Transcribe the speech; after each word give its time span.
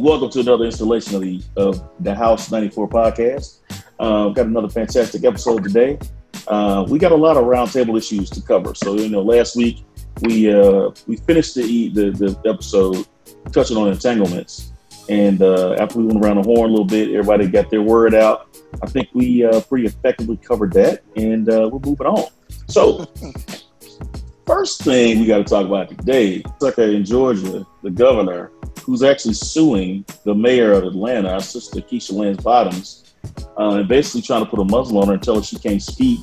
welcome 0.00 0.30
to 0.30 0.40
another 0.40 0.64
installation 0.64 1.14
of 1.14 1.20
the 1.20 1.42
of 1.56 1.90
the 2.00 2.14
House 2.14 2.50
94 2.50 2.88
podcast. 2.88 3.58
Uh, 3.98 4.26
we've 4.26 4.34
got 4.34 4.46
another 4.46 4.68
fantastic 4.68 5.24
episode 5.24 5.62
today. 5.62 5.98
Uh, 6.48 6.86
we 6.88 6.98
got 6.98 7.12
a 7.12 7.16
lot 7.16 7.36
of 7.36 7.44
roundtable 7.44 7.98
issues 7.98 8.30
to 8.30 8.40
cover. 8.40 8.74
So 8.74 8.94
you 8.94 9.10
know, 9.10 9.20
last 9.20 9.56
week 9.56 9.84
we 10.22 10.52
uh, 10.52 10.90
we 11.06 11.16
finished 11.16 11.54
the, 11.54 11.88
the 11.90 12.10
the 12.12 12.48
episode 12.48 13.06
touching 13.52 13.76
on 13.76 13.88
entanglements, 13.88 14.72
and 15.10 15.42
uh, 15.42 15.74
after 15.74 15.98
we 15.98 16.06
went 16.06 16.24
around 16.24 16.36
the 16.36 16.44
horn 16.44 16.70
a 16.70 16.72
little 16.72 16.86
bit, 16.86 17.10
everybody 17.10 17.46
got 17.46 17.68
their 17.68 17.82
word 17.82 18.14
out. 18.14 18.48
I 18.82 18.86
think 18.86 19.08
we 19.12 19.44
uh, 19.44 19.60
pretty 19.62 19.84
effectively 19.86 20.38
covered 20.38 20.72
that, 20.72 21.02
and 21.16 21.48
uh, 21.48 21.68
we're 21.70 21.80
moving 21.80 22.06
on. 22.06 22.30
So. 22.68 23.06
First 24.50 24.82
thing 24.82 25.20
we 25.20 25.26
got 25.26 25.38
to 25.38 25.44
talk 25.44 25.64
about 25.64 25.90
today, 25.90 26.42
like 26.60 26.76
in 26.76 27.04
Georgia, 27.04 27.64
the 27.84 27.90
governor 27.90 28.50
who's 28.82 29.00
actually 29.04 29.34
suing 29.34 30.04
the 30.24 30.34
mayor 30.34 30.72
of 30.72 30.82
Atlanta, 30.82 31.30
our 31.34 31.40
sister 31.40 31.80
Keisha 31.80 32.12
Lance 32.14 32.42
Bottoms, 32.42 33.14
uh, 33.56 33.74
and 33.74 33.88
basically 33.88 34.22
trying 34.22 34.44
to 34.44 34.50
put 34.50 34.58
a 34.58 34.64
muzzle 34.64 34.98
on 34.98 35.06
her 35.06 35.14
and 35.14 35.22
tell 35.22 35.36
her 35.36 35.42
she 35.42 35.56
can't 35.56 35.80
speak 35.80 36.18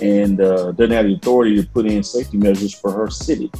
and 0.00 0.40
uh, 0.40 0.70
doesn't 0.70 0.92
have 0.92 1.06
the 1.06 1.14
authority 1.14 1.60
to 1.60 1.68
put 1.68 1.86
in 1.86 2.04
safety 2.04 2.36
measures 2.36 2.72
for 2.72 2.92
her 2.92 3.10
city. 3.10 3.50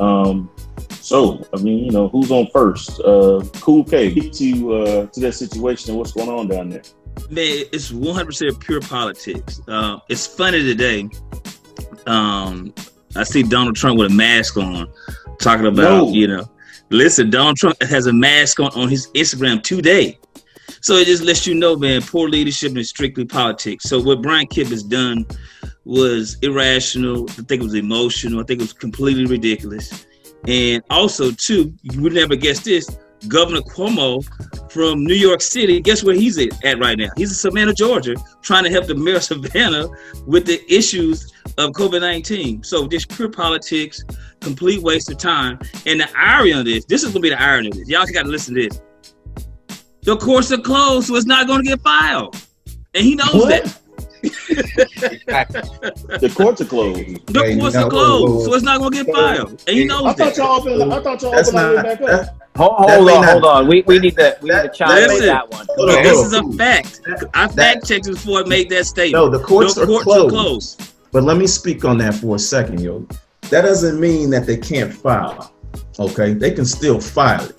Um, 0.00 0.50
so, 0.90 1.46
I 1.54 1.58
mean, 1.58 1.84
you 1.84 1.92
know, 1.92 2.08
who's 2.08 2.32
on 2.32 2.48
first? 2.48 2.98
Uh, 2.98 3.44
cool 3.60 3.84
K, 3.84 4.12
get 4.12 4.32
to 4.32 4.74
uh, 4.74 5.06
to 5.06 5.20
that 5.20 5.34
situation 5.34 5.90
and 5.90 5.98
what's 6.00 6.10
going 6.10 6.28
on 6.28 6.48
down 6.48 6.70
there. 6.70 6.82
Man, 7.30 7.64
it's 7.72 7.92
100% 7.92 8.60
pure 8.60 8.80
politics. 8.80 9.60
Uh, 9.68 9.98
it's 10.08 10.26
funny 10.26 10.64
today. 10.64 11.08
Um, 12.08 12.74
I 13.14 13.22
see 13.22 13.42
Donald 13.42 13.76
Trump 13.76 13.98
with 13.98 14.10
a 14.10 14.14
mask 14.14 14.56
on, 14.56 14.88
talking 15.38 15.66
about, 15.66 16.06
no. 16.06 16.12
you 16.12 16.26
know, 16.26 16.48
Listen, 16.90 17.30
Donald 17.30 17.56
Trump 17.56 17.82
has 17.82 18.06
a 18.06 18.12
mask 18.12 18.60
on 18.60 18.70
on 18.76 18.88
his 18.88 19.08
Instagram 19.08 19.62
today. 19.62 20.18
So 20.80 20.94
it 20.94 21.06
just 21.06 21.22
lets 21.22 21.46
you 21.46 21.54
know, 21.54 21.76
man, 21.76 22.00
poor 22.02 22.28
leadership 22.28 22.76
is 22.76 22.90
strictly 22.90 23.24
politics. 23.24 23.84
So 23.84 24.00
what 24.00 24.22
Brian 24.22 24.46
Kemp 24.46 24.70
has 24.70 24.84
done 24.84 25.26
was 25.84 26.36
irrational. 26.42 27.28
I 27.30 27.42
think 27.42 27.60
it 27.60 27.62
was 27.62 27.74
emotional. 27.74 28.40
I 28.40 28.44
think 28.44 28.60
it 28.60 28.64
was 28.64 28.72
completely 28.72 29.26
ridiculous. 29.26 30.06
And 30.46 30.82
also, 30.90 31.32
too, 31.32 31.74
you 31.82 32.02
would 32.02 32.12
never 32.12 32.36
guess 32.36 32.60
this. 32.60 32.88
Governor 33.26 33.62
Cuomo 33.62 34.24
from 34.70 35.02
New 35.02 35.14
York 35.14 35.40
City, 35.40 35.80
guess 35.80 36.04
where 36.04 36.14
he's 36.14 36.38
at 36.38 36.78
right 36.78 36.98
now? 36.98 37.08
He's 37.16 37.30
in 37.30 37.34
Savannah, 37.34 37.72
Georgia, 37.72 38.14
trying 38.42 38.62
to 38.64 38.70
help 38.70 38.86
the 38.86 38.94
mayor 38.94 39.16
of 39.16 39.22
Savannah 39.24 39.88
with 40.26 40.46
the 40.46 40.62
issues 40.72 41.32
of 41.58 41.72
COVID 41.72 42.00
19. 42.00 42.62
So, 42.62 42.86
just 42.86 43.08
pure 43.08 43.28
politics, 43.28 44.04
complete 44.40 44.82
waste 44.82 45.10
of 45.10 45.18
time. 45.18 45.58
And 45.86 46.00
the 46.00 46.08
irony 46.16 46.52
of 46.52 46.64
this, 46.64 46.84
this 46.84 47.02
is 47.02 47.12
going 47.12 47.22
to 47.22 47.28
be 47.28 47.30
the 47.30 47.40
irony 47.40 47.68
of 47.68 47.74
this. 47.74 47.88
Y'all 47.88 48.02
just 48.02 48.14
got 48.14 48.24
to 48.24 48.28
listen 48.28 48.54
to 48.54 48.68
this. 48.68 48.80
The 50.02 50.16
courts 50.16 50.52
are 50.52 50.58
closed, 50.58 51.08
so 51.08 51.16
it's 51.16 51.26
not 51.26 51.46
going 51.46 51.64
to 51.64 51.68
get 51.68 51.80
filed. 51.80 52.36
And 52.94 53.04
he 53.04 53.14
knows 53.14 53.34
what? 53.34 53.48
that. 53.48 53.80
the 56.20 56.32
courts 56.34 56.60
are 56.60 56.64
closed. 56.64 57.26
The 57.26 57.56
courts 57.58 57.76
are 57.76 57.90
closed, 57.90 58.46
so 58.46 58.54
it's 58.54 58.64
not 58.64 58.80
gonna 58.80 59.04
get 59.04 59.14
filed, 59.14 59.62
and 59.66 59.76
he 59.76 59.84
knows 59.84 60.04
I 60.04 60.12
thought 60.14 60.36
y'all 60.36 60.60
opened. 60.60 60.92
I 60.92 61.02
thought 61.02 61.22
y'all 61.22 61.34
opened 61.34 61.54
not, 61.54 61.84
back 61.84 62.00
up. 62.00 62.36
Hold, 62.56 62.90
hold 62.90 63.10
on, 63.10 63.24
hold 63.24 63.44
on. 63.44 63.68
We, 63.68 63.82
we 63.82 63.98
need 63.98 64.16
to 64.16 64.38
we 64.40 64.50
that, 64.50 64.64
need 64.64 64.72
to 64.72 64.76
chime 64.76 65.10
in 65.10 65.26
that 65.26 65.50
one. 65.50 65.66
Okay. 65.78 66.02
This 66.02 66.26
is 66.26 66.32
a 66.32 66.42
fact. 66.52 67.00
I 67.34 67.48
fact 67.48 67.86
checked 67.86 68.06
before 68.06 68.40
I 68.40 68.44
made 68.44 68.70
that 68.70 68.86
statement. 68.86 69.24
No, 69.24 69.28
the 69.28 69.44
courts, 69.44 69.74
the 69.74 69.86
courts 69.86 70.04
closed. 70.04 70.26
are 70.26 70.30
closed. 70.30 70.92
But 71.16 71.24
let 71.24 71.38
me 71.38 71.46
speak 71.46 71.82
on 71.86 71.96
that 71.96 72.12
for 72.12 72.36
a 72.36 72.38
second, 72.38 72.82
yo. 72.82 73.08
That 73.48 73.62
doesn't 73.62 73.98
mean 73.98 74.28
that 74.28 74.44
they 74.44 74.58
can't 74.58 74.92
file. 74.92 75.50
Okay, 75.98 76.34
they 76.34 76.50
can 76.50 76.66
still 76.66 77.00
file 77.00 77.42
it. 77.42 77.58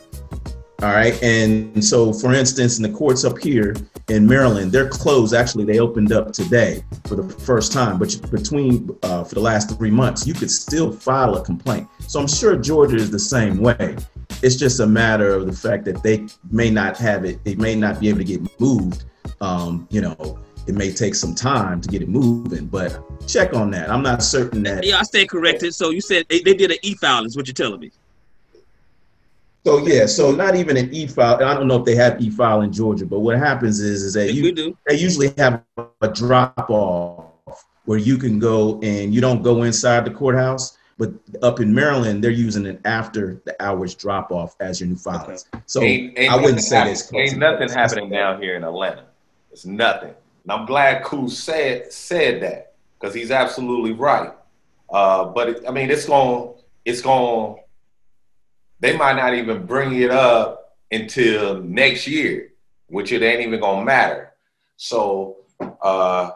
All 0.83 0.93
right. 0.93 1.19
And 1.23 1.83
so, 1.83 2.13
for 2.13 2.35
instance, 2.35 2.77
in 2.77 2.83
the 2.83 2.95
courts 2.95 3.25
up 3.25 3.39
here 3.39 3.75
in 4.09 4.27
Maryland, 4.27 4.71
they're 4.71 4.87
closed. 4.87 5.33
Actually, 5.33 5.65
they 5.65 5.79
opened 5.79 6.11
up 6.11 6.33
today 6.33 6.83
for 7.07 7.15
the 7.15 7.27
first 7.27 7.73
time. 7.73 7.97
But 7.97 8.15
between 8.29 8.95
uh, 9.01 9.23
for 9.23 9.33
the 9.33 9.41
last 9.41 9.75
three 9.75 9.89
months, 9.89 10.27
you 10.27 10.35
could 10.35 10.51
still 10.51 10.91
file 10.91 11.35
a 11.35 11.43
complaint. 11.43 11.87
So 12.07 12.19
I'm 12.19 12.27
sure 12.27 12.57
Georgia 12.57 12.97
is 12.97 13.09
the 13.09 13.17
same 13.17 13.57
way. 13.57 13.95
It's 14.43 14.55
just 14.55 14.81
a 14.81 14.85
matter 14.85 15.33
of 15.33 15.47
the 15.47 15.51
fact 15.51 15.83
that 15.85 16.03
they 16.03 16.27
may 16.51 16.69
not 16.69 16.95
have 16.97 17.25
it. 17.25 17.43
They 17.43 17.55
may 17.55 17.73
not 17.73 17.99
be 17.99 18.09
able 18.09 18.19
to 18.19 18.23
get 18.23 18.59
moved. 18.59 19.05
Um, 19.41 19.87
you 19.89 20.01
know, 20.01 20.37
it 20.67 20.75
may 20.75 20.91
take 20.91 21.15
some 21.15 21.33
time 21.33 21.81
to 21.81 21.87
get 21.87 22.01
it 22.01 22.09
moving, 22.09 22.65
but 22.67 23.01
check 23.27 23.53
on 23.53 23.71
that. 23.71 23.89
I'm 23.89 24.03
not 24.03 24.21
certain 24.21 24.63
that. 24.63 24.83
Yeah, 24.83 24.99
I 24.99 25.03
stand 25.03 25.29
corrected. 25.29 25.73
So 25.73 25.91
you 25.91 26.01
said 26.01 26.25
they, 26.29 26.39
they 26.39 26.53
did 26.53 26.71
an 26.71 26.77
e-file, 26.81 27.25
is 27.25 27.37
what 27.37 27.47
you're 27.47 27.53
telling 27.53 27.79
me. 27.79 27.91
So 29.65 29.79
yeah, 29.79 30.05
so 30.05 30.31
not 30.31 30.55
even 30.55 30.77
an 30.77 30.93
e-file. 30.93 31.43
I 31.43 31.53
don't 31.53 31.67
know 31.67 31.77
if 31.77 31.85
they 31.85 31.95
have 31.95 32.21
e-file 32.21 32.61
in 32.61 32.71
Georgia, 32.71 33.05
but 33.05 33.19
what 33.19 33.37
happens 33.37 33.79
is 33.79 34.03
is 34.03 34.13
that 34.13 34.33
you, 34.33 34.75
they 34.85 34.95
usually 34.95 35.33
have 35.37 35.63
a 36.01 36.07
drop 36.07 36.69
off 36.69 37.65
where 37.85 37.97
you 37.97 38.17
can 38.17 38.39
go 38.39 38.79
and 38.81 39.13
you 39.13 39.21
don't 39.21 39.41
go 39.41 39.63
inside 39.63 40.05
the 40.05 40.11
courthouse. 40.11 40.77
But 40.97 41.11
up 41.43 41.59
in 41.59 41.73
Maryland, 41.73 42.23
they're 42.23 42.31
using 42.31 42.65
an 42.65 42.79
after 42.85 43.41
the 43.45 43.61
hours 43.61 43.93
drop 43.93 44.31
off 44.31 44.55
as 44.59 44.79
your 44.79 44.89
new 44.89 44.95
filings. 44.95 45.45
So 45.65 45.81
ain't, 45.81 46.17
ain't 46.17 46.33
I 46.33 46.35
wouldn't 46.37 46.61
say 46.61 46.83
this. 46.85 47.13
Ain't 47.13 47.37
nothing 47.37 47.69
happening 47.69 48.09
down 48.09 48.41
here 48.41 48.55
in 48.55 48.63
Atlanta. 48.63 49.05
It's 49.51 49.65
nothing. 49.65 50.13
And 50.47 50.57
I'm 50.57 50.65
glad 50.65 51.03
Koo 51.03 51.27
said 51.27 51.91
said 51.91 52.41
that 52.41 52.75
because 52.97 53.13
he's 53.13 53.31
absolutely 53.31 53.91
right. 53.91 54.31
Uh, 54.89 55.25
but 55.25 55.49
it, 55.49 55.63
I 55.67 55.71
mean, 55.71 55.89
it's 55.91 56.05
going 56.05 56.53
it's 56.85 57.01
going 57.01 57.57
they 58.79 58.95
might 58.95 59.17
not 59.17 59.33
even 59.33 59.65
bring 59.65 60.01
it 60.01 60.09
up 60.09 60.77
until 60.89 61.61
next 61.61 62.07
year, 62.07 62.53
which 62.87 63.11
it 63.11 63.21
ain't 63.23 63.41
even 63.41 63.59
gonna 63.59 63.83
matter. 63.83 64.35
So, 64.77 65.37
uh, 65.59 66.31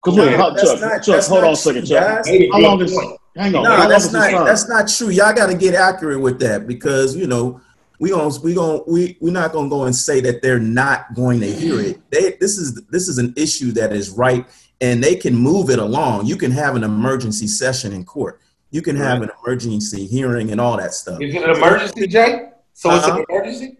Cause 0.00 0.16
wait, 0.16 0.36
Chuck, 0.36 0.80
not, 0.80 1.02
Chuck, 1.04 1.24
hold 1.24 1.44
on 1.44 1.52
a 1.52 1.56
second, 1.56 1.86
Chuck. 1.86 2.26
How 2.26 2.58
long 2.58 2.80
is? 2.82 2.98
Hang 3.36 3.54
on. 3.54 3.62
No, 3.62 3.88
that's 3.88 4.12
not. 4.12 4.46
That's 4.46 4.68
not 4.68 4.88
true. 4.88 5.10
Y'all 5.10 5.32
got 5.32 5.46
to 5.46 5.54
get 5.54 5.76
accurate 5.76 6.20
with 6.20 6.40
that 6.40 6.66
because 6.66 7.14
you 7.14 7.28
know 7.28 7.60
we 7.98 8.10
gonna 8.10 8.34
we 8.42 8.54
gonna 8.54 8.82
we 8.86 9.16
we're 9.20 9.32
not 9.32 9.52
gonna 9.52 9.68
go 9.68 9.84
and 9.84 9.94
say 9.94 10.20
that 10.20 10.42
they're 10.42 10.60
not 10.60 11.14
going 11.14 11.40
to 11.40 11.52
hear 11.52 11.80
it. 11.80 12.00
They 12.10 12.36
this 12.40 12.58
is 12.58 12.80
this 12.90 13.08
is 13.08 13.18
an 13.18 13.34
issue 13.36 13.72
that 13.72 13.92
is 13.92 14.10
right, 14.10 14.46
and 14.80 15.02
they 15.02 15.16
can 15.16 15.34
move 15.34 15.70
it 15.70 15.78
along. 15.78 16.26
You 16.26 16.36
can 16.36 16.50
have 16.52 16.76
an 16.76 16.84
emergency 16.84 17.46
session 17.46 17.92
in 17.92 18.04
court. 18.04 18.40
You 18.70 18.82
can 18.82 18.96
have 18.96 19.22
an 19.22 19.30
emergency 19.42 20.06
hearing 20.06 20.50
and 20.52 20.60
all 20.60 20.76
that 20.76 20.92
stuff. 20.94 21.20
Is 21.20 21.34
it 21.34 21.42
an 21.42 21.56
emergency, 21.56 22.06
Jay? 22.06 22.50
So 22.74 22.90
uh-huh. 22.90 22.98
it's 22.98 23.06
an 23.06 23.12
uh-huh. 23.12 23.24
emergency? 23.30 23.78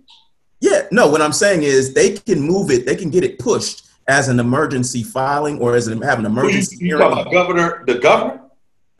Yeah, 0.60 0.86
no, 0.90 1.08
what 1.08 1.22
I'm 1.22 1.32
saying 1.32 1.62
is 1.62 1.94
they 1.94 2.14
can 2.14 2.40
move 2.40 2.70
it, 2.70 2.84
they 2.84 2.96
can 2.96 3.10
get 3.10 3.22
it 3.22 3.38
pushed 3.38 3.86
as 4.08 4.28
an 4.28 4.40
emergency 4.40 5.02
filing 5.02 5.60
or 5.60 5.76
as 5.76 5.86
an, 5.86 6.02
have 6.02 6.18
an 6.18 6.26
emergency 6.26 6.76
you 6.80 6.96
hearing. 6.96 7.12
About 7.12 7.30
governor, 7.30 7.84
the 7.86 7.98
governor? 7.98 8.42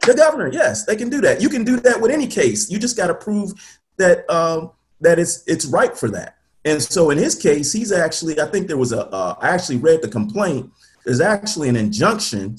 The 0.06 0.15
governor, 0.15 0.53
yes, 0.53 0.85
they 0.85 0.95
can 0.95 1.11
do 1.11 1.21
that. 1.23 1.43
You 1.43 1.49
can 1.49 1.65
do 1.65 1.81
that 1.81 2.00
with 2.00 2.12
any 2.12 2.29
case. 2.29 2.71
You 2.71 2.79
just 2.79 2.97
got 2.97 3.09
to 3.09 3.15
prove 3.15 3.53
that 3.97 4.29
um, 4.31 4.71
that 5.00 5.19
it's 5.19 5.44
it's 5.47 5.66
right 5.66 5.97
for 5.97 6.09
that. 6.10 6.36
And 6.64 6.82
so 6.82 7.10
in 7.10 7.19
his 7.19 7.34
case, 7.34 7.72
he's 7.72 7.92
actually, 7.92 8.41
I 8.41 8.47
think 8.47 8.66
there 8.66 8.76
was 8.76 8.92
a. 8.92 9.06
Uh, 9.06 9.36
I 9.41 9.48
actually 9.48 9.78
read 9.78 10.03
the 10.03 10.09
complaint. 10.09 10.70
There's 11.04 11.20
actually 11.20 11.69
an 11.69 11.76
injunction 11.76 12.56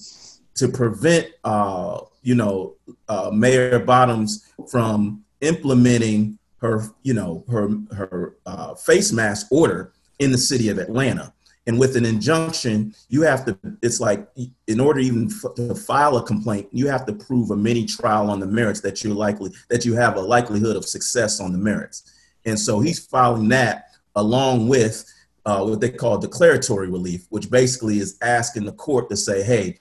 to 0.55 0.67
prevent 0.67 1.28
uh, 1.44 2.01
you 2.22 2.35
know, 2.35 2.75
uh, 3.07 3.31
Mayor 3.33 3.79
Bottoms 3.79 4.51
from 4.69 5.23
implementing 5.41 6.38
her, 6.57 6.83
you 7.03 7.13
know, 7.13 7.44
her 7.49 7.69
her 7.95 8.35
uh, 8.45 8.75
face 8.75 9.11
mask 9.11 9.47
order 9.51 9.94
in 10.19 10.31
the 10.31 10.38
city 10.38 10.69
of 10.69 10.78
Atlanta. 10.78 11.33
And 11.67 11.79
with 11.79 11.95
an 11.95 12.05
injunction, 12.05 12.95
you 13.09 13.22
have 13.22 13.45
to. 13.45 13.57
It's 13.81 13.99
like 13.99 14.28
in 14.67 14.79
order 14.79 14.99
even 14.99 15.29
f- 15.29 15.53
to 15.55 15.75
file 15.75 16.17
a 16.17 16.23
complaint, 16.23 16.67
you 16.72 16.87
have 16.87 17.05
to 17.05 17.14
prove 17.14 17.52
a 17.52 17.55
mini 17.55 17.85
trial 17.85 18.29
on 18.29 18.40
the 18.40 18.47
merits 18.47 18.81
that 18.81 19.03
you're 19.03 19.14
likely 19.14 19.52
that 19.69 19.85
you 19.85 19.93
have 19.96 20.16
a 20.16 20.22
likelihood 20.22 20.75
of 20.75 20.85
success 20.85 21.40
on 21.40 21.52
the 21.52 21.59
merits. 21.59 22.11
And 22.46 22.59
so 22.59 22.80
he's 22.80 23.06
filing 23.06 23.50
that 23.50 23.86
along 24.16 24.68
with 24.68 25.06
uh, 25.46 25.64
what 25.64 25.82
they 25.82 25.90
call 25.90 26.18
declaratory 26.18 26.90
relief, 26.90 27.26
which 27.30 27.50
basically 27.50 28.00
is 28.00 28.18
asking 28.22 28.66
the 28.66 28.72
court 28.74 29.09
to 29.09 29.18
say, 29.18 29.44
"Hey, 29.44 29.80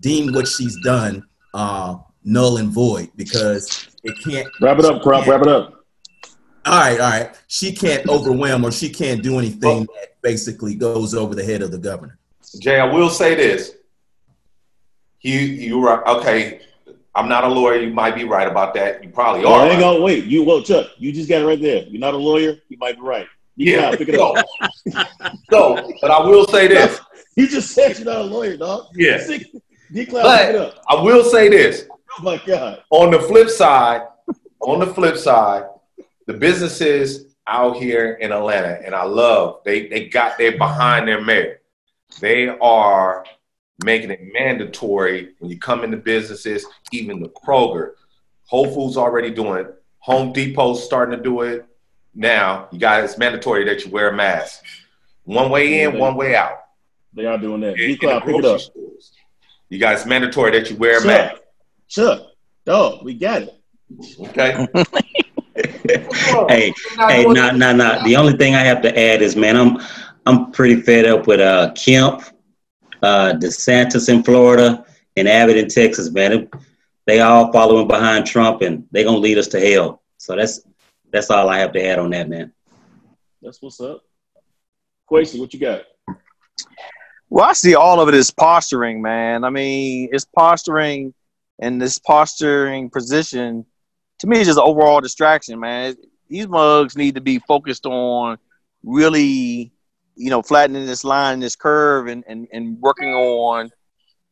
deem 0.00 0.32
what 0.32 0.48
she's 0.48 0.76
done 0.84 1.26
uh, 1.54 1.96
null 2.24 2.58
and 2.58 2.70
void 2.70 3.10
because 3.16 3.88
it 4.02 4.14
can't. 4.24 4.48
Wrap 4.60 4.78
it 4.78 4.84
up, 4.84 5.02
Crump. 5.02 5.26
Wrap 5.26 5.42
it 5.42 5.48
up. 5.48 5.84
All 6.64 6.78
right, 6.78 7.00
all 7.00 7.10
right. 7.10 7.42
She 7.48 7.72
can't 7.72 8.08
overwhelm 8.08 8.64
or 8.64 8.70
she 8.70 8.88
can't 8.88 9.22
do 9.22 9.38
anything 9.38 9.80
that 9.80 10.20
basically 10.22 10.76
goes 10.76 11.12
over 11.12 11.34
the 11.34 11.44
head 11.44 11.60
of 11.60 11.72
the 11.72 11.78
governor. 11.78 12.18
Jay, 12.60 12.78
I 12.78 12.84
will 12.84 13.10
say 13.10 13.34
this. 13.34 13.74
You 15.22 15.38
you 15.38 15.84
right. 15.84 16.04
Okay, 16.06 16.60
I'm 17.14 17.28
not 17.28 17.44
a 17.44 17.48
lawyer. 17.48 17.80
You 17.80 17.92
might 17.92 18.14
be 18.14 18.24
right 18.24 18.48
about 18.48 18.72
that. 18.74 19.02
You 19.04 19.10
probably 19.10 19.44
are. 19.44 19.66
Hang 19.66 19.82
on, 19.82 20.02
wait. 20.02 20.24
You 20.24 20.44
well, 20.44 20.62
Chuck. 20.62 20.88
You 20.96 21.12
just 21.12 21.28
got 21.28 21.42
it 21.42 21.46
right 21.46 21.60
there. 21.60 21.84
You're 21.84 22.00
not 22.00 22.14
a 22.14 22.18
lawyer. 22.18 22.56
You 22.68 22.78
might 22.78 22.96
be 22.96 23.02
right. 23.02 23.26
You 23.56 23.72
yeah. 23.72 23.94
Pick 23.94 24.08
it 24.08 24.14
so, 24.14 24.36
up. 24.36 24.46
so, 25.50 25.92
but 26.00 26.10
I 26.10 26.26
will 26.26 26.46
say 26.46 26.68
this. 26.68 27.00
You 27.36 27.48
just 27.48 27.72
said 27.72 27.98
you're 27.98 28.06
not 28.06 28.22
a 28.22 28.24
lawyer, 28.24 28.56
dog. 28.56 28.86
Yeah. 28.94 29.22
But 30.10 30.74
I 30.88 31.02
will 31.02 31.24
say 31.24 31.48
this. 31.48 31.86
Oh 32.18 32.22
my 32.22 32.40
God. 32.46 32.82
On 32.90 33.10
the 33.10 33.20
flip 33.20 33.50
side, 33.50 34.02
on 34.60 34.80
the 34.80 34.86
flip 34.86 35.16
side, 35.16 35.64
the 36.26 36.32
businesses, 36.32 37.32
out 37.46 37.76
here 37.76 38.14
in 38.14 38.32
Atlanta, 38.32 38.80
and 38.84 38.94
I 38.94 39.04
love 39.04 39.60
they 39.64 39.88
they 39.88 40.08
got 40.08 40.38
they 40.38 40.50
behind 40.50 41.08
their 41.08 41.20
mayor. 41.20 41.60
They 42.20 42.48
are 42.48 43.24
making 43.84 44.10
it 44.10 44.20
mandatory 44.32 45.34
when 45.38 45.50
you 45.50 45.58
come 45.58 45.84
into 45.84 45.96
businesses, 45.96 46.66
even 46.92 47.20
the 47.20 47.28
Kroger. 47.28 47.92
Whole 48.46 48.72
Foods 48.72 48.96
already 48.96 49.30
doing 49.30 49.64
it. 49.64 49.82
Home 50.00 50.32
Depot's 50.32 50.82
starting 50.82 51.16
to 51.16 51.22
do 51.22 51.42
it 51.42 51.66
now. 52.14 52.68
You 52.72 52.78
guys, 52.78 53.10
it's 53.10 53.18
mandatory 53.18 53.64
that 53.64 53.84
you 53.84 53.90
wear 53.90 54.10
a 54.10 54.16
mask. 54.16 54.64
One 55.24 55.50
way 55.50 55.82
in, 55.82 55.98
one 55.98 56.16
way 56.16 56.34
out. 56.34 56.58
They 57.14 57.26
are 57.26 57.38
doing 57.38 57.60
that. 57.60 57.78
In, 57.78 57.90
in 57.90 57.98
the 57.98 58.20
grocery 58.20 58.58
stores. 58.58 59.12
You 59.68 59.78
guys, 59.78 60.04
mandatory 60.04 60.50
that 60.52 60.70
you 60.70 60.76
wear 60.76 60.98
a 60.98 61.00
sure. 61.00 61.10
mask. 61.10 61.42
Sure. 61.88 62.20
Dog, 62.64 63.04
we 63.04 63.14
got 63.14 63.42
it. 63.42 63.54
Okay. 64.20 64.66
hey, 66.48 66.72
hey, 67.08 67.24
no, 67.24 67.50
no, 67.50 67.72
no. 67.72 68.02
The 68.04 68.16
only 68.16 68.32
thing 68.34 68.54
I 68.54 68.60
have 68.60 68.82
to 68.82 68.98
add 68.98 69.22
is, 69.22 69.36
man, 69.36 69.56
I'm, 69.56 69.78
I'm 70.26 70.52
pretty 70.52 70.80
fed 70.80 71.06
up 71.06 71.26
with 71.26 71.40
uh 71.40 71.72
Kemp, 71.74 72.22
uh 73.02 73.32
DeSantis 73.34 74.08
in 74.08 74.22
Florida, 74.22 74.84
and 75.16 75.28
Abbott 75.28 75.56
in 75.56 75.68
Texas, 75.68 76.10
man. 76.10 76.48
They 77.06 77.20
all 77.20 77.52
following 77.52 77.88
behind 77.88 78.26
Trump, 78.26 78.62
and 78.62 78.86
they 78.92 79.04
gonna 79.04 79.18
lead 79.18 79.38
us 79.38 79.48
to 79.48 79.60
hell. 79.60 80.02
So 80.18 80.36
that's 80.36 80.62
that's 81.10 81.30
all 81.30 81.48
I 81.48 81.58
have 81.58 81.72
to 81.72 81.84
add 81.84 81.98
on 81.98 82.10
that, 82.10 82.28
man. 82.28 82.52
That's 83.40 83.60
what's 83.60 83.80
up. 83.80 84.04
Quasi, 85.06 85.38
what 85.40 85.52
you 85.52 85.60
got? 85.60 85.82
Well, 87.28 87.44
I 87.44 87.54
see 87.54 87.74
all 87.74 88.00
of 88.00 88.08
it 88.08 88.14
as 88.14 88.30
posturing, 88.30 89.02
man. 89.02 89.42
I 89.42 89.50
mean, 89.50 90.10
it's 90.12 90.24
posturing 90.24 91.14
and 91.62 91.80
this 91.80 91.98
posturing 91.98 92.90
position 92.90 93.64
to 94.18 94.26
me 94.26 94.40
is 94.40 94.48
just 94.48 94.58
overall 94.58 95.00
distraction, 95.00 95.60
man. 95.60 95.96
These 96.28 96.48
mugs 96.48 96.96
need 96.96 97.14
to 97.14 97.20
be 97.20 97.38
focused 97.38 97.86
on 97.86 98.38
really, 98.82 99.72
you 100.14 100.30
know, 100.30 100.42
flattening 100.42 100.86
this 100.86 101.04
line, 101.04 101.40
this 101.40 101.56
curve, 101.56 102.06
and 102.06 102.24
and, 102.26 102.48
and 102.52 102.80
working 102.80 103.14
on, 103.14 103.70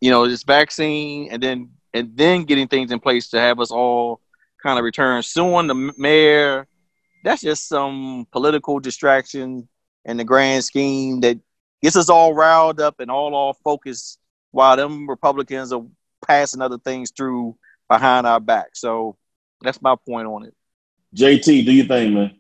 you 0.01 0.11
know, 0.11 0.29
this 0.29 0.43
vaccine, 0.43 1.29
and 1.31 1.43
then 1.43 1.71
and 1.95 2.17
then 2.17 2.45
getting 2.45 2.69
things 2.69 2.93
in 2.93 3.01
place 3.01 3.29
to 3.31 3.41
have 3.41 3.61
us 3.61 3.71
all 3.71 4.21
kind 4.63 4.79
of 4.79 4.85
return 4.85 5.23
soon. 5.23 5.67
The 5.67 5.93
mayor, 5.97 6.67
that's 7.25 7.43
just 7.43 7.69
some 7.69 8.27
political 8.31 8.81
distraction 8.81 9.69
in 10.05 10.17
the 10.17 10.25
grand 10.25 10.65
scheme 10.65 11.21
that 11.21 11.39
gets 11.83 11.97
us 11.97 12.09
all 12.09 12.35
riled 12.35 12.81
up 12.81 13.01
and 13.01 13.11
all 13.11 13.35
off 13.35 13.59
focus 13.65 14.19
while 14.51 14.77
them 14.77 15.09
Republicans 15.09 15.73
are 15.73 15.85
passing 16.27 16.63
other 16.63 16.79
things 16.79 17.11
through 17.11 17.57
behind 17.89 18.27
our 18.27 18.41
back. 18.41 18.69
So 18.75 19.17
that's 19.61 19.81
my 19.83 19.97
point 20.07 20.27
on 20.27 20.45
it. 20.45 20.55
JT, 21.15 21.65
do 21.65 21.73
you 21.73 21.85
think, 21.85 22.15
man? 22.15 22.37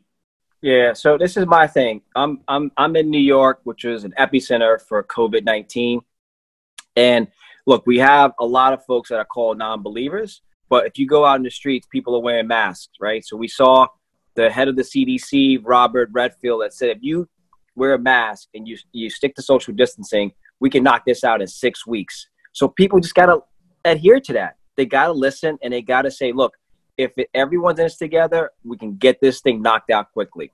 Yeah, 0.63 0.93
so 0.93 1.17
this 1.17 1.37
is 1.39 1.47
my 1.47 1.67
thing. 1.67 2.03
I'm 2.15 2.41
I'm 2.47 2.71
I'm 2.77 2.95
in 2.97 3.09
New 3.09 3.21
York, 3.21 3.61
which 3.65 3.85
is 3.85 4.05
an 4.05 4.13
epicenter 4.19 4.81
for 4.81 5.03
COVID 5.03 5.45
nineteen, 5.45 6.01
and 6.97 7.29
look, 7.67 7.87
we 7.87 7.99
have 7.99 8.33
a 8.39 8.45
lot 8.45 8.75
of 8.75 8.85
folks 8.85 9.09
that 9.09 9.17
are 9.17 9.25
called 9.25 9.57
non-believers. 9.59 10.43
But 10.69 10.87
if 10.87 10.99
you 10.99 11.07
go 11.07 11.25
out 11.25 11.37
in 11.37 11.43
the 11.43 11.51
streets, 11.51 11.87
people 11.91 12.15
are 12.15 12.21
wearing 12.21 12.47
masks, 12.47 12.93
right? 13.01 13.25
So 13.25 13.37
we 13.37 13.49
saw 13.49 13.87
the 14.35 14.51
head 14.51 14.69
of 14.69 14.77
the 14.77 14.83
CDC, 14.83 15.61
Robert 15.65 16.11
Redfield, 16.13 16.63
that 16.63 16.75
said 16.75 16.91
if 16.91 16.99
you 17.01 17.29
wear 17.75 17.95
a 17.95 17.99
mask 17.99 18.49
and 18.55 18.69
you 18.69 18.77
you 18.93 19.09
stick 19.09 19.35
to 19.37 19.43
social 19.43 19.73
distancing, 19.73 20.33
we 20.61 20.69
can 20.69 20.83
knock 20.83 21.05
this 21.07 21.25
out 21.25 21.41
in 21.41 21.47
six 21.47 21.87
weeks. 21.87 22.29
So 22.53 22.69
people 22.69 23.01
just 23.01 23.15
gotta 23.15 23.39
adhere 23.87 24.21
to 24.21 24.33
that. 24.35 24.57
They 24.77 24.85
gotta 24.85 25.13
listen 25.13 25.59
and 25.63 25.73
they 25.73 25.81
gotta 25.81 26.11
say, 26.11 26.33
look, 26.33 26.55
if 27.01 27.17
it, 27.17 27.31
everyone's 27.33 27.79
in 27.79 27.87
this 27.87 27.97
together, 27.97 28.51
we 28.65 28.77
can 28.77 28.97
get 28.97 29.21
this 29.21 29.41
thing 29.41 29.63
knocked 29.63 29.91
out 29.91 30.13
quickly. 30.13 30.53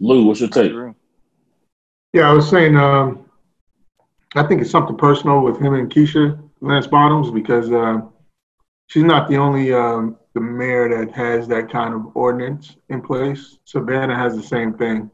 Lou, 0.00 0.24
what's 0.24 0.40
your 0.40 0.48
take? 0.48 0.72
Yeah, 2.12 2.30
I 2.30 2.32
was 2.32 2.48
saying, 2.48 2.76
um, 2.76 3.26
I 4.34 4.42
think 4.44 4.62
it's 4.62 4.70
something 4.70 4.96
personal 4.96 5.42
with 5.42 5.60
him 5.60 5.74
and 5.74 5.90
Keisha 5.90 6.40
Lance 6.60 6.86
Bottoms 6.86 7.30
because 7.30 7.70
uh, 7.70 8.00
she's 8.86 9.04
not 9.04 9.28
the 9.28 9.36
only 9.36 9.72
um, 9.72 10.16
the 10.34 10.40
mayor 10.40 10.88
that 10.88 11.14
has 11.14 11.46
that 11.48 11.70
kind 11.70 11.92
of 11.94 12.16
ordinance 12.16 12.76
in 12.88 13.02
place. 13.02 13.58
Savannah 13.64 14.16
has 14.16 14.34
the 14.34 14.42
same 14.42 14.72
thing. 14.74 15.10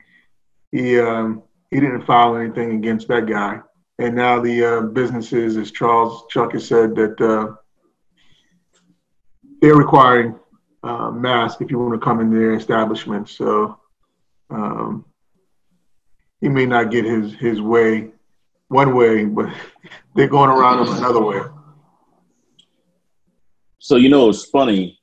He 0.71 1.01
um, 1.01 1.43
he 1.71 1.81
didn't 1.81 2.07
file 2.07 2.37
anything 2.37 2.73
against 2.73 3.09
that 3.09 3.27
guy, 3.27 3.61
and 3.99 4.15
now 4.15 4.41
the 4.41 4.65
uh, 4.65 4.81
businesses, 4.83 5.57
as 5.57 5.73
Charles 5.73 6.25
Chuck 6.31 6.53
has 6.53 6.69
said, 6.69 6.95
that 6.95 7.21
uh, 7.21 7.55
they're 9.61 9.77
requiring 9.77 10.35
uh, 10.83 11.11
masks 11.11 11.61
if 11.61 11.71
you 11.71 11.79
want 11.79 11.95
to 11.95 12.05
come 12.05 12.21
in 12.21 12.31
their 12.31 12.55
establishment. 12.55 13.29
So 13.29 13.79
um, 14.51 15.05
he 16.41 16.49
may 16.49 16.67
not 16.67 16.91
get 16.91 17.05
his 17.05 17.35
his 17.35 17.61
way 17.61 18.11
one 18.69 18.95
way, 18.95 19.25
but 19.25 19.49
they're 20.15 20.29
going 20.29 20.51
around 20.51 20.87
him 20.87 20.95
another 20.97 21.23
way. 21.23 21.41
So 23.79 23.97
you 23.97 24.09
know 24.09 24.29
it's 24.29 24.47
funny. 24.47 25.01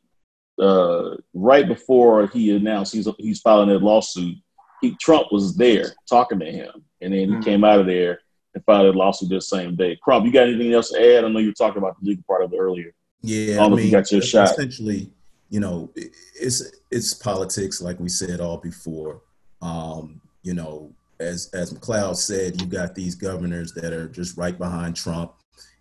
Uh, 0.60 1.16
right 1.34 1.68
before 1.68 2.28
he 2.28 2.56
announced 2.56 2.94
he's 2.94 3.08
he's 3.18 3.40
filing 3.42 3.70
that 3.70 3.82
lawsuit, 3.82 4.38
he, 4.82 4.96
Trump 4.98 5.32
was 5.32 5.56
there 5.56 5.86
talking 6.08 6.40
to 6.40 6.46
him, 6.46 6.84
and 7.02 7.14
then 7.14 7.20
he 7.20 7.26
mm-hmm. 7.28 7.42
came 7.42 7.64
out 7.64 7.80
of 7.80 7.88
there 7.88 8.20
and 8.54 8.64
filed 8.66 8.94
a 8.94 8.98
lawsuit 8.98 9.30
the 9.30 9.42
same 9.42 9.76
day. 9.76 9.98
Crump, 10.02 10.26
you 10.26 10.32
got 10.32 10.48
anything 10.48 10.74
else 10.74 10.92
to 10.92 11.18
add? 11.18 11.24
I 11.24 11.30
know 11.30 11.40
you 11.40 11.48
were 11.48 11.54
talking 11.54 11.78
about 11.78 12.00
the 12.00 12.08
legal 12.08 12.24
part 12.28 12.44
of 12.44 12.54
it 12.54 12.58
earlier. 12.58 12.94
Yeah, 13.22 13.64
I, 13.64 13.70
mean, 13.70 13.86
you 13.86 13.92
got 13.92 14.12
your 14.12 14.22
shot. 14.22 14.52
Essentially, 14.52 15.10
you 15.50 15.60
know, 15.60 15.92
it's 15.96 16.64
it's 16.90 17.14
politics, 17.14 17.82
like 17.82 18.00
we 18.00 18.10
said 18.10 18.40
all 18.40 18.58
before. 18.58 19.22
Um, 19.62 20.22
you 20.44 20.54
know, 20.54 20.92
as 21.20 21.50
as 21.54 21.74
McLeod 21.74 22.16
said, 22.16 22.60
you 22.60 22.68
got 22.68 22.96
these 22.96 23.16
governors 23.16 23.74
that 23.74 23.94
are 23.94 24.08
just 24.08 24.38
right 24.38 24.58
behind 24.58 24.96
Trump. 24.96 25.34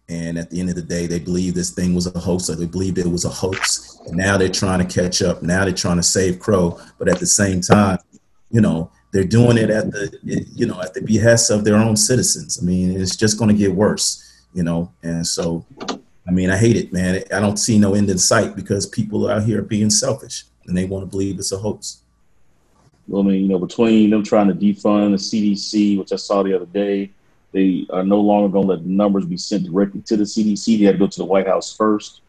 And 0.09 0.37
at 0.37 0.51
the 0.51 0.59
end 0.59 0.69
of 0.69 0.75
the 0.75 0.83
day, 0.83 1.07
they 1.07 1.21
believe 1.21 1.55
this 1.55 1.71
thing 1.71 1.95
was 1.95 2.09
a 2.09 2.19
hoax, 2.19 2.51
or 2.51 2.57
they 2.57 2.67
believed 2.67 2.99
it 2.99 3.07
was 3.07 3.25
a 3.25 3.29
hoax. 3.29 4.01
And 4.07 4.17
now 4.17 4.37
they're 4.37 4.49
trying 4.49 4.85
to 4.85 5.03
catch 5.03 5.23
up. 5.23 5.41
Now 5.41 5.65
they're 5.65 5.73
trying 5.73 5.99
to 5.99 6.03
save 6.03 6.41
Crow, 6.41 6.81
but 6.99 7.09
at 7.09 7.21
the 7.21 7.27
same 7.27 7.61
time, 7.61 7.99
you 8.51 8.61
know, 8.61 8.91
they're 9.13 9.25
doing 9.25 9.57
it 9.57 9.71
at 9.71 9.93
the, 9.93 10.19
you 10.23 10.67
know, 10.67 10.81
at 10.81 10.95
the 10.95 11.03
behest 11.03 11.51
of 11.51 11.65
their 11.65 11.77
own 11.77 11.97
citizens. 11.97 12.59
I 12.61 12.65
mean, 12.65 13.01
it's 13.01 13.15
just 13.15 13.39
going 13.39 13.51
to 13.51 13.57
get 13.57 13.73
worse, 13.73 14.45
you 14.53 14.65
know. 14.65 14.93
And 15.05 15.25
so, 15.25 15.65
I 16.27 16.33
mean, 16.33 16.51
I 16.51 16.57
hate 16.57 16.77
it, 16.77 16.93
man. 16.93 17.23
I 17.33 17.41
don't 17.41 17.57
see 17.57 17.79
no 17.79 17.95
end 17.95 18.11
in 18.11 18.19
sight 18.19 18.55
because 18.55 18.87
people 18.87 19.29
out 19.29 19.43
here 19.43 19.61
are 19.61 19.63
being 19.63 19.91
selfish 19.91 20.45
and 20.67 20.77
they 20.77 20.85
want 20.85 21.05
to 21.05 21.11
believe 21.11 21.39
it's 21.39 21.53
a 21.53 21.59
hoax. 21.59 22.03
Well, 23.09 23.23
I 23.23 23.25
mean, 23.27 23.43
you 23.43 23.49
know, 23.49 23.59
between 23.59 24.11
them 24.11 24.23
trying 24.23 24.49
to 24.49 24.55
defund 24.55 25.11
the 25.11 25.17
CDC, 25.17 25.99
which 25.99 26.13
I 26.13 26.17
saw 26.17 26.43
the 26.43 26.55
other 26.55 26.67
day, 26.67 27.11
they 27.53 27.87
are 27.91 28.05
no 28.05 28.21
longer 28.21 28.49
going 28.49 28.67
to 28.67 28.75
let 28.75 28.83
the 28.85 28.89
numbers 28.89 29.27
be 29.27 29.37
sent 29.37 29.65
directly 29.65 30.03
to 30.03 30.17
the 30.17 30.23
CDC. 30.25 30.79
They 30.79 30.85
had 30.85 30.93
to 30.93 30.99
go 30.99 31.09
to 31.09 31.19
the 31.19 31.25
White 31.25 31.49
House 31.49 31.75
first. 31.75 32.21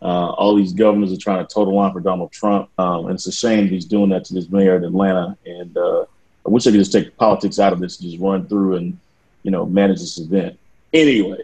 Uh, 0.00 0.30
all 0.30 0.54
these 0.54 0.72
governors 0.72 1.12
are 1.12 1.16
trying 1.16 1.44
to 1.44 1.52
total 1.52 1.74
line 1.74 1.92
for 1.92 2.00
Donald 2.00 2.30
Trump. 2.30 2.70
Um, 2.78 3.06
and 3.06 3.14
it's 3.14 3.26
a 3.26 3.32
shame 3.32 3.66
he's 3.66 3.84
doing 3.84 4.10
that 4.10 4.24
to 4.26 4.34
this 4.34 4.48
mayor 4.48 4.76
of 4.76 4.84
Atlanta. 4.84 5.36
And 5.44 5.76
uh, 5.76 6.02
I 6.46 6.50
wish 6.50 6.66
I 6.66 6.70
could 6.70 6.78
just 6.78 6.92
take 6.92 7.16
politics 7.16 7.58
out 7.58 7.72
of 7.72 7.80
this 7.80 7.98
and 7.98 8.08
just 8.08 8.22
run 8.22 8.46
through 8.46 8.76
and, 8.76 8.96
you 9.42 9.50
know, 9.50 9.66
manage 9.66 9.98
this 9.98 10.18
event. 10.18 10.56
Anyway, 10.92 11.42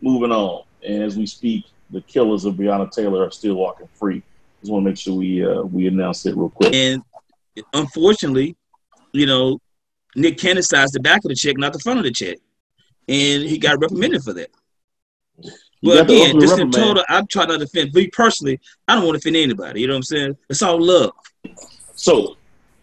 moving 0.00 0.32
on. 0.32 0.62
And 0.84 1.02
as 1.02 1.16
we 1.16 1.26
speak, 1.26 1.66
the 1.90 2.00
killers 2.02 2.44
of 2.44 2.54
Breonna 2.54 2.90
Taylor 2.90 3.26
are 3.26 3.30
still 3.30 3.54
walking 3.54 3.88
free. 3.94 4.22
Just 4.60 4.72
want 4.72 4.84
to 4.84 4.90
make 4.90 4.98
sure 4.98 5.14
we 5.14 5.44
uh, 5.44 5.62
we 5.62 5.86
announce 5.86 6.26
it 6.26 6.36
real 6.36 6.50
quick. 6.50 6.74
And 6.74 7.02
unfortunately, 7.72 8.56
you 9.12 9.26
know, 9.26 9.60
Nick 10.14 10.38
Cannon 10.38 10.62
signs 10.62 10.92
the 10.92 11.00
back 11.00 11.24
of 11.24 11.28
the 11.28 11.34
check, 11.34 11.56
not 11.56 11.72
the 11.72 11.78
front 11.78 11.98
of 11.98 12.04
the 12.04 12.12
check, 12.12 12.38
and 13.08 13.42
he 13.42 13.58
got 13.58 13.80
reprimanded 13.80 14.22
for 14.22 14.32
that. 14.34 14.50
But 15.82 16.02
again, 16.04 16.38
just 16.38 16.58
in 16.58 16.70
total, 16.70 17.02
I'm 17.08 17.26
trying 17.26 17.48
to 17.48 17.58
defend 17.58 17.94
me 17.94 18.08
personally. 18.08 18.60
I 18.86 18.94
don't 18.94 19.06
want 19.06 19.14
to 19.14 19.18
offend 19.18 19.36
anybody. 19.36 19.80
You 19.80 19.86
know 19.86 19.94
what 19.94 19.98
I'm 19.98 20.02
saying? 20.02 20.36
It's 20.50 20.60
all 20.60 20.78
love. 20.80 21.12
So, 21.94 22.36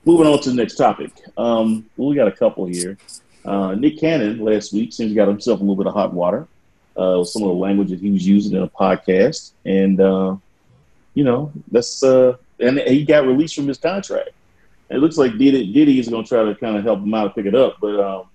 moving 0.04 0.26
on 0.26 0.42
to 0.42 0.50
the 0.50 0.56
next 0.56 0.76
topic. 0.76 1.12
Um, 1.38 1.86
we 1.96 2.16
got 2.16 2.28
a 2.28 2.32
couple 2.32 2.66
here. 2.66 2.98
Uh, 3.46 3.76
Nick 3.76 4.00
Cannon 4.00 4.40
last 4.40 4.74
week 4.74 4.94
seems 4.94 5.12
he 5.12 5.16
got 5.16 5.28
himself 5.28 5.60
a 5.60 5.64
little 5.64 5.76
bit 5.76 5.86
of 5.86 5.94
hot 5.94 6.12
water 6.12 6.48
uh, 6.98 7.24
some 7.24 7.44
of 7.44 7.50
the 7.50 7.54
language 7.54 7.90
that 7.90 8.00
he 8.00 8.10
was 8.10 8.26
using 8.26 8.56
in 8.56 8.64
a 8.64 8.68
podcast, 8.68 9.52
and 9.66 10.02
uh, 10.02 10.36
you 11.14 11.24
know 11.24 11.52
that's 11.72 12.04
uh, 12.04 12.36
and 12.60 12.80
he 12.80 13.06
got 13.06 13.26
released 13.28 13.56
from 13.56 13.68
his 13.68 13.78
contract. 13.78 14.32
It 14.90 14.98
looks 14.98 15.18
like 15.18 15.38
Diddy, 15.38 15.72
Diddy 15.72 16.00
is 16.00 16.08
going 16.08 16.24
to 16.24 16.30
try 16.30 16.44
to 16.44 16.56
kind 16.56 16.78
of 16.78 16.84
help 16.84 17.02
him 17.02 17.14
out 17.14 17.26
and 17.26 17.36
pick 17.36 17.46
it 17.46 17.56
up. 17.56 17.78
But 17.82 18.00
um, 18.00 18.30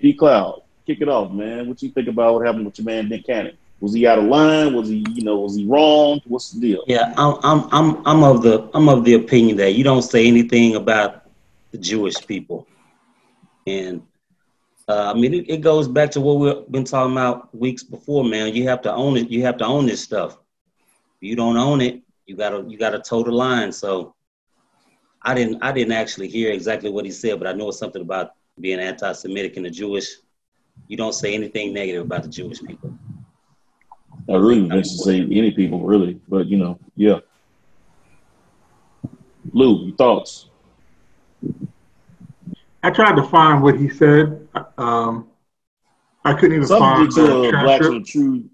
D 0.00 0.14
Cloud, 0.14 0.62
kick 0.86 1.00
it 1.00 1.08
off, 1.08 1.32
man. 1.32 1.68
What 1.68 1.82
you 1.82 1.90
think 1.90 2.08
about 2.08 2.34
what 2.34 2.46
happened 2.46 2.66
with 2.66 2.78
your 2.78 2.86
man 2.86 3.08
Nick 3.08 3.26
Cannon? 3.26 3.56
Was 3.80 3.94
he 3.94 4.06
out 4.06 4.18
of 4.18 4.24
line? 4.24 4.74
Was 4.74 4.88
he, 4.88 5.04
you 5.14 5.24
know, 5.24 5.38
was 5.38 5.56
he 5.56 5.66
wrong? 5.66 6.20
What's 6.26 6.50
the 6.50 6.60
deal? 6.60 6.84
Yeah, 6.86 7.14
I'm, 7.16 7.38
I'm, 7.42 7.68
I'm, 7.72 8.06
I'm 8.06 8.22
of 8.22 8.42
the, 8.42 8.68
I'm 8.74 8.88
of 8.88 9.04
the 9.04 9.14
opinion 9.14 9.56
that 9.56 9.72
you 9.72 9.84
don't 9.84 10.02
say 10.02 10.26
anything 10.26 10.76
about 10.76 11.24
the 11.70 11.78
Jewish 11.78 12.14
people, 12.26 12.66
and 13.66 14.02
uh, 14.90 15.12
I 15.14 15.18
mean, 15.18 15.32
it, 15.32 15.48
it, 15.48 15.60
goes 15.60 15.86
back 15.86 16.10
to 16.12 16.20
what 16.20 16.38
we've 16.40 16.72
been 16.72 16.82
talking 16.82 17.12
about 17.12 17.54
weeks 17.54 17.84
before, 17.84 18.24
man. 18.24 18.52
You 18.52 18.68
have 18.68 18.82
to 18.82 18.92
own 18.92 19.16
it. 19.16 19.30
You 19.30 19.42
have 19.42 19.56
to 19.58 19.64
own 19.64 19.86
this 19.86 20.02
stuff. 20.02 20.32
If 21.20 21.28
you 21.28 21.36
don't 21.36 21.56
own 21.56 21.80
it, 21.80 22.02
you 22.26 22.36
gotta 22.36 22.64
you 22.66 22.76
gotta 22.76 22.98
toe 22.98 23.22
the 23.22 23.30
line. 23.30 23.70
So 23.70 24.16
I 25.22 25.32
didn't 25.32 25.62
I 25.62 25.70
didn't 25.70 25.92
actually 25.92 26.26
hear 26.26 26.50
exactly 26.50 26.90
what 26.90 27.04
he 27.04 27.12
said, 27.12 27.38
but 27.38 27.46
I 27.46 27.52
know 27.52 27.68
it's 27.68 27.78
something 27.78 28.02
about 28.02 28.32
being 28.58 28.80
anti-Semitic 28.80 29.56
and 29.56 29.64
the 29.64 29.70
Jewish. 29.70 30.08
You 30.88 30.96
don't 30.96 31.14
say 31.14 31.34
anything 31.34 31.72
negative 31.72 32.04
about 32.04 32.24
the 32.24 32.28
Jewish 32.28 32.60
people. 32.60 32.92
I 34.28 34.34
really 34.34 34.68
didn't 34.68 34.86
say 34.86 35.20
any 35.20 35.52
people 35.52 35.80
really, 35.86 36.20
but 36.28 36.48
you 36.48 36.56
know, 36.56 36.80
yeah. 36.96 37.20
Lou, 39.52 39.86
your 39.86 39.96
thoughts? 39.96 40.49
I 42.82 42.90
tried 42.90 43.16
to 43.16 43.22
find 43.22 43.62
what 43.62 43.78
he 43.78 43.88
said. 43.88 44.48
Um, 44.78 45.28
I 46.24 46.34
couldn't 46.34 46.56
even 46.56 46.66
something 46.66 47.10
find 47.12 47.18
uh, 47.18 47.62
blacks 47.62 47.86
are 47.86 47.94
the 47.94 48.00
true. 48.00 48.48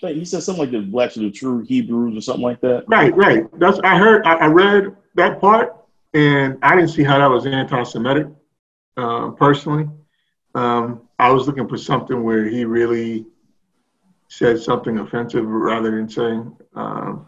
He 0.00 0.24
said 0.24 0.42
something 0.42 0.62
like 0.62 0.70
the 0.70 0.80
blacks 0.80 1.16
are 1.16 1.20
the 1.20 1.30
true 1.30 1.64
Hebrews 1.64 2.16
or 2.16 2.20
something 2.20 2.42
like 2.42 2.60
that. 2.60 2.84
Right, 2.86 3.14
right. 3.16 3.46
That's 3.58 3.78
I 3.80 3.98
heard. 3.98 4.24
I, 4.26 4.34
I 4.34 4.46
read 4.46 4.96
that 5.16 5.40
part, 5.40 5.76
and 6.14 6.56
I 6.62 6.76
didn't 6.76 6.90
see 6.90 7.02
how 7.02 7.18
that 7.18 7.26
was 7.26 7.46
anti-Semitic. 7.46 8.28
Uh, 8.96 9.30
personally, 9.30 9.88
um, 10.54 11.02
I 11.18 11.30
was 11.30 11.46
looking 11.46 11.68
for 11.68 11.76
something 11.76 12.22
where 12.22 12.44
he 12.44 12.64
really 12.64 13.26
said 14.28 14.60
something 14.60 14.98
offensive 14.98 15.44
rather 15.46 15.90
than 15.90 16.08
saying 16.08 16.56
um, 16.74 17.26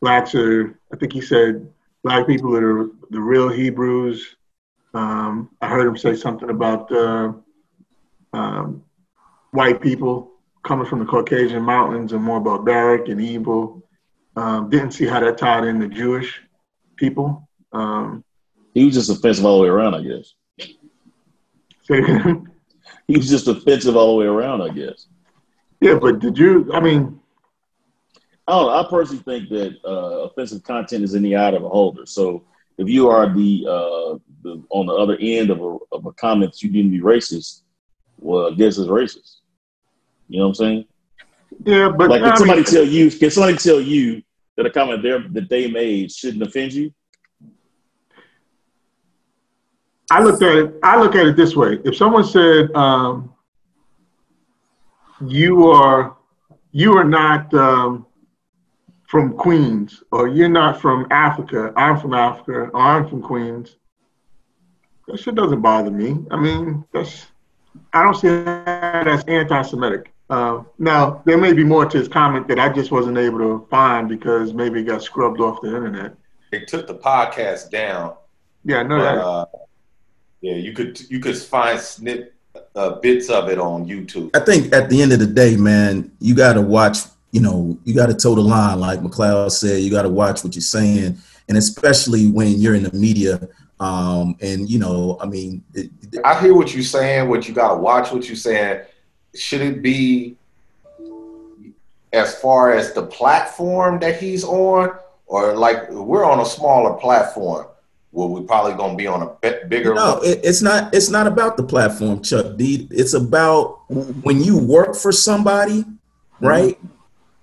blacks 0.00 0.34
are. 0.34 0.78
I 0.92 0.96
think 0.96 1.12
he 1.12 1.20
said 1.20 1.70
black 2.02 2.26
people 2.26 2.56
are 2.56 2.88
the 3.10 3.20
real 3.20 3.48
Hebrews. 3.48 4.36
Um, 4.94 5.50
I 5.60 5.68
heard 5.68 5.86
him 5.86 5.96
say 5.96 6.14
something 6.14 6.50
about 6.50 6.90
uh, 6.90 7.32
um, 8.32 8.82
white 9.52 9.80
people 9.80 10.32
coming 10.62 10.86
from 10.86 10.98
the 10.98 11.04
Caucasian 11.04 11.62
mountains 11.62 12.12
and 12.12 12.22
more 12.22 12.40
barbaric 12.40 13.08
and 13.08 13.20
evil. 13.20 13.82
Um, 14.36 14.70
didn't 14.70 14.92
see 14.92 15.06
how 15.06 15.20
that 15.20 15.38
tied 15.38 15.64
in 15.64 15.78
the 15.78 15.88
Jewish 15.88 16.40
people. 16.96 17.48
Um, 17.72 18.24
he 18.74 18.84
was 18.84 18.94
just 18.94 19.10
offensive 19.10 19.44
all 19.44 19.58
the 19.58 19.64
way 19.64 19.68
around, 19.68 19.94
I 19.94 20.02
guess. 20.02 20.34
he 23.08 23.16
was 23.16 23.28
just 23.28 23.48
offensive 23.48 23.96
all 23.96 24.12
the 24.12 24.20
way 24.20 24.26
around, 24.26 24.62
I 24.62 24.68
guess. 24.68 25.06
Yeah, 25.80 25.94
but 25.94 26.20
did 26.20 26.38
you? 26.38 26.70
I 26.72 26.80
mean, 26.80 27.18
I 28.46 28.52
don't 28.52 28.66
know. 28.66 28.78
I 28.78 28.86
personally 28.88 29.22
think 29.22 29.48
that 29.48 29.76
uh, 29.84 30.28
offensive 30.28 30.62
content 30.62 31.04
is 31.04 31.14
in 31.14 31.22
the 31.22 31.36
eye 31.36 31.50
of 31.50 31.64
a 31.64 31.68
holder. 31.68 32.06
So 32.06 32.44
if 32.78 32.88
you 32.88 33.08
are 33.08 33.32
the, 33.32 33.66
uh, 33.68 34.18
the 34.42 34.62
on 34.70 34.86
the 34.86 34.94
other 34.94 35.16
end 35.20 35.50
of 35.50 35.60
a, 35.60 35.78
of 35.92 36.06
a 36.06 36.12
comment 36.12 36.52
that 36.52 36.62
you 36.62 36.70
didn't 36.70 36.90
be 36.90 37.00
racist, 37.00 37.62
well, 38.18 38.52
I 38.52 38.54
guess 38.54 38.78
it's 38.78 38.88
racist. 38.88 39.36
You 40.28 40.38
know 40.38 40.44
what 40.44 40.50
I'm 40.50 40.54
saying? 40.54 40.84
Yeah, 41.64 41.88
but 41.88 42.10
like, 42.10 42.22
can 42.22 42.36
somebody 42.36 42.60
mean, 42.60 42.70
tell 42.70 42.84
you? 42.84 43.10
Can 43.10 43.30
somebody 43.30 43.56
tell 43.56 43.80
you 43.80 44.22
that 44.56 44.66
a 44.66 44.70
comment 44.70 45.02
there 45.02 45.20
that 45.30 45.48
they 45.48 45.70
made 45.70 46.12
shouldn't 46.12 46.42
offend 46.42 46.72
you? 46.72 46.92
I 50.10 50.22
look 50.22 50.42
at 50.42 50.56
it. 50.56 50.74
I 50.82 51.00
look 51.00 51.14
at 51.14 51.26
it 51.26 51.36
this 51.36 51.54
way: 51.56 51.78
if 51.84 51.96
someone 51.96 52.24
said, 52.24 52.74
um, 52.74 53.32
"You 55.26 55.68
are, 55.68 56.16
you 56.72 56.96
are 56.96 57.04
not 57.04 57.52
um, 57.54 58.06
from 59.08 59.34
Queens," 59.34 60.02
or 60.10 60.28
"You're 60.28 60.48
not 60.48 60.80
from 60.80 61.06
Africa," 61.10 61.72
I'm 61.76 61.98
from 61.98 62.14
Africa, 62.14 62.70
or 62.72 62.80
I'm 62.80 63.08
from 63.08 63.22
Queens. 63.22 63.76
That 65.10 65.18
shit 65.18 65.34
doesn't 65.34 65.60
bother 65.60 65.90
me. 65.90 66.16
I 66.30 66.36
mean, 66.36 66.84
that's 66.92 67.26
I 67.92 68.04
don't 68.04 68.14
see 68.14 68.28
that 68.28 69.08
as 69.08 69.24
anti-Semitic. 69.24 70.12
Uh, 70.28 70.62
now, 70.78 71.22
there 71.24 71.36
may 71.36 71.52
be 71.52 71.64
more 71.64 71.84
to 71.86 71.98
his 71.98 72.06
comment 72.06 72.46
that 72.46 72.60
I 72.60 72.68
just 72.68 72.92
wasn't 72.92 73.18
able 73.18 73.38
to 73.38 73.66
find 73.68 74.08
because 74.08 74.54
maybe 74.54 74.80
it 74.80 74.84
got 74.84 75.02
scrubbed 75.02 75.40
off 75.40 75.60
the 75.60 75.74
internet. 75.74 76.14
They 76.52 76.60
took 76.60 76.86
the 76.86 76.94
podcast 76.94 77.70
down. 77.70 78.14
Yeah, 78.64 78.78
I 78.78 78.82
know 78.84 78.98
but, 78.98 79.02
that. 79.02 79.18
Uh, 79.18 79.46
yeah, 80.40 80.54
you 80.54 80.72
could 80.72 81.00
you 81.10 81.18
could 81.18 81.36
find 81.36 81.80
snip 81.80 82.34
uh, 82.76 82.90
bits 83.00 83.28
of 83.28 83.48
it 83.48 83.58
on 83.58 83.86
YouTube. 83.86 84.30
I 84.34 84.40
think 84.40 84.72
at 84.72 84.88
the 84.88 85.02
end 85.02 85.12
of 85.12 85.18
the 85.18 85.26
day, 85.26 85.56
man, 85.56 86.12
you 86.20 86.34
got 86.34 86.52
to 86.54 86.62
watch. 86.62 86.98
You 87.32 87.40
know, 87.40 87.78
you 87.84 87.94
got 87.94 88.06
to 88.06 88.14
toe 88.14 88.34
the 88.34 88.40
line, 88.40 88.80
like 88.80 89.00
McLeod 89.00 89.50
said. 89.52 89.82
You 89.82 89.90
got 89.90 90.02
to 90.02 90.08
watch 90.08 90.42
what 90.42 90.54
you're 90.54 90.62
saying, 90.62 91.16
and 91.48 91.58
especially 91.58 92.28
when 92.28 92.58
you're 92.58 92.74
in 92.74 92.84
the 92.84 92.92
media. 92.92 93.48
Um, 93.80 94.36
and 94.42 94.68
you 94.68 94.78
know, 94.78 95.18
I 95.20 95.26
mean, 95.26 95.64
it, 95.74 95.90
I 96.24 96.38
hear 96.40 96.54
what 96.54 96.74
you're 96.74 96.82
saying. 96.84 97.28
What 97.28 97.48
you 97.48 97.54
got 97.54 97.74
to 97.74 97.80
watch. 97.80 98.12
What 98.12 98.26
you're 98.28 98.36
saying 98.36 98.82
should 99.34 99.60
it 99.60 99.82
be 99.82 100.36
as 102.12 102.34
far 102.40 102.72
as 102.72 102.92
the 102.92 103.02
platform 103.02 103.98
that 104.00 104.20
he's 104.20 104.44
on, 104.44 104.92
or 105.26 105.56
like 105.56 105.90
we're 105.90 106.24
on 106.24 106.40
a 106.40 106.44
smaller 106.44 106.94
platform? 106.94 107.66
Well, 108.12 108.28
we're 108.28 108.42
probably 108.42 108.74
going 108.74 108.92
to 108.92 108.96
be 108.96 109.06
on 109.06 109.22
a 109.22 109.66
bigger. 109.68 109.94
No, 109.94 110.20
it, 110.22 110.40
it's 110.42 110.62
not. 110.62 110.94
It's 110.94 111.10
not 111.10 111.26
about 111.26 111.56
the 111.56 111.62
platform, 111.62 112.22
Chuck 112.22 112.56
D. 112.56 112.88
It's 112.90 113.14
about 113.14 113.80
when 113.88 114.42
you 114.42 114.58
work 114.58 114.96
for 114.96 115.12
somebody, 115.12 115.84
mm-hmm. 115.84 116.46
right? 116.46 116.76
Mm-hmm. 116.76 116.86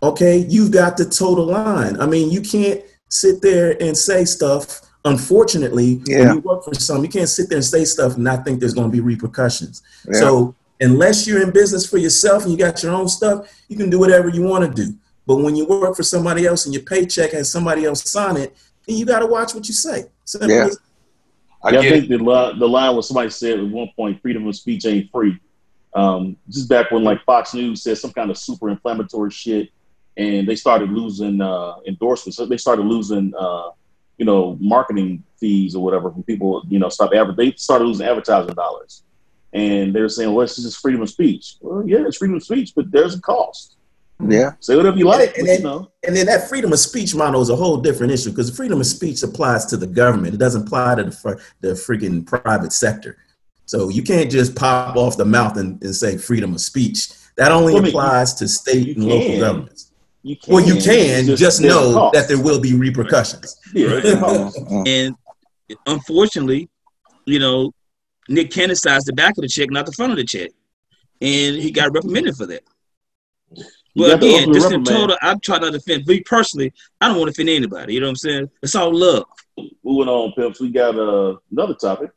Okay, 0.04 0.38
you've 0.38 0.72
got 0.72 0.98
to 0.98 1.10
toe 1.10 1.34
the 1.34 1.42
line. 1.42 2.00
I 2.00 2.06
mean, 2.06 2.30
you 2.30 2.42
can't 2.42 2.82
sit 3.10 3.42
there 3.42 3.82
and 3.82 3.98
say 3.98 4.26
stuff. 4.26 4.82
Unfortunately, 5.08 6.02
yeah. 6.06 6.20
when 6.20 6.36
you 6.36 6.40
work 6.42 6.64
for 6.64 6.74
some, 6.74 7.04
you 7.04 7.10
can't 7.10 7.30
sit 7.30 7.50
there 7.50 7.58
and 7.58 7.66
say 7.66 7.86
stuff 7.86 8.16
and 8.16 8.24
not 8.24 8.44
think 8.44 8.60
there's 8.60 8.74
going 8.74 8.90
to 8.90 8.92
be 8.92 9.00
repercussions. 9.00 9.82
Yeah. 10.06 10.20
So 10.20 10.56
unless 10.80 11.26
you're 11.26 11.42
in 11.42 11.52
business 11.52 11.90
for 11.90 11.98
yourself 11.98 12.44
and 12.44 12.52
you 12.52 12.58
got 12.58 12.84
your 12.84 12.94
own 12.94 13.08
stuff, 13.08 13.64
you 13.68 13.78
can 13.78 13.90
do 13.90 14.00
whatever 14.00 14.30
you 14.30 14.44
want 14.44 14.66
to 14.66 14.86
do. 14.86 14.96
But 15.26 15.38
when 15.38 15.56
you 15.56 15.66
work 15.66 15.96
for 15.96 16.04
somebody 16.04 16.46
else 16.46 16.66
and 16.66 16.74
your 16.74 16.84
paycheck 16.84 17.32
has 17.32 17.52
somebody 17.52 17.86
else 17.86 18.10
sign 18.10 18.38
it, 18.38 18.56
then 18.86 18.98
you 18.98 19.06
got 19.06 19.20
to 19.20 19.26
watch 19.26 19.54
what 19.54 19.68
you 19.68 19.74
say. 19.74 20.06
Simple 20.24 20.50
yeah. 20.50 20.70
I, 21.64 21.72
yeah, 21.72 21.80
I 21.80 21.90
think 21.90 22.10
the, 22.10 22.18
line, 22.18 22.60
the 22.60 22.68
line 22.68 22.96
was 22.96 23.08
somebody 23.08 23.30
said 23.30 23.60
at 23.60 23.66
one 23.66 23.90
point, 23.96 24.22
freedom 24.22 24.48
of 24.48 24.56
speech 24.56 24.86
ain't 24.86 25.12
free. 25.12 25.40
Um, 25.94 26.38
just 26.50 26.70
back 26.70 26.92
when 26.92 27.04
like 27.04 27.24
Fox 27.26 27.54
News 27.54 27.82
said 27.82 27.98
some 27.98 28.12
kind 28.12 28.30
of 28.30 28.38
super 28.38 28.70
inflammatory 28.70 29.32
shit 29.32 29.70
and 30.16 30.48
they 30.48 30.56
started 30.56 30.92
losing 30.92 31.42
uh, 31.42 31.76
endorsements. 31.88 32.38
So 32.38 32.46
they 32.46 32.58
started 32.58 32.84
losing, 32.84 33.34
uh, 33.38 33.72
you 34.18 34.26
know, 34.26 34.58
marketing 34.60 35.24
fees 35.40 35.76
or 35.76 35.84
whatever 35.84 36.12
from 36.12 36.24
people, 36.24 36.64
you 36.68 36.80
know, 36.80 36.90
stop 36.90 37.14
adver- 37.14 37.34
they 37.34 37.54
started 37.54 37.86
losing 37.86 38.08
advertising 38.08 38.56
dollars 38.56 39.04
and 39.54 39.94
they're 39.94 40.10
saying, 40.10 40.34
"Well, 40.34 40.46
this 40.46 40.58
is 40.58 40.76
freedom 40.76 41.02
of 41.02 41.10
speech." 41.10 41.56
Well, 41.62 41.84
yeah, 41.88 42.06
it's 42.06 42.18
freedom 42.18 42.38
of 42.38 42.44
speech, 42.44 42.74
but 42.76 42.92
there's 42.92 43.16
a 43.16 43.22
cost. 43.22 43.76
Yeah, 44.28 44.54
say 44.60 44.76
whatever 44.76 44.98
you 44.98 45.06
like, 45.06 45.38
and, 45.38 45.48
then, 45.48 45.60
you 45.60 45.64
know. 45.64 45.92
and 46.06 46.16
then 46.16 46.26
that 46.26 46.50
freedom 46.50 46.74
of 46.74 46.80
speech 46.80 47.14
model 47.14 47.42
is 47.42 47.50
a 47.50 47.56
whole 47.56 47.78
different 47.78 48.12
issue 48.12 48.32
because 48.32 48.56
freedom 48.56 48.80
of 48.80 48.88
speech 48.88 49.22
applies 49.22 49.66
to 49.68 49.78
the 49.78 49.86
government. 49.86 50.34
It 50.34 50.38
doesn't 50.38 50.64
apply 50.64 50.96
to 50.96 51.04
the 51.04 51.12
fr- 51.12 51.40
the 51.62 51.70
freaking 51.70 52.26
private 52.26 52.74
sector. 52.74 53.18
So 53.66 53.90
you 53.90 54.02
can't 54.02 54.32
just 54.32 54.56
pop 54.56 54.96
off 54.96 55.18
the 55.18 55.26
mouth 55.26 55.58
and, 55.58 55.82
and 55.84 55.96
say 55.96 56.18
freedom 56.18 56.54
of 56.54 56.62
speech. 56.62 57.10
That 57.36 57.52
only 57.52 57.74
well, 57.74 57.86
applies 57.86 58.42
you, 58.42 58.48
to 58.48 58.52
state 58.52 58.98
and 58.98 59.08
can. 59.08 59.10
local 59.10 59.40
governments. 59.40 59.87
You 60.28 60.36
well, 60.50 60.62
you 60.62 60.74
can 60.74 61.26
just, 61.26 61.40
just 61.40 61.62
know 61.62 62.12
that 62.12 62.28
there 62.28 62.42
will 62.42 62.60
be 62.60 62.74
repercussions. 62.74 63.56
Yeah. 63.74 64.02
and 64.86 65.16
unfortunately, 65.86 66.70
you 67.26 67.40
know, 67.40 67.72
Nick 68.28 68.52
Cannon 68.52 68.76
signs 68.76 69.06
the 69.06 69.14
back 69.14 69.38
of 69.38 69.44
the 69.44 69.48
check, 69.48 69.72
not 69.72 69.86
the 69.86 69.94
front 69.94 70.12
of 70.12 70.18
the 70.18 70.26
check, 70.26 70.52
and 71.22 71.56
he 71.56 71.72
got 71.72 71.94
reprimanded 71.94 72.36
for 72.36 72.46
that. 72.48 72.64
Well, 73.96 74.18
again, 74.18 74.52
just 74.52 74.70
in 74.70 74.84
total, 74.84 75.16
I'm 75.22 75.40
trying 75.40 75.62
to 75.62 75.72
defend 75.72 76.06
me 76.06 76.20
personally. 76.20 76.74
I 77.00 77.08
don't 77.08 77.20
want 77.20 77.34
to 77.34 77.42
offend 77.42 77.48
anybody. 77.48 77.94
You 77.94 78.02
know 78.02 78.08
what 78.08 78.12
I'm 78.12 78.16
saying? 78.18 78.50
It's 78.62 78.76
all 78.76 78.94
love. 78.94 79.24
Moving 79.58 80.10
on, 80.10 80.34
pimps. 80.34 80.60
We 80.60 80.72
got 80.72 81.00
uh, 81.00 81.38
another 81.52 81.74
topic. 81.74 82.12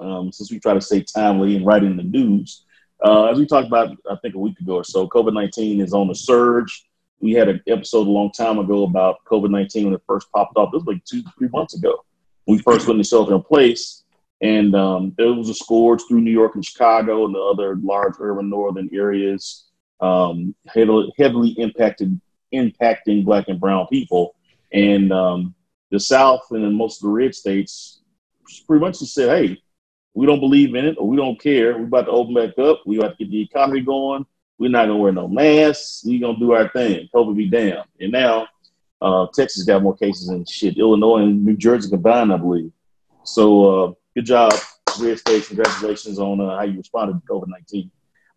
Um, 0.00 0.32
since 0.32 0.50
we 0.50 0.58
try 0.58 0.74
to 0.74 0.80
stay 0.80 1.04
timely 1.04 1.54
and 1.54 1.64
right 1.64 1.84
in 1.84 1.96
the 1.96 2.02
news, 2.02 2.64
uh, 3.04 3.26
as 3.26 3.38
we 3.38 3.46
talked 3.46 3.68
about, 3.68 3.96
I 4.10 4.16
think 4.22 4.34
a 4.34 4.38
week 4.38 4.58
ago 4.58 4.74
or 4.74 4.84
so, 4.84 5.06
COVID 5.06 5.32
19 5.32 5.80
is 5.80 5.92
on 5.92 6.08
the 6.08 6.14
surge. 6.14 6.87
We 7.20 7.32
had 7.32 7.48
an 7.48 7.62
episode 7.66 8.06
a 8.06 8.10
long 8.10 8.30
time 8.30 8.58
ago 8.58 8.84
about 8.84 9.24
COVID 9.24 9.50
19 9.50 9.84
when 9.84 9.94
it 9.94 10.02
first 10.06 10.30
popped 10.32 10.56
off. 10.56 10.72
It 10.72 10.76
was 10.76 10.86
like 10.86 11.04
two, 11.04 11.22
three 11.36 11.48
months 11.48 11.74
ago. 11.74 12.04
we 12.46 12.58
first 12.58 12.86
went 12.86 12.98
to 13.02 13.08
shelter 13.08 13.34
in 13.34 13.42
place. 13.42 14.04
And 14.40 14.74
um, 14.74 15.14
there 15.18 15.32
was 15.32 15.48
a 15.48 15.54
scourge 15.54 16.00
through 16.08 16.20
New 16.20 16.30
York 16.30 16.54
and 16.54 16.64
Chicago 16.64 17.24
and 17.26 17.34
the 17.34 17.40
other 17.40 17.76
large 17.76 18.14
urban 18.20 18.48
northern 18.48 18.88
areas, 18.92 19.64
um, 20.00 20.54
heavily, 20.68 21.12
heavily 21.18 21.50
impacted, 21.58 22.20
impacting 22.54 23.24
black 23.24 23.48
and 23.48 23.58
brown 23.58 23.88
people. 23.88 24.36
And 24.72 25.12
um, 25.12 25.54
the 25.90 25.98
South 25.98 26.46
and 26.50 26.74
most 26.74 27.02
of 27.02 27.08
the 27.08 27.12
red 27.12 27.34
states 27.34 28.00
pretty 28.66 28.80
much 28.80 29.00
just 29.00 29.14
said, 29.14 29.28
hey, 29.28 29.60
we 30.14 30.26
don't 30.26 30.40
believe 30.40 30.74
in 30.74 30.84
it 30.84 30.96
or 30.98 31.08
we 31.08 31.16
don't 31.16 31.40
care. 31.40 31.76
We're 31.76 31.84
about 31.84 32.06
to 32.06 32.10
open 32.10 32.34
back 32.34 32.58
up. 32.58 32.82
We 32.86 32.98
got 32.98 33.16
to 33.16 33.24
get 33.24 33.30
the 33.30 33.42
economy 33.42 33.80
going. 33.80 34.24
We're 34.58 34.70
not 34.70 34.86
to 34.86 34.96
wear 34.96 35.12
no 35.12 35.28
masks. 35.28 36.02
We're 36.04 36.20
going 36.20 36.34
to 36.34 36.40
do 36.40 36.52
our 36.52 36.68
thing. 36.68 37.08
COVID 37.14 37.36
be 37.36 37.48
damned. 37.48 37.84
And 38.00 38.12
now 38.12 38.48
uh, 39.00 39.26
Texas 39.32 39.64
got 39.64 39.82
more 39.82 39.96
cases 39.96 40.28
than 40.28 40.44
shit. 40.44 40.78
Illinois 40.78 41.22
and 41.22 41.44
New 41.44 41.56
Jersey 41.56 41.88
combined, 41.88 42.32
I 42.32 42.36
believe. 42.36 42.72
So 43.24 43.64
uh, 43.64 43.92
good 44.14 44.26
job, 44.26 44.52
Red 45.00 45.18
States. 45.18 45.48
Congratulations 45.48 46.18
on 46.18 46.40
uh, 46.40 46.56
how 46.56 46.64
you 46.64 46.76
responded 46.76 47.20
to 47.20 47.32
COVID 47.32 47.48
19. 47.48 47.90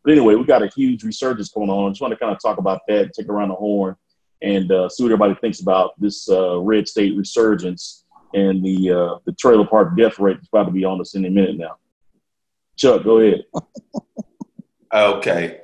But 0.03 0.11
anyway, 0.13 0.35
we 0.35 0.43
got 0.45 0.63
a 0.63 0.67
huge 0.67 1.03
resurgence 1.03 1.49
going 1.49 1.69
on. 1.69 1.87
I 1.87 1.89
just 1.89 2.01
want 2.01 2.11
to 2.11 2.17
kind 2.17 2.35
of 2.35 2.41
talk 2.41 2.57
about 2.57 2.81
that, 2.87 3.13
take 3.13 3.29
around 3.29 3.49
the 3.49 3.55
horn, 3.55 3.95
and 4.41 4.71
uh, 4.71 4.89
see 4.89 5.03
what 5.03 5.11
everybody 5.11 5.35
thinks 5.35 5.59
about 5.59 5.99
this 5.99 6.29
uh, 6.29 6.59
red 6.59 6.87
state 6.87 7.15
resurgence 7.15 8.03
and 8.33 8.63
the 8.63 8.91
uh, 8.91 9.19
the 9.25 9.33
trailer 9.33 9.65
park 9.65 9.95
death 9.97 10.19
rate 10.19 10.37
is 10.37 10.47
about 10.47 10.65
to 10.65 10.71
be 10.71 10.85
on 10.85 11.01
us 11.01 11.15
any 11.15 11.29
minute 11.29 11.57
now. 11.57 11.77
Chuck, 12.75 13.03
go 13.03 13.19
ahead. 13.19 13.43
okay. 14.93 15.60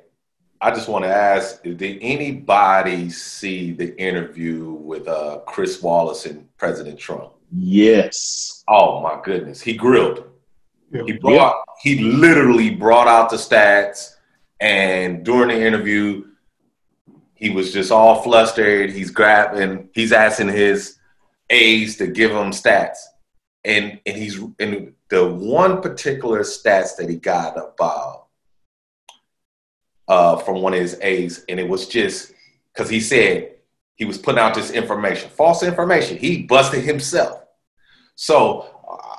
I 0.61 0.71
just 0.71 0.89
want 0.89 1.05
to 1.05 1.13
ask: 1.13 1.61
Did 1.63 1.81
anybody 2.01 3.09
see 3.09 3.71
the 3.71 3.95
interview 3.99 4.71
with 4.71 5.07
uh, 5.07 5.39
Chris 5.47 5.81
Wallace 5.81 6.25
and 6.25 6.47
President 6.57 6.99
Trump? 6.99 7.33
Yes. 7.55 8.63
Oh 8.67 9.01
my 9.01 9.21
goodness, 9.23 9.61
he 9.61 9.73
grilled. 9.73 10.25
Yeah. 10.91 11.03
He 11.05 11.13
brought. 11.13 11.63
He 11.81 11.99
literally 11.99 12.71
brought 12.71 13.07
out 13.07 13.29
the 13.29 13.37
stats, 13.37 14.15
and 14.59 15.23
during 15.23 15.49
the 15.49 15.65
interview, 15.65 16.25
he 17.35 17.51
was 17.51 17.71
just 17.71 17.91
all 17.91 18.21
flustered. 18.23 18.91
He's 18.91 19.11
grabbing. 19.11 19.89
He's 19.93 20.11
asking 20.11 20.49
his 20.49 20.97
aides 21.49 21.97
to 21.97 22.07
give 22.07 22.31
him 22.31 22.51
stats, 22.51 22.97
and 23.63 23.99
and 24.05 24.17
he's 24.17 24.39
and 24.59 24.93
the 25.09 25.27
one 25.27 25.81
particular 25.81 26.41
stats 26.41 26.95
that 26.97 27.09
he 27.09 27.15
got 27.15 27.57
about 27.57 28.26
uh, 30.07 30.37
from 30.37 30.61
one 30.61 30.73
of 30.73 30.79
his 30.79 30.97
aides, 31.01 31.43
and 31.49 31.59
it 31.59 31.67
was 31.67 31.87
just 31.87 32.33
because 32.73 32.89
he 32.89 32.99
said 32.99 33.55
he 33.95 34.05
was 34.05 34.17
putting 34.17 34.39
out 34.39 34.53
this 34.53 34.71
information, 34.71 35.29
false 35.29 35.63
information. 35.63 36.17
He 36.17 36.43
busted 36.43 36.83
himself. 36.83 37.43
So 38.15 38.69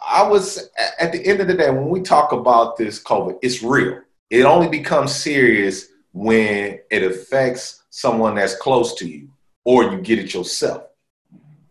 I 0.06 0.26
was 0.26 0.70
at 0.98 1.12
the 1.12 1.24
end 1.26 1.40
of 1.40 1.48
the 1.48 1.54
day 1.54 1.70
when 1.70 1.88
we 1.88 2.00
talk 2.00 2.32
about 2.32 2.76
this 2.76 3.02
COVID, 3.02 3.38
it's 3.42 3.62
real. 3.62 4.00
It 4.30 4.44
only 4.44 4.68
becomes 4.68 5.14
serious 5.14 5.88
when 6.12 6.80
it 6.90 7.02
affects 7.02 7.84
someone 7.90 8.34
that's 8.34 8.56
close 8.56 8.94
to 8.94 9.08
you, 9.08 9.28
or 9.64 9.84
you 9.84 10.00
get 10.00 10.18
it 10.18 10.32
yourself, 10.32 10.84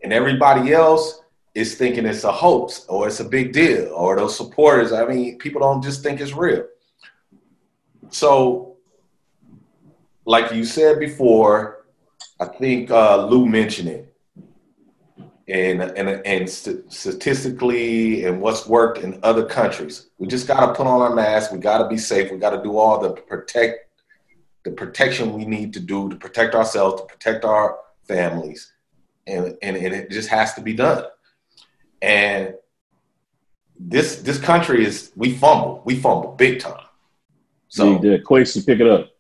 and 0.04 0.14
everybody 0.14 0.74
else 0.74 1.22
is 1.56 1.76
thinking 1.76 2.06
it's 2.06 2.24
a 2.24 2.32
hoax 2.32 2.86
or 2.88 3.08
it's 3.08 3.20
a 3.20 3.26
big 3.26 3.52
deal, 3.52 3.92
or 3.94 4.16
those 4.16 4.38
supporters. 4.38 4.92
I 4.92 5.06
mean, 5.06 5.40
people 5.40 5.62
don't 5.62 5.82
just 5.82 6.04
think 6.04 6.22
it's 6.22 6.34
real. 6.34 6.66
So 8.10 8.67
like 10.28 10.52
you 10.52 10.66
said 10.66 11.00
before, 11.00 11.86
I 12.40 12.46
think 12.46 12.92
uh, 12.92 13.26
Lou 13.26 13.48
mentioned 13.48 13.88
it, 13.88 14.14
and 15.48 15.82
and 15.82 16.10
and 16.26 16.50
st- 16.50 16.92
statistically, 16.92 18.26
and 18.26 18.42
what's 18.42 18.68
worked 18.68 19.00
in 19.00 19.20
other 19.24 19.46
countries, 19.46 20.10
we 20.20 20.28
just 20.28 20.46
got 20.46 20.66
to 20.66 20.74
put 20.74 20.86
on 20.86 21.02
our 21.02 21.16
mask. 21.16 21.54
We 21.54 21.60
got 21.60 21.78
to 21.78 21.88
be 21.88 21.98
safe. 21.98 22.30
We 22.30 22.38
got 22.38 22.50
to 22.50 22.62
do 22.62 22.78
all 22.78 23.00
the 23.00 23.12
protect 23.12 23.86
the 24.66 24.72
protection 24.72 25.34
we 25.34 25.46
need 25.46 25.74
to 25.74 25.80
do 25.80 26.10
to 26.10 26.16
protect 26.18 26.54
ourselves, 26.56 27.02
to 27.02 27.08
protect 27.08 27.46
our 27.46 27.78
families, 28.06 28.74
and 29.26 29.58
and, 29.62 29.78
and 29.78 29.96
it 29.96 30.12
just 30.12 30.28
has 30.28 30.54
to 30.56 30.62
be 30.62 30.74
done. 30.74 31.06
And 32.02 32.54
this 33.80 34.22
this 34.24 34.40
country 34.40 34.86
is 34.86 35.14
we 35.16 35.34
fumble, 35.38 35.82
we 35.86 35.96
fumble 35.96 36.34
big 36.34 36.60
time. 36.60 36.84
So. 37.70 37.94
Quasi, 38.26 38.62
pick 38.62 38.82
it 38.82 38.88
up. 38.88 39.17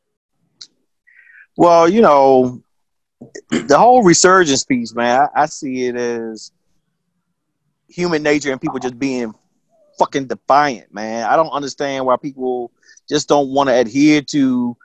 Well, 1.58 1.90
you 1.90 2.02
know, 2.02 2.62
the 3.50 3.78
whole 3.78 4.04
resurgence 4.04 4.64
piece, 4.64 4.94
man, 4.94 5.28
I, 5.36 5.44
I 5.44 5.46
see 5.48 5.88
it 5.88 5.96
as 5.96 6.52
human 7.90 8.22
nature 8.22 8.52
and 8.52 8.62
people 8.62 8.78
just 8.78 9.00
being 9.00 9.34
fucking 9.98 10.28
defiant, 10.28 10.94
man. 10.94 11.28
I 11.28 11.36
don't 11.36 11.50
understand 11.50 12.06
why 12.06 12.16
people 12.18 12.72
just 13.10 13.28
don't 13.28 13.50
want 13.50 13.70
to 13.70 13.76
adhere 13.76 14.22
to 14.22 14.78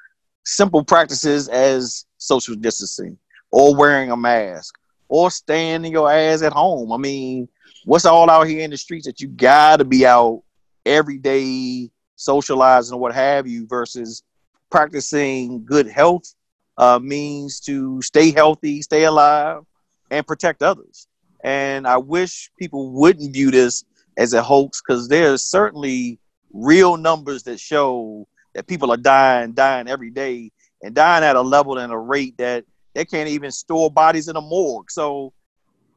simple 0.44 0.82
practices 0.82 1.46
as 1.48 2.06
social 2.16 2.54
distancing 2.54 3.18
or 3.50 3.76
wearing 3.76 4.10
a 4.10 4.16
mask 4.16 4.78
or 5.08 5.30
staying 5.30 5.84
your 5.84 6.10
ass 6.10 6.40
at 6.40 6.54
home. 6.54 6.90
I 6.90 6.96
mean, 6.96 7.48
what's 7.84 8.06
all 8.06 8.30
out 8.30 8.46
here 8.46 8.62
in 8.62 8.70
the 8.70 8.78
streets 8.78 9.04
that 9.04 9.20
you 9.20 9.28
gotta 9.28 9.84
be 9.84 10.06
out 10.06 10.42
every 10.86 11.18
day 11.18 11.90
socializing 12.16 12.94
or 12.94 13.00
what 13.00 13.14
have 13.14 13.46
you 13.46 13.66
versus 13.66 14.22
practicing 14.70 15.66
good 15.66 15.86
health 15.86 16.34
uh, 16.78 16.98
means 17.02 17.60
to 17.60 18.00
stay 18.02 18.30
healthy, 18.30 18.82
stay 18.82 19.04
alive, 19.04 19.62
and 20.10 20.26
protect 20.26 20.62
others. 20.62 21.06
And 21.42 21.86
I 21.86 21.96
wish 21.96 22.50
people 22.58 22.90
wouldn't 22.92 23.32
view 23.32 23.50
this 23.50 23.84
as 24.16 24.32
a 24.32 24.42
hoax 24.42 24.80
because 24.80 25.08
there's 25.08 25.44
certainly 25.44 26.18
real 26.52 26.96
numbers 26.96 27.42
that 27.44 27.58
show 27.58 28.26
that 28.54 28.66
people 28.66 28.92
are 28.92 28.96
dying, 28.98 29.52
dying 29.52 29.88
every 29.88 30.10
day, 30.10 30.52
and 30.82 30.94
dying 30.94 31.24
at 31.24 31.36
a 31.36 31.40
level 31.40 31.78
and 31.78 31.92
a 31.92 31.98
rate 31.98 32.36
that 32.38 32.64
they 32.94 33.04
can't 33.04 33.28
even 33.28 33.50
store 33.50 33.90
bodies 33.90 34.28
in 34.28 34.36
a 34.36 34.40
morgue. 34.40 34.90
So, 34.90 35.32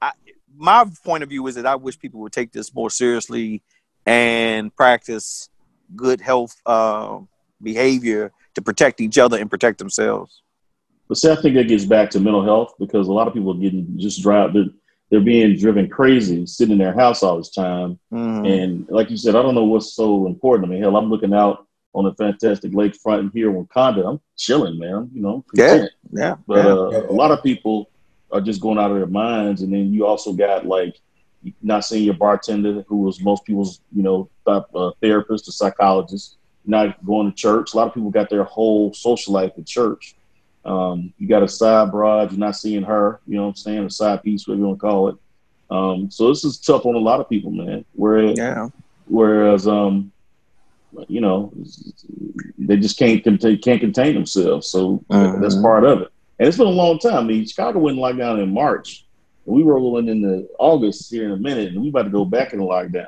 I, 0.02 0.12
my 0.58 0.86
point 1.04 1.24
of 1.24 1.30
view 1.30 1.46
is 1.48 1.56
that 1.56 1.66
I 1.66 1.76
wish 1.76 2.00
people 2.00 2.22
would 2.22 2.32
take 2.32 2.52
this 2.52 2.74
more 2.74 2.90
seriously 2.90 3.62
and 4.06 4.74
practice 4.76 5.50
good 5.96 6.22
health 6.22 6.56
uh, 6.66 7.20
behavior 7.62 8.32
to 8.56 8.62
protect 8.62 9.02
each 9.02 9.18
other 9.18 9.38
and 9.38 9.50
protect 9.50 9.80
themselves. 9.80 10.42
But 11.08 11.18
see, 11.18 11.32
I 11.32 11.36
think 11.36 11.56
that 11.56 11.68
gets 11.68 11.86
back 11.86 12.10
to 12.12 12.20
mental 12.20 12.44
health 12.44 12.74
because 12.80 13.08
a 13.08 13.14
lot 13.14 13.28
of 13.28 13.34
people 13.34 13.52
are 13.52 13.60
getting 13.60 13.98
just 13.98 14.22
drive. 14.22 14.54
They're, 14.54 14.66
they're 15.10 15.22
being 15.22 15.56
driven 15.56 15.88
crazy, 15.88 16.46
sitting 16.46 16.74
in 16.74 16.80
their 16.80 16.94
house 16.94 17.22
all 17.22 17.38
this 17.38 17.52
time. 17.52 18.00
Mm. 18.12 18.64
And 18.64 18.90
like 18.90 19.12
you 19.12 19.18
said, 19.18 19.36
I 19.36 19.42
don't 19.44 19.56
know 19.56 19.64
what's 19.64 19.94
so 19.94 20.26
important. 20.26 20.68
I 20.68 20.72
mean, 20.72 20.82
hell, 20.82 20.98
I'm 20.98 21.10
looking 21.10 21.34
out 21.34 21.68
on 21.94 22.06
the 22.06 22.14
fantastic 22.16 22.72
lakefront 22.72 23.32
here 23.34 23.50
in 23.50 23.66
Wakanda. 23.66 24.08
I'm 24.08 24.20
chilling, 24.36 24.80
man. 24.80 25.10
You 25.14 25.22
know, 25.22 25.46
yeah, 25.54 25.86
yeah. 26.12 26.36
But 26.48 26.66
yeah. 26.66 26.72
Uh, 26.72 27.08
a 27.10 27.14
lot 27.14 27.32
of 27.32 27.44
people 27.44 27.90
are 28.32 28.42
just 28.42 28.62
going 28.62 28.78
out 28.78 28.92
of 28.92 28.98
their 28.98 29.06
minds. 29.06 29.62
And 29.62 29.74
then 29.74 29.94
you 29.94 30.06
also 30.06 30.34
got 30.34 30.66
like 30.66 31.00
not 31.62 31.86
seeing 31.86 32.04
your 32.04 32.16
bartender, 32.16 32.84
who 32.88 32.98
was 32.98 33.22
most 33.22 33.46
people's, 33.46 33.80
you 33.96 34.04
know, 34.04 34.30
uh, 34.48 34.92
therapist 35.02 35.48
or 35.48 35.52
psychologist. 35.52 36.38
Not 36.66 37.04
going 37.06 37.30
to 37.30 37.36
church. 37.36 37.74
A 37.74 37.78
lot 37.78 37.88
of 37.88 37.94
people 37.94 38.10
got 38.10 38.30
their 38.30 38.44
whole 38.44 38.92
social 38.94 39.34
life 39.34 39.52
at 39.58 39.68
church. 39.68 40.16
Um, 40.66 41.14
you 41.20 41.28
got 41.28 41.44
a 41.44 41.48
side 41.48 41.92
broad, 41.92 42.32
you're 42.32 42.40
not 42.40 42.56
seeing 42.56 42.84
her, 42.84 43.20
you 43.28 43.36
know 43.36 43.44
what 43.44 43.50
I'm 43.50 43.56
saying, 43.56 43.86
a 43.86 43.90
side 43.90 44.24
piece, 44.24 44.48
whatever 44.48 44.62
you 44.62 44.68
want 44.68 44.80
to 44.80 44.82
call 44.82 45.10
it. 45.10 45.16
Um, 45.70 46.12
so 46.12 46.30
this 46.30 46.44
is 46.44 46.58
tough 46.58 46.86
on 46.86 46.96
a 46.96 47.00
lot 47.00 47.20
of 47.20 47.30
people, 47.30 47.52
man. 47.52 47.86
Whereas, 47.94 48.38
yeah. 48.38 48.70
whereas, 49.08 49.68
um, 49.68 50.12
you 51.08 51.22
know, 51.22 51.54
they 52.58 52.78
just 52.78 52.98
can't 52.98 53.24
contain, 53.24 53.60
can't 53.60 53.82
contain 53.82 54.16
themselves. 54.16 54.68
So 54.68 55.04
mm-hmm. 55.10 55.42
that's 55.42 55.56
part 55.56 55.84
of 55.84 56.02
it. 56.02 56.12
And 56.40 56.48
it's 56.48 56.58
been 56.58 56.68
a 56.68 56.72
long 56.72 57.00
time. 57.00 57.18
I 57.18 57.24
mean, 57.24 57.46
Chicago 57.46 57.80
went 57.80 57.98
in 57.98 58.04
lockdown 58.04 58.42
in 58.42 58.54
March. 58.54 59.06
We 59.46 59.64
were 59.64 59.76
rolling 59.76 60.08
into 60.08 60.48
August 60.58 61.12
here 61.12 61.26
in 61.26 61.32
a 61.32 61.38
minute, 61.38 61.74
and 61.74 61.82
we 61.82 61.90
about 61.90 62.04
to 62.04 62.10
go 62.10 62.26
back 62.26 62.54
in 62.54 62.60
lockdown. 62.60 63.08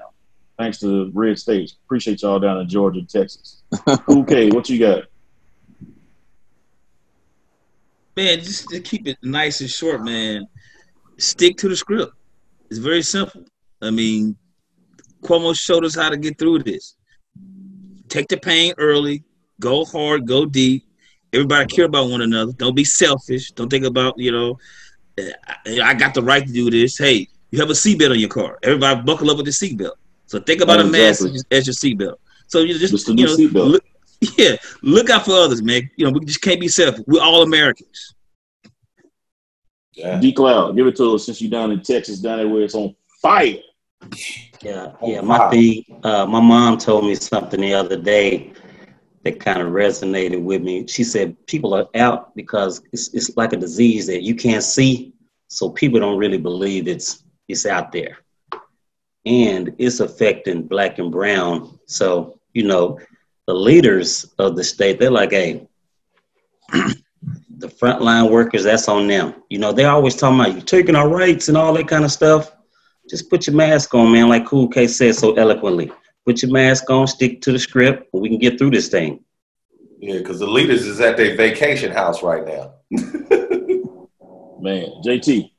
Thanks 0.58 0.80
to 0.80 0.88
the 0.88 1.12
red 1.14 1.38
states. 1.38 1.76
Appreciate 1.86 2.22
y'all 2.22 2.40
down 2.40 2.60
in 2.60 2.70
Georgia, 2.70 3.00
and 3.00 3.10
Texas. 3.10 3.62
okay, 4.10 4.50
what 4.52 4.70
you 4.70 4.80
got? 4.80 5.06
Man, 8.18 8.40
just 8.40 8.68
to 8.70 8.82
keep 8.82 9.08
it 9.08 9.18
nice 9.22 9.62
and 9.62 9.70
short, 9.70 10.04
man. 10.04 10.48
Stick 11.18 11.56
to 11.58 11.70
the 11.70 11.76
script. 11.76 12.12
It's 12.70 12.80
very 12.80 13.04
simple. 13.04 13.46
I 13.82 13.92
mean, 13.92 14.36
Cuomo 15.22 15.58
showed 15.58 15.86
us 15.86 15.96
how 15.96 16.10
to 16.10 16.18
get 16.18 16.38
through 16.38 16.64
this. 16.64 16.96
Take 18.10 18.28
the 18.28 18.38
pain 18.38 18.74
early, 18.78 19.24
go 19.60 19.86
hard, 19.86 20.28
go 20.28 20.46
deep. 20.46 20.84
Everybody 21.32 21.68
care 21.68 21.86
about 21.86 22.10
one 22.10 22.22
another. 22.22 22.54
Don't 22.54 22.76
be 22.76 22.84
selfish. 22.84 23.52
Don't 23.52 23.70
think 23.70 23.86
about, 23.86 24.18
you 24.18 24.32
know, 24.32 24.58
I 25.84 25.94
got 25.94 26.14
the 26.14 26.24
right 26.24 26.46
to 26.46 26.52
do 26.52 26.72
this. 26.72 26.98
Hey, 26.98 27.28
you 27.52 27.60
have 27.60 27.70
a 27.70 27.74
seatbelt 27.74 28.12
on 28.12 28.20
your 28.20 28.30
car. 28.30 28.58
Everybody 28.64 29.02
buckle 29.02 29.30
up 29.30 29.38
with 29.38 29.46
the 29.46 29.52
seatbelt. 29.52 29.94
So 30.26 30.40
think 30.40 30.62
about 30.62 30.80
oh, 30.80 30.88
a 30.88 30.90
mask 30.90 31.26
as 31.52 31.68
your 31.68 31.74
seatbelt. 31.74 32.16
So 32.48 32.60
you 32.60 32.78
just, 32.80 32.94
just 32.94 33.08
you 33.10 33.26
know, 33.26 33.64
look, 33.64 33.86
Yeah, 34.38 34.56
look 34.82 35.10
out 35.10 35.26
for 35.26 35.32
others, 35.32 35.62
man. 35.62 35.90
You 35.96 36.06
know, 36.06 36.12
we 36.12 36.26
just 36.26 36.42
can't 36.42 36.60
be 36.60 36.68
selfish. 36.68 37.04
We're 37.08 37.22
all 37.22 37.44
Americans. 37.44 38.16
Yeah. 39.94 40.20
D 40.20 40.32
Cloud, 40.32 40.76
give 40.76 40.88
it 40.88 40.96
to 40.98 41.16
us 41.16 41.26
since 41.26 41.42
you're 41.42 41.52
down 41.52 41.72
in 41.72 41.82
Texas, 41.82 42.20
down 42.20 42.38
there 42.38 42.48
where 42.48 42.64
it's 42.64 42.76
on 42.76 42.96
fire. 43.22 43.58
Yeah, 44.62 44.92
yeah. 45.04 45.22
My 45.22 45.50
thing, 45.50 45.84
uh, 46.04 46.26
my 46.26 46.40
mom 46.40 46.78
told 46.78 47.06
me 47.06 47.16
something 47.16 47.60
the 47.60 47.74
other 47.74 47.98
day 47.98 48.54
that 49.24 49.40
kind 49.40 49.62
of 49.62 49.70
resonated 49.70 50.42
with 50.42 50.62
me. 50.62 50.88
She 50.88 51.04
said 51.04 51.36
people 51.48 51.74
are 51.74 51.88
out 51.96 52.36
because 52.36 52.82
it's 52.94 53.14
it's 53.14 53.36
like 53.38 53.54
a 53.54 53.58
disease 53.58 54.08
that 54.08 54.24
you 54.24 54.36
can't 54.36 54.64
see, 54.64 55.14
so 55.48 55.70
people 55.70 56.00
don't 56.00 56.18
really 56.18 56.38
believe 56.38 56.88
it's 56.88 57.24
it's 57.48 57.66
out 57.66 57.92
there, 57.92 58.20
and 59.26 59.74
it's 59.78 60.00
affecting 60.00 60.64
black 60.64 61.00
and 61.00 61.12
brown. 61.12 61.80
So 61.88 62.40
you 62.54 62.64
know, 62.64 63.00
the 63.48 63.54
leaders 63.54 64.26
of 64.38 64.56
the 64.56 64.64
state, 64.64 65.00
they're 65.00 65.10
like, 65.10 65.32
hey, 65.32 65.68
the 66.70 67.68
frontline 67.68 68.30
workers, 68.30 68.66
that's 68.66 68.88
on 68.88 69.08
them. 69.08 69.36
You 69.50 69.58
know, 69.58 69.72
they're 69.72 69.90
always 69.90 70.16
talking 70.16 70.40
about 70.40 70.54
you 70.54 70.62
taking 70.62 70.96
our 70.96 71.10
rights 71.10 71.48
and 71.48 71.58
all 71.58 71.74
that 71.74 71.88
kind 71.88 72.04
of 72.06 72.12
stuff. 72.12 72.52
Just 73.10 73.30
put 73.30 73.48
your 73.48 73.56
mask 73.56 73.94
on, 73.96 74.12
man, 74.12 74.28
like 74.28 74.46
Cool 74.46 74.68
K 74.68 74.86
said 74.86 75.16
so 75.16 75.34
eloquently. 75.36 75.92
Put 76.26 76.42
your 76.42 76.52
mask 76.52 76.90
on, 76.90 77.08
stick 77.08 77.42
to 77.42 77.54
the 77.54 77.60
script, 77.60 78.10
and 78.12 78.22
we 78.22 78.28
can 78.28 78.38
get 78.38 78.58
through 78.58 78.72
this 78.72 78.90
thing. 78.90 79.24
Yeah, 80.00 80.18
because 80.18 80.40
the 80.40 80.48
leaders 80.48 80.86
is 80.86 81.00
at 81.00 81.16
their 81.16 81.36
vacation 81.36 81.92
house 81.92 82.22
right 82.22 82.46
now. 82.46 82.74
man, 84.60 84.92
JT. 85.06 85.52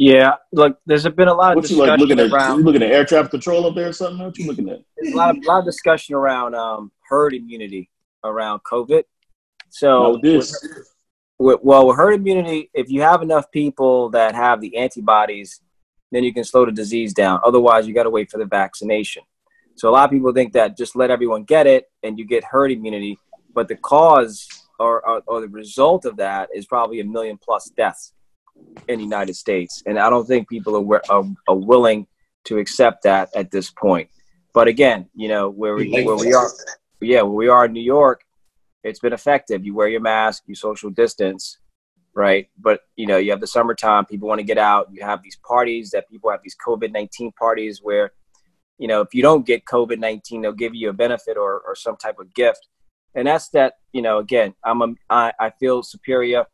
Yeah, 0.00 0.36
look, 0.50 0.78
there's 0.86 1.06
been 1.08 1.28
a 1.28 1.34
lot 1.34 1.50
of 1.50 1.56
what 1.56 1.70
you 1.70 1.76
discussion 1.76 1.90
like 1.90 2.00
looking 2.00 2.20
at? 2.20 2.32
around. 2.32 2.60
You 2.60 2.64
looking 2.64 2.82
at 2.82 2.90
air 2.90 3.04
traffic 3.04 3.32
control 3.32 3.66
up 3.66 3.74
there 3.74 3.90
or 3.90 3.92
something? 3.92 4.24
What 4.24 4.38
you 4.38 4.46
looking 4.46 4.70
at? 4.70 4.78
A 5.06 5.14
lot 5.14 5.36
of, 5.36 5.44
lot 5.44 5.58
of 5.58 5.66
discussion 5.66 6.14
around 6.14 6.54
um, 6.54 6.90
herd 7.06 7.34
immunity 7.34 7.90
around 8.24 8.60
COVID. 8.60 8.92
Not 8.92 9.04
So, 9.68 10.18
with 10.22 10.50
with, 11.38 11.60
well, 11.62 11.86
with 11.86 11.98
herd 11.98 12.14
immunity, 12.14 12.70
if 12.72 12.88
you 12.88 13.02
have 13.02 13.20
enough 13.20 13.50
people 13.50 14.08
that 14.10 14.34
have 14.34 14.62
the 14.62 14.74
antibodies, 14.78 15.60
then 16.10 16.24
you 16.24 16.32
can 16.32 16.44
slow 16.44 16.64
the 16.64 16.72
disease 16.72 17.12
down. 17.12 17.40
Otherwise, 17.44 17.86
you 17.86 17.92
got 17.92 18.04
to 18.04 18.10
wait 18.10 18.30
for 18.30 18.38
the 18.38 18.46
vaccination. 18.46 19.22
So 19.74 19.90
a 19.90 19.92
lot 19.92 20.06
of 20.06 20.10
people 20.10 20.32
think 20.32 20.54
that 20.54 20.78
just 20.78 20.96
let 20.96 21.10
everyone 21.10 21.44
get 21.44 21.66
it 21.66 21.90
and 22.02 22.18
you 22.18 22.24
get 22.24 22.42
herd 22.42 22.72
immunity, 22.72 23.18
but 23.52 23.68
the 23.68 23.76
cause 23.76 24.48
or, 24.78 25.06
or, 25.06 25.22
or 25.26 25.40
the 25.42 25.48
result 25.48 26.06
of 26.06 26.16
that 26.16 26.48
is 26.54 26.64
probably 26.64 27.00
a 27.00 27.04
million 27.04 27.36
plus 27.36 27.68
deaths 27.76 28.14
in 28.88 28.98
the 28.98 29.04
United 29.04 29.34
States. 29.34 29.82
And 29.86 29.98
I 29.98 30.10
don't 30.10 30.26
think 30.26 30.48
people 30.48 30.76
are, 30.76 31.02
are, 31.10 31.24
are 31.48 31.56
willing 31.56 32.06
to 32.44 32.58
accept 32.58 33.02
that 33.02 33.28
at 33.34 33.50
this 33.50 33.70
point. 33.70 34.08
But 34.52 34.66
again, 34.68 35.08
you 35.14 35.28
know, 35.28 35.50
where 35.50 35.74
we, 35.74 35.90
where 36.02 36.16
we 36.16 36.32
are, 36.32 36.48
yeah, 37.00 37.22
where 37.22 37.32
we 37.32 37.48
are 37.48 37.66
in 37.66 37.72
New 37.72 37.82
York, 37.82 38.22
it's 38.82 38.98
been 38.98 39.12
effective. 39.12 39.64
You 39.64 39.74
wear 39.74 39.88
your 39.88 40.00
mask, 40.00 40.44
you 40.46 40.54
social 40.54 40.90
distance, 40.90 41.58
right? 42.14 42.48
But 42.58 42.80
you 42.96 43.06
know, 43.06 43.18
you 43.18 43.30
have 43.30 43.40
the 43.40 43.46
summertime, 43.46 44.06
people 44.06 44.28
want 44.28 44.40
to 44.40 44.44
get 44.44 44.58
out. 44.58 44.88
You 44.90 45.02
have 45.04 45.22
these 45.22 45.38
parties 45.46 45.90
that 45.90 46.08
people 46.08 46.30
have 46.30 46.40
these 46.42 46.56
COVID 46.66 46.92
nineteen 46.92 47.30
parties 47.32 47.80
where, 47.82 48.12
you 48.78 48.88
know, 48.88 49.02
if 49.02 49.14
you 49.14 49.22
don't 49.22 49.46
get 49.46 49.66
COVID 49.66 49.98
nineteen, 49.98 50.40
they'll 50.40 50.52
give 50.52 50.74
you 50.74 50.88
a 50.88 50.94
benefit 50.94 51.36
or, 51.36 51.60
or 51.60 51.74
some 51.76 51.96
type 51.96 52.18
of 52.18 52.32
gift. 52.34 52.66
And 53.14 53.26
that's 53.26 53.48
that, 53.50 53.74
you 53.92 54.02
know, 54.02 54.18
again, 54.18 54.54
I'm 54.64 54.82
a, 54.82 54.94
I, 55.10 55.32
I 55.38 55.50
feel 55.50 55.82
superior. 55.82 56.46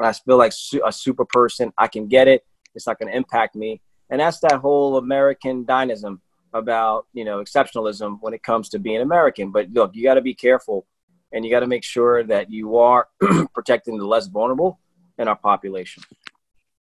I 0.00 0.12
feel 0.12 0.38
like 0.38 0.52
su- 0.52 0.82
a 0.84 0.92
super 0.92 1.24
person. 1.24 1.72
I 1.78 1.88
can 1.88 2.08
get 2.08 2.28
it. 2.28 2.44
It's 2.74 2.86
not 2.86 2.98
going 2.98 3.10
to 3.10 3.16
impact 3.16 3.54
me. 3.54 3.80
And 4.10 4.20
that's 4.20 4.40
that 4.40 4.60
whole 4.60 4.98
American 4.98 5.64
dynamism 5.64 6.20
about, 6.52 7.06
you 7.12 7.24
know, 7.24 7.42
exceptionalism 7.42 8.18
when 8.20 8.34
it 8.34 8.42
comes 8.42 8.68
to 8.70 8.78
being 8.78 9.00
American. 9.00 9.50
But 9.50 9.70
look, 9.70 9.92
you 9.94 10.04
got 10.04 10.14
to 10.14 10.20
be 10.20 10.34
careful 10.34 10.86
and 11.32 11.44
you 11.44 11.50
got 11.50 11.60
to 11.60 11.66
make 11.66 11.84
sure 11.84 12.22
that 12.24 12.50
you 12.50 12.76
are 12.76 13.08
protecting 13.54 13.98
the 13.98 14.06
less 14.06 14.26
vulnerable 14.26 14.78
in 15.18 15.28
our 15.28 15.36
population. 15.36 16.02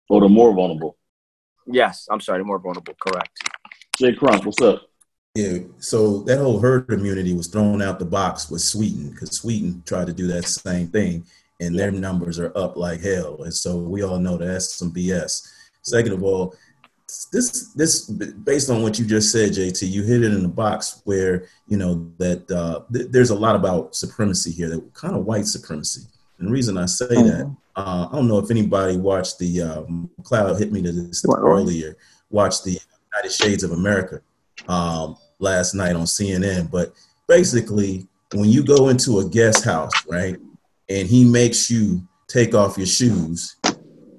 Or 0.09 0.21
the 0.21 0.29
more 0.29 0.53
vulnerable. 0.53 0.97
Yes, 1.67 2.07
I'm 2.09 2.21
sorry, 2.21 2.39
the 2.39 2.45
more 2.45 2.59
vulnerable. 2.59 2.95
Correct. 2.99 3.29
Jay 3.97 4.13
Crump, 4.13 4.45
what's 4.45 4.61
up? 4.61 4.89
Yeah, 5.35 5.59
so 5.77 6.19
that 6.23 6.39
whole 6.39 6.59
herd 6.59 6.89
immunity 6.89 7.33
was 7.33 7.47
thrown 7.47 7.81
out 7.81 7.99
the 7.99 8.05
box 8.05 8.49
with 8.49 8.61
Sweden 8.61 9.11
because 9.11 9.37
Sweden 9.37 9.83
tried 9.85 10.07
to 10.07 10.13
do 10.13 10.25
that 10.27 10.45
same 10.45 10.87
thing, 10.87 11.25
and 11.59 11.77
their 11.77 11.91
numbers 11.91 12.39
are 12.39 12.55
up 12.57 12.77
like 12.77 13.01
hell. 13.01 13.43
And 13.43 13.53
so 13.53 13.77
we 13.77 14.03
all 14.03 14.19
know 14.19 14.37
that 14.37 14.45
that's 14.45 14.73
some 14.75 14.91
BS. 14.91 15.47
Second 15.81 16.13
of 16.13 16.23
all, 16.23 16.55
this 17.31 17.73
this 17.73 18.05
based 18.07 18.69
on 18.69 18.83
what 18.83 18.99
you 18.99 19.05
just 19.05 19.31
said, 19.31 19.51
JT, 19.51 19.89
you 19.89 20.03
hit 20.03 20.23
it 20.23 20.31
in 20.31 20.43
the 20.43 20.49
box 20.49 21.01
where 21.05 21.47
you 21.67 21.77
know 21.77 22.11
that 22.17 22.49
uh, 22.51 22.81
th- 22.93 23.07
there's 23.09 23.31
a 23.31 23.35
lot 23.35 23.55
about 23.55 23.95
supremacy 23.95 24.51
here, 24.51 24.69
that 24.69 24.93
kind 24.93 25.15
of 25.15 25.25
white 25.25 25.47
supremacy. 25.47 26.01
And 26.37 26.47
the 26.47 26.51
reason 26.51 26.77
I 26.77 26.85
say 26.85 27.07
that, 27.07 27.55
uh, 27.75 28.07
I 28.11 28.15
don't 28.15 28.27
know 28.27 28.37
if 28.37 28.51
anybody 28.51 28.97
watched 28.97 29.39
the 29.39 29.61
uh, 29.61 29.83
cloud 30.23 30.57
hit 30.59 30.71
me 30.71 30.81
to 30.83 30.91
this 30.91 31.25
earlier. 31.25 31.97
Watched 32.29 32.63
the 32.63 32.79
United 33.13 33.31
Shades 33.31 33.63
of 33.63 33.71
America 33.71 34.21
um, 34.67 35.17
last 35.39 35.73
night 35.73 35.95
on 35.95 36.03
CNN. 36.03 36.69
But 36.69 36.93
basically, 37.27 38.07
when 38.33 38.49
you 38.49 38.63
go 38.63 38.89
into 38.89 39.19
a 39.19 39.27
guest 39.27 39.65
house, 39.65 39.91
right, 40.07 40.37
and 40.89 41.07
he 41.07 41.23
makes 41.23 41.69
you 41.69 42.01
take 42.27 42.53
off 42.53 42.77
your 42.77 42.87
shoes, 42.87 43.55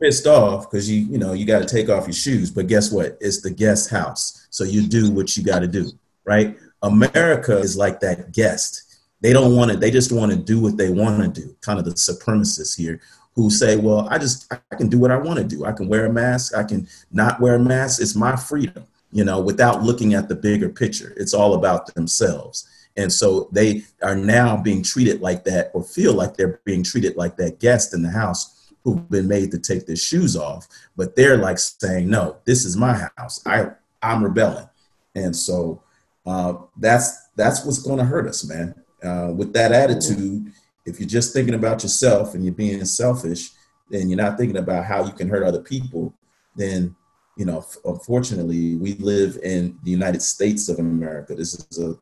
pissed 0.01 0.27
off 0.27 0.71
because 0.71 0.91
you 0.91 1.05
you 1.07 1.19
know 1.19 1.33
you 1.33 1.45
got 1.45 1.61
to 1.61 1.67
take 1.67 1.89
off 1.89 2.07
your 2.07 2.15
shoes. 2.15 2.51
But 2.51 2.69
guess 2.69 2.93
what? 2.93 3.19
It's 3.21 3.43
the 3.43 3.51
guest 3.51 3.91
house, 3.91 4.47
so 4.51 4.65
you 4.65 4.87
do 4.87 5.11
what 5.11 5.37
you 5.37 5.45
got 5.45 5.61
to 5.61 5.69
do, 5.69 5.91
right? 6.25 6.57
America 6.83 7.59
is 7.59 7.77
like 7.77 8.01
that 8.01 8.33
guest. 8.33 9.01
They 9.21 9.33
don't 9.33 9.55
want 9.55 9.71
to. 9.71 9.77
They 9.77 9.91
just 9.91 10.13
want 10.13 10.33
to 10.33 10.39
do 10.39 10.61
what 10.61 10.77
they 10.77 10.91
want 10.91 11.35
to 11.35 11.41
do. 11.41 11.55
Kind 11.61 11.79
of 11.79 11.85
the 11.85 11.93
supremacists 11.93 12.77
here 12.77 13.01
who 13.35 13.51
say, 13.51 13.77
"Well, 13.77 14.09
I 14.09 14.19
just 14.19 14.53
I 14.53 14.77
can 14.77 14.89
do 14.89 14.99
what 14.99 15.11
I 15.11 15.19
want 15.19 15.39
to 15.39 15.45
do. 15.45 15.65
I 15.65 15.73
can 15.73 15.89
wear 15.89 16.07
a 16.07 16.13
mask. 16.13 16.57
I 16.57 16.65
can 16.65 16.89
not 17.13 17.41
wear 17.41 17.57
a 17.57 17.61
mask. 17.61 18.01
It's 18.01 18.17
my 18.17 18.37
freedom." 18.37 18.85
You 19.13 19.25
know, 19.25 19.41
without 19.41 19.83
looking 19.83 20.15
at 20.15 20.29
the 20.29 20.37
bigger 20.37 20.69
picture. 20.69 21.13
It's 21.17 21.35
all 21.35 21.55
about 21.55 21.93
themselves. 21.95 22.69
And 22.97 23.13
so 23.13 23.49
they 23.53 23.83
are 24.03 24.17
now 24.17 24.57
being 24.57 24.83
treated 24.83 25.21
like 25.21 25.45
that, 25.45 25.71
or 25.75 25.83
feel 25.83 26.15
like 26.15 26.37
they're 26.37 26.61
being 26.65 26.83
treated 26.83 27.17
like 27.17 27.37
that 27.37 27.61
guest 27.61 27.95
in 27.95 28.03
the 28.03 28.11
house 28.11 28.73
who've 28.83 29.09
been 29.11 29.29
made 29.29 29.51
to 29.53 29.59
take 29.59 29.87
their 29.87 29.97
shoes 29.97 30.37
off. 30.37 30.67
But 30.97 31.17
they're 31.17 31.37
like 31.37 31.59
saying, 31.59 32.09
"No, 32.09 32.37
this 32.45 32.65
is 32.65 32.77
my 32.77 33.09
house. 33.17 33.41
I 33.47 33.69
I'm 34.03 34.25
rebelling." 34.25 34.69
And 35.15 35.35
so 35.35 35.83
uh, 36.27 36.55
that's 36.77 37.29
that's 37.37 37.65
what's 37.65 37.83
going 37.83 37.99
to 37.99 38.05
hurt 38.05 38.27
us, 38.27 38.45
man. 38.49 38.75
Uh, 39.03 39.33
with 39.35 39.53
that 39.55 39.73
attitude, 39.73 40.53
if 40.85 41.01
you're 41.01 41.09
just 41.09 41.33
thinking 41.33 41.55
about 41.55 41.83
yourself 41.83 42.35
and 42.35 42.45
you're 42.45 42.53
being 42.53 42.85
selfish, 42.85 43.51
and 43.93 44.11
you're 44.11 44.17
not 44.17 44.39
thinking 44.39 44.59
about 44.59 44.85
how 44.85 45.05
you 45.05 45.13
can 45.13 45.29
hurt 45.29 45.43
other 45.43 45.63
people. 45.63 46.15
Then, 46.57 46.95
you 47.37 47.45
know, 47.45 47.65
unfortunately, 47.85 48.77
we 48.77 48.95
live 48.95 49.39
in 49.43 49.79
the 49.83 49.91
United 49.91 50.23
States 50.23 50.69
of 50.69 50.79
America. 50.79 51.35
This 51.35 51.55
is 51.55 51.79
a 51.79 51.97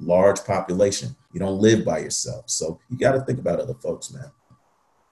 large 0.00 0.44
population. 0.44 1.14
You 1.32 1.40
don't 1.40 1.60
live 1.60 1.84
by 1.84 1.98
yourself, 1.98 2.48
so 2.48 2.78
you 2.90 2.98
got 2.98 3.12
to 3.12 3.20
think 3.20 3.38
about 3.38 3.60
other 3.60 3.74
folks, 3.74 4.12
man. 4.12 4.30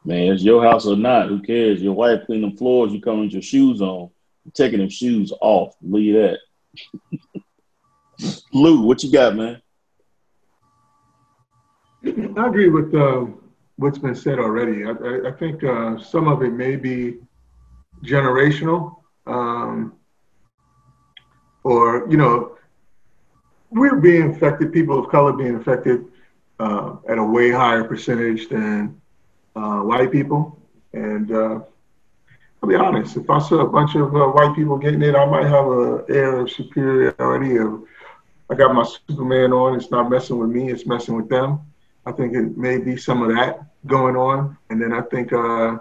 Man, 0.05 0.33
it's 0.33 0.43
your 0.43 0.63
house 0.65 0.87
or 0.87 0.97
not. 0.97 1.29
Who 1.29 1.41
cares? 1.41 1.81
Your 1.81 1.93
wife 1.93 2.27
cleaning 2.27 2.49
them 2.49 2.57
floors, 2.57 2.93
you 2.93 3.01
come 3.01 3.21
with 3.21 3.33
your 3.33 3.43
shoes 3.43 3.81
on. 3.81 4.11
You're 4.45 4.53
taking 4.53 4.81
them 4.81 4.89
shoes 4.89 5.33
off. 5.41 5.75
Leave 5.81 6.15
that. 6.15 6.39
Lou, 8.53 8.83
what 8.83 9.03
you 9.03 9.13
got, 9.13 9.37
man? 9.37 9.63
I 12.05 12.47
agree 12.47 12.69
with 12.69 12.93
uh, 12.95 13.27
what's 13.77 13.99
been 13.99 14.15
said 14.15 14.41
already. 14.41 14.85
I, 14.85 14.91
I, 14.91 15.29
I 15.29 15.33
think 15.33 15.63
uh, 15.63 15.99
some 15.99 16.27
of 16.27 16.43
it 16.43 16.53
may 16.53 16.75
be 16.75 17.19
generational, 18.05 18.97
um, 19.27 19.95
or 21.63 22.09
you 22.11 22.17
know, 22.17 22.52
we're 23.73 23.97
being 23.97 24.35
affected. 24.35 24.73
People 24.73 24.99
of 24.99 25.11
color 25.11 25.33
being 25.33 25.57
affected 25.57 26.05
uh, 26.61 26.97
at 27.09 27.19
a 27.19 27.25
way 27.25 27.51
higher 27.51 27.85
percentage 27.85 28.49
than 28.49 29.01
uh, 29.57 29.81
white 29.81 30.13
people. 30.13 30.59
And 30.93 31.33
uh, 31.33 31.61
I'll 32.63 32.69
be 32.69 32.75
honest, 32.75 33.17
if 33.17 33.29
I 33.29 33.39
saw 33.39 33.61
a 33.61 33.69
bunch 33.69 33.95
of 33.95 34.15
uh, 34.15 34.27
white 34.29 34.55
people 34.55 34.79
getting 34.79 35.03
it, 35.03 35.15
I 35.15 35.25
might 35.27 35.47
have 35.47 35.67
an 35.67 36.05
air 36.09 36.41
of 36.41 36.51
superiority. 36.51 37.57
Of 37.57 37.83
I 38.51 38.55
got 38.55 38.75
my 38.75 38.87
Superman 39.09 39.53
on. 39.53 39.77
It's 39.77 39.91
not 39.91 40.11
messing 40.11 40.39
with 40.39 40.51
me. 40.51 40.71
It's 40.71 40.87
messing 40.87 41.17
with 41.17 41.29
them. 41.29 41.61
I 42.05 42.13
think 42.13 42.35
it 42.35 42.57
may 42.57 42.79
be 42.79 42.97
some 42.97 43.23
of 43.23 43.35
that 43.35 43.65
going 43.87 44.17
on, 44.17 44.57
and 44.71 44.81
then 44.81 44.93
I 44.93 45.03
think 45.03 45.33
uh, 45.33 45.79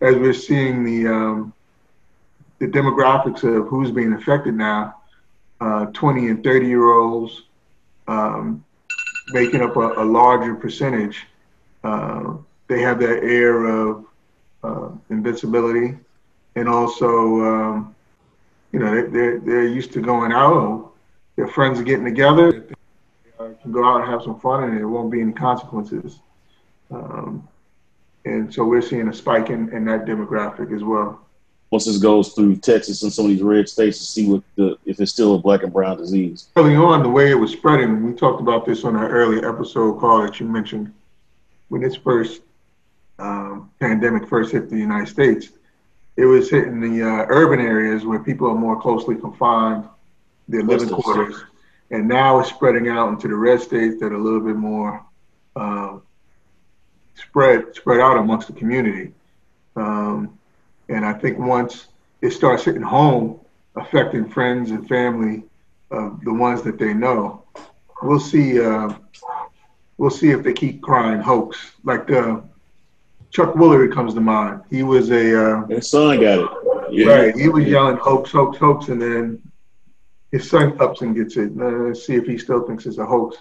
as 0.00 0.14
we're 0.16 0.32
seeing 0.32 0.84
the 0.84 1.12
um, 1.12 1.52
the 2.58 2.66
demographics 2.66 3.44
of 3.44 3.68
who's 3.68 3.90
being 3.90 4.12
affected 4.12 4.54
now, 4.54 4.97
uh, 5.60 5.86
20 5.86 6.28
and 6.28 6.44
30 6.44 6.66
year 6.66 6.92
olds 6.92 7.42
um, 8.06 8.64
making 9.28 9.60
up 9.62 9.76
a, 9.76 10.02
a 10.02 10.04
larger 10.04 10.54
percentage. 10.54 11.26
Uh, 11.84 12.34
they 12.68 12.80
have 12.80 12.98
that 13.00 13.22
air 13.22 13.64
of 13.66 14.04
uh, 14.62 14.90
invincibility, 15.10 15.96
and 16.56 16.68
also, 16.68 17.08
um, 17.40 17.94
you 18.72 18.78
know, 18.78 18.94
they- 18.94 19.08
they're 19.10 19.38
they're 19.40 19.66
used 19.66 19.92
to 19.92 20.00
going 20.00 20.32
out. 20.32 20.92
Their 21.36 21.48
friends 21.48 21.78
are 21.78 21.84
getting 21.84 22.04
together 22.04 22.66
uh, 23.38 23.50
can 23.62 23.70
go 23.72 23.84
out 23.84 24.00
and 24.02 24.10
have 24.10 24.22
some 24.22 24.38
fun, 24.40 24.64
and 24.64 24.76
there 24.76 24.88
won't 24.88 25.10
be 25.10 25.20
any 25.20 25.32
consequences. 25.32 26.18
Um, 26.90 27.46
and 28.24 28.52
so 28.52 28.64
we're 28.64 28.82
seeing 28.82 29.08
a 29.08 29.12
spike 29.12 29.50
in, 29.50 29.72
in 29.72 29.84
that 29.86 30.04
demographic 30.04 30.74
as 30.74 30.82
well. 30.82 31.20
Once 31.70 31.84
this 31.84 31.98
goes 31.98 32.32
through 32.32 32.56
Texas 32.56 33.02
and 33.02 33.12
some 33.12 33.26
of 33.26 33.30
these 33.30 33.42
red 33.42 33.68
states 33.68 33.98
to 33.98 34.04
see 34.04 34.26
what 34.26 34.42
the 34.56 34.78
if 34.86 35.00
it's 35.00 35.12
still 35.12 35.34
a 35.34 35.38
black 35.38 35.62
and 35.62 35.72
brown 35.72 35.98
disease. 35.98 36.48
Early 36.56 36.74
on, 36.74 37.02
the 37.02 37.08
way 37.08 37.30
it 37.30 37.34
was 37.34 37.52
spreading, 37.52 38.04
we 38.04 38.14
talked 38.14 38.40
about 38.40 38.64
this 38.64 38.84
on 38.84 38.96
our 38.96 39.08
earlier 39.10 39.48
episode 39.48 39.98
call 39.98 40.22
that 40.22 40.40
you 40.40 40.46
mentioned 40.46 40.92
when 41.68 41.82
this 41.82 41.94
first 41.94 42.40
um, 43.18 43.70
pandemic 43.80 44.28
first 44.28 44.52
hit 44.52 44.70
the 44.70 44.78
United 44.78 45.08
States. 45.08 45.50
It 46.16 46.24
was 46.24 46.50
hitting 46.50 46.80
the 46.80 47.06
uh, 47.06 47.26
urban 47.28 47.60
areas 47.60 48.04
where 48.04 48.18
people 48.18 48.48
are 48.48 48.54
more 48.54 48.80
closely 48.80 49.14
confined, 49.14 49.84
their 50.48 50.62
living 50.62 50.88
quarters, 50.88 51.44
and 51.90 52.08
now 52.08 52.40
it's 52.40 52.48
spreading 52.48 52.88
out 52.88 53.10
into 53.10 53.28
the 53.28 53.36
red 53.36 53.60
states 53.60 54.00
that 54.00 54.12
are 54.12 54.16
a 54.16 54.22
little 54.22 54.40
bit 54.40 54.56
more 54.56 55.04
um, 55.54 56.02
spread 57.14 57.74
spread 57.74 58.00
out 58.00 58.16
amongst 58.16 58.46
the 58.46 58.54
community. 58.54 59.12
Um, 59.76 60.37
and 60.88 61.04
I 61.04 61.12
think 61.12 61.38
once 61.38 61.88
it 62.22 62.30
starts 62.30 62.64
hitting 62.64 62.82
home, 62.82 63.40
affecting 63.76 64.28
friends 64.28 64.70
and 64.70 64.88
family 64.88 65.44
of 65.90 66.20
the 66.24 66.32
ones 66.32 66.62
that 66.62 66.78
they 66.78 66.92
know, 66.94 67.44
we'll 68.02 68.20
see. 68.20 68.60
Uh, 68.60 68.94
we'll 69.98 70.10
see 70.10 70.30
if 70.30 70.42
they 70.42 70.52
keep 70.52 70.80
crying 70.80 71.20
hoax. 71.20 71.72
Like 71.84 72.10
uh, 72.10 72.40
Chuck 73.30 73.54
Woolery 73.54 73.92
comes 73.92 74.14
to 74.14 74.20
mind. 74.20 74.62
He 74.70 74.82
was 74.82 75.10
a 75.10 75.58
uh, 75.58 75.66
His 75.66 75.90
son 75.90 76.20
got 76.20 76.38
it. 76.38 76.48
Yeah. 76.90 77.06
Right. 77.06 77.36
He 77.36 77.48
was 77.48 77.66
yelling 77.66 77.96
hoax, 77.96 78.30
hoax, 78.30 78.56
hoax, 78.56 78.88
and 78.88 79.00
then 79.00 79.42
his 80.32 80.48
son 80.48 80.80
ups 80.80 81.02
and 81.02 81.14
gets 81.14 81.36
it. 81.36 81.52
Uh, 81.58 81.64
let's 81.64 82.06
see 82.06 82.14
if 82.14 82.26
he 82.26 82.38
still 82.38 82.66
thinks 82.66 82.86
it's 82.86 82.98
a 82.98 83.04
hoax. 83.04 83.36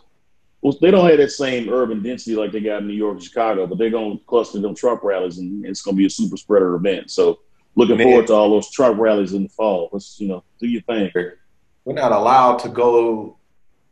Well, 0.61 0.75
they 0.81 0.91
don't 0.91 1.07
have 1.07 1.19
that 1.19 1.31
same 1.31 1.69
urban 1.69 2.01
density 2.01 2.35
like 2.35 2.51
they 2.51 2.59
got 2.59 2.81
in 2.81 2.87
New 2.87 2.93
York 2.93 3.15
and 3.15 3.23
Chicago, 3.23 3.67
but 3.67 3.77
they're 3.77 3.91
going 3.91 4.17
to 4.17 4.23
cluster 4.25 4.59
them 4.59 4.73
Trump 4.73 5.03
rallies, 5.03 5.37
and 5.37 5.65
it's 5.65 5.81
going 5.81 5.95
to 5.95 5.97
be 5.97 6.07
a 6.07 6.09
super 6.09 6.35
spreader 6.35 6.75
event. 6.75 7.11
So, 7.11 7.39
looking 7.75 7.97
Man. 7.97 8.07
forward 8.07 8.27
to 8.27 8.33
all 8.33 8.49
those 8.49 8.71
Trump 8.71 8.99
rallies 8.99 9.33
in 9.33 9.43
the 9.43 9.49
fall. 9.49 9.89
Let's 9.91 10.19
you 10.19 10.27
know 10.27 10.43
do 10.59 10.67
your 10.67 10.81
thing. 10.81 11.11
We're 11.13 11.93
not 11.93 12.11
allowed 12.11 12.57
to 12.59 12.69
go 12.69 13.37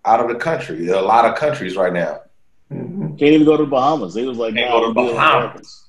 out 0.03 0.19
of 0.19 0.27
the 0.27 0.35
country. 0.35 0.85
There 0.85 0.95
are 0.95 1.03
a 1.03 1.05
lot 1.05 1.25
of 1.25 1.37
countries 1.37 1.75
right 1.75 1.93
now. 1.93 2.21
Mm-hmm. 2.71 3.15
Can't 3.15 3.21
even 3.21 3.45
go 3.45 3.57
to 3.57 3.63
the 3.63 3.69
Bahamas. 3.69 4.13
They 4.13 4.25
was 4.25 4.37
like, 4.37 4.55
Can't 4.55 4.69
nah, 4.69 4.79
go 4.79 4.87
to 4.87 4.93
Bahamas. 4.93 5.85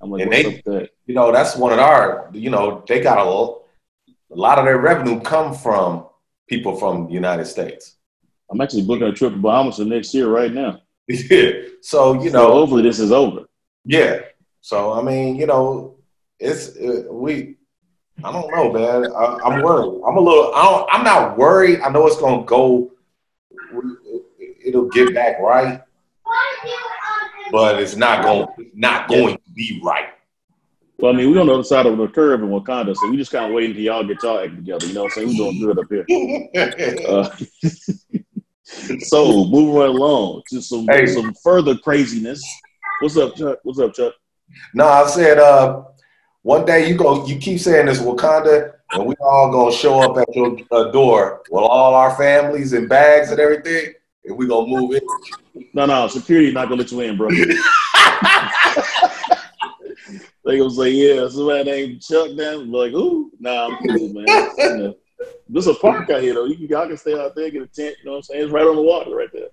I'm 0.00 0.10
like, 0.10 0.22
and 0.22 0.32
they, 0.32 0.88
you 1.06 1.14
know, 1.14 1.32
that's 1.32 1.56
one 1.56 1.72
of 1.72 1.78
our, 1.78 2.30
you 2.32 2.50
know, 2.50 2.84
they 2.86 3.00
got 3.00 3.18
a, 3.18 3.22
a 3.24 4.36
lot 4.36 4.58
of 4.58 4.64
their 4.64 4.78
revenue 4.78 5.20
come 5.20 5.54
from 5.54 6.06
people 6.46 6.76
from 6.76 7.06
the 7.06 7.12
United 7.12 7.46
States. 7.46 7.96
I'm 8.50 8.60
actually 8.60 8.82
booking 8.82 9.06
a 9.06 9.12
trip 9.12 9.32
to 9.32 9.38
Bahamas 9.38 9.76
for 9.76 9.84
next 9.84 10.14
year 10.14 10.28
right 10.28 10.52
now. 10.52 10.82
Yeah. 11.08 11.52
So 11.80 12.14
you 12.14 12.30
know, 12.30 12.48
so 12.48 12.52
hopefully 12.52 12.82
this 12.82 12.98
is 12.98 13.12
over. 13.12 13.44
Yeah. 13.84 14.18
So 14.60 14.92
I 14.92 15.00
mean, 15.00 15.36
you 15.36 15.46
know, 15.46 15.96
it's 16.38 16.76
uh, 16.76 17.04
we. 17.10 17.56
I 18.24 18.32
don't 18.32 18.50
know, 18.50 18.72
man. 18.72 19.12
I, 19.12 19.54
am 19.54 19.62
worried. 19.62 20.02
I'm 20.04 20.16
a 20.16 20.20
little. 20.20 20.52
I 20.54 20.62
don't, 20.64 20.88
I'm 20.92 21.04
not 21.04 21.38
worried. 21.38 21.80
I 21.82 21.88
know 21.88 22.04
it's 22.08 22.20
gonna 22.20 22.44
go. 22.44 22.90
It'll 24.66 24.88
get 24.88 25.14
back 25.14 25.38
right, 25.38 25.80
but 27.52 27.80
it's 27.80 27.94
not 27.94 28.24
going. 28.24 28.72
Not 28.74 29.08
going 29.08 29.36
to 29.36 29.50
be 29.54 29.80
right. 29.84 30.08
Well, 31.00 31.12
I 31.12 31.16
mean, 31.16 31.30
we're 31.30 31.40
on 31.40 31.46
the 31.46 31.54
other 31.54 31.62
side 31.62 31.86
of 31.86 31.96
the 31.96 32.08
curve 32.08 32.42
in 32.42 32.48
Wakanda, 32.48 32.96
so 32.96 33.08
we 33.08 33.16
just 33.16 33.30
kind 33.30 33.46
of 33.46 33.52
waiting 33.52 33.70
until 33.70 33.84
y'all 33.84 34.04
get 34.04 34.20
y'all 34.20 34.40
act 34.40 34.56
together. 34.56 34.84
You 34.84 34.94
know 34.94 35.04
what 35.04 35.16
I'm 35.16 35.26
saying? 35.26 35.38
We're 35.38 35.52
doing 35.52 35.60
good 35.60 35.78
up 35.78 35.88
here. 35.88 36.04
Uh, 37.08 37.30
so 39.00 39.44
moving 39.46 39.74
right 39.74 39.88
along 39.88 40.42
to 40.48 40.60
some 40.62 40.86
hey. 40.88 41.06
some 41.06 41.34
further 41.42 41.76
craziness. 41.76 42.42
What's 43.00 43.16
up, 43.16 43.36
Chuck? 43.36 43.58
What's 43.62 43.78
up, 43.78 43.94
Chuck? 43.94 44.14
No, 44.74 44.86
I 44.86 45.06
said 45.06 45.38
uh, 45.38 45.84
one 46.42 46.64
day 46.64 46.88
you 46.88 46.96
go. 46.96 47.26
You 47.26 47.36
keep 47.36 47.60
saying 47.60 47.86
this 47.86 48.00
Wakanda, 48.00 48.72
and 48.92 49.06
we 49.06 49.14
all 49.20 49.50
gonna 49.52 49.74
show 49.74 50.00
up 50.00 50.16
at 50.16 50.34
your 50.34 50.56
uh, 50.70 50.90
door 50.90 51.42
with 51.50 51.62
all 51.62 51.94
our 51.94 52.14
families 52.16 52.72
and 52.72 52.88
bags 52.88 53.30
and 53.30 53.38
everything, 53.40 53.92
and 54.24 54.36
we 54.36 54.46
gonna 54.46 54.66
move 54.66 54.94
in. 54.94 55.02
No, 55.74 55.86
no, 55.86 56.08
security 56.08 56.52
not 56.52 56.68
gonna 56.68 56.80
let 56.80 56.92
you 56.92 57.00
in, 57.00 57.16
bro. 57.16 57.28
they 60.44 60.58
gonna 60.58 60.70
say, 60.70 60.90
yeah, 60.90 61.28
somebody 61.28 61.64
named 61.64 62.00
Chuck 62.02 62.36
down. 62.36 62.70
Like, 62.70 62.92
ooh, 62.92 63.30
nah, 63.38 63.68
I'm 63.68 63.76
cool, 63.86 64.12
man. 64.14 64.94
There's 65.48 65.66
a 65.66 65.74
park 65.74 66.10
out 66.10 66.22
here 66.22 66.34
though. 66.34 66.44
You 66.44 66.56
can 66.56 66.66
y'all 66.66 66.86
can 66.86 66.96
stay 66.96 67.18
out 67.18 67.34
there, 67.34 67.50
get 67.50 67.62
a 67.62 67.66
tent. 67.66 67.96
You 67.98 68.06
know 68.06 68.12
what 68.12 68.16
I'm 68.18 68.22
saying? 68.22 68.44
It's 68.44 68.52
right 68.52 68.66
on 68.66 68.76
the 68.76 68.82
water, 68.82 69.14
right 69.14 69.28
there. 69.32 69.48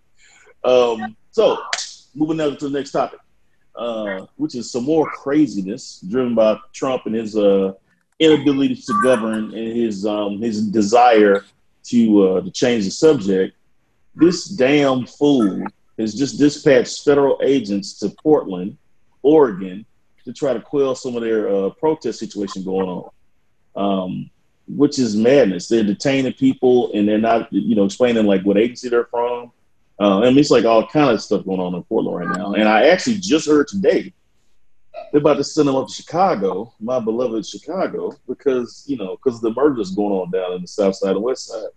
Um, 0.63 1.15
so 1.31 1.57
moving 2.13 2.39
on 2.41 2.57
to 2.57 2.69
the 2.69 2.77
next 2.77 2.91
topic, 2.91 3.19
uh, 3.75 4.25
which 4.35 4.55
is 4.55 4.71
some 4.71 4.83
more 4.83 5.09
craziness 5.09 6.03
driven 6.07 6.35
by 6.35 6.57
Trump 6.73 7.05
and 7.05 7.15
his 7.15 7.37
uh, 7.37 7.73
inability 8.19 8.75
to 8.75 8.99
govern 9.03 9.53
and 9.53 9.77
his 9.77 10.05
um, 10.05 10.41
his 10.41 10.67
desire 10.67 11.45
to 11.85 12.27
uh, 12.27 12.41
to 12.41 12.51
change 12.51 12.85
the 12.85 12.91
subject. 12.91 13.55
This 14.15 14.45
damn 14.45 15.05
fool 15.05 15.63
has 15.99 16.13
just 16.13 16.37
dispatched 16.37 17.03
federal 17.03 17.39
agents 17.43 17.99
to 17.99 18.09
Portland, 18.09 18.77
Oregon, 19.21 19.85
to 20.25 20.33
try 20.33 20.53
to 20.53 20.61
quell 20.61 20.95
some 20.95 21.15
of 21.15 21.21
their 21.21 21.47
uh, 21.49 21.69
protest 21.71 22.19
situation 22.19 22.63
going 22.63 22.87
on. 22.87 23.09
Um, 23.75 24.29
which 24.67 24.99
is 24.99 25.15
madness. 25.15 25.67
They're 25.67 25.83
detaining 25.83 26.33
people 26.33 26.91
and 26.93 27.07
they're 27.07 27.17
not, 27.17 27.51
you 27.51 27.75
know, 27.75 27.85
explaining 27.85 28.25
like 28.25 28.43
what 28.43 28.57
agency 28.57 28.89
they're 28.89 29.05
from. 29.05 29.51
Uh, 29.99 30.19
I 30.19 30.29
mean, 30.29 30.39
it's 30.39 30.51
like 30.51 30.65
all 30.65 30.85
kind 30.87 31.11
of 31.11 31.21
stuff 31.21 31.45
going 31.45 31.59
on 31.59 31.75
in 31.75 31.83
Portland 31.83 32.29
right 32.29 32.37
now. 32.37 32.53
And 32.53 32.67
I 32.67 32.87
actually 32.87 33.17
just 33.17 33.47
heard 33.47 33.67
today 33.67 34.13
they're 35.11 35.21
about 35.21 35.37
to 35.37 35.43
send 35.43 35.67
them 35.67 35.75
up 35.75 35.87
to 35.87 35.93
Chicago, 35.93 36.73
my 36.79 36.99
beloved 36.99 37.45
Chicago, 37.45 38.13
because 38.27 38.83
you 38.87 38.97
know, 38.97 39.15
because 39.15 39.41
the 39.41 39.51
murders 39.51 39.91
going 39.91 40.11
on 40.11 40.31
down 40.31 40.53
in 40.53 40.61
the 40.61 40.67
south 40.67 40.95
side 40.95 41.15
and 41.15 41.23
west 41.23 41.47
side. 41.47 41.69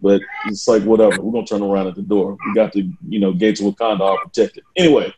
But 0.00 0.20
it's 0.46 0.66
like 0.66 0.82
whatever. 0.82 1.22
We're 1.22 1.32
gonna 1.32 1.46
turn 1.46 1.62
around 1.62 1.86
at 1.86 1.94
the 1.94 2.02
door. 2.02 2.36
We 2.46 2.54
got 2.54 2.72
the 2.72 2.90
you 3.08 3.20
know 3.20 3.32
gates 3.32 3.60
of 3.60 3.66
Wakanda 3.66 4.00
all 4.00 4.18
protected. 4.18 4.64
Anyway, 4.76 5.14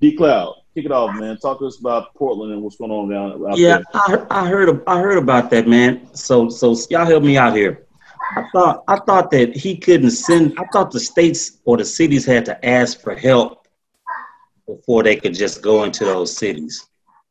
D 0.00 0.16
Cloud, 0.16 0.56
kick 0.74 0.84
it 0.84 0.92
off, 0.92 1.14
man. 1.18 1.38
Talk 1.38 1.60
to 1.60 1.66
us 1.66 1.78
about 1.78 2.14
Portland 2.14 2.52
and 2.52 2.62
what's 2.62 2.76
going 2.76 2.90
on 2.90 3.08
down 3.08 3.50
out 3.50 3.58
yeah, 3.58 3.78
there. 3.92 4.26
I, 4.32 4.44
I 4.44 4.48
heard 4.48 4.82
I 4.86 5.00
heard 5.00 5.18
about 5.18 5.50
that, 5.50 5.68
man. 5.68 6.12
So 6.14 6.48
so 6.48 6.76
y'all 6.90 7.06
help 7.06 7.22
me 7.22 7.36
out 7.36 7.54
here. 7.54 7.86
I 8.36 8.44
thought 8.52 8.84
I 8.88 8.98
thought 8.98 9.30
that 9.30 9.56
he 9.56 9.76
couldn't 9.76 10.10
send. 10.10 10.58
I 10.58 10.64
thought 10.72 10.90
the 10.90 11.00
states 11.00 11.58
or 11.64 11.76
the 11.76 11.84
cities 11.84 12.24
had 12.26 12.44
to 12.46 12.66
ask 12.66 13.00
for 13.00 13.14
help 13.14 13.66
before 14.66 15.02
they 15.02 15.16
could 15.16 15.34
just 15.34 15.62
go 15.62 15.84
into 15.84 16.04
those 16.04 16.36
cities. 16.36 16.86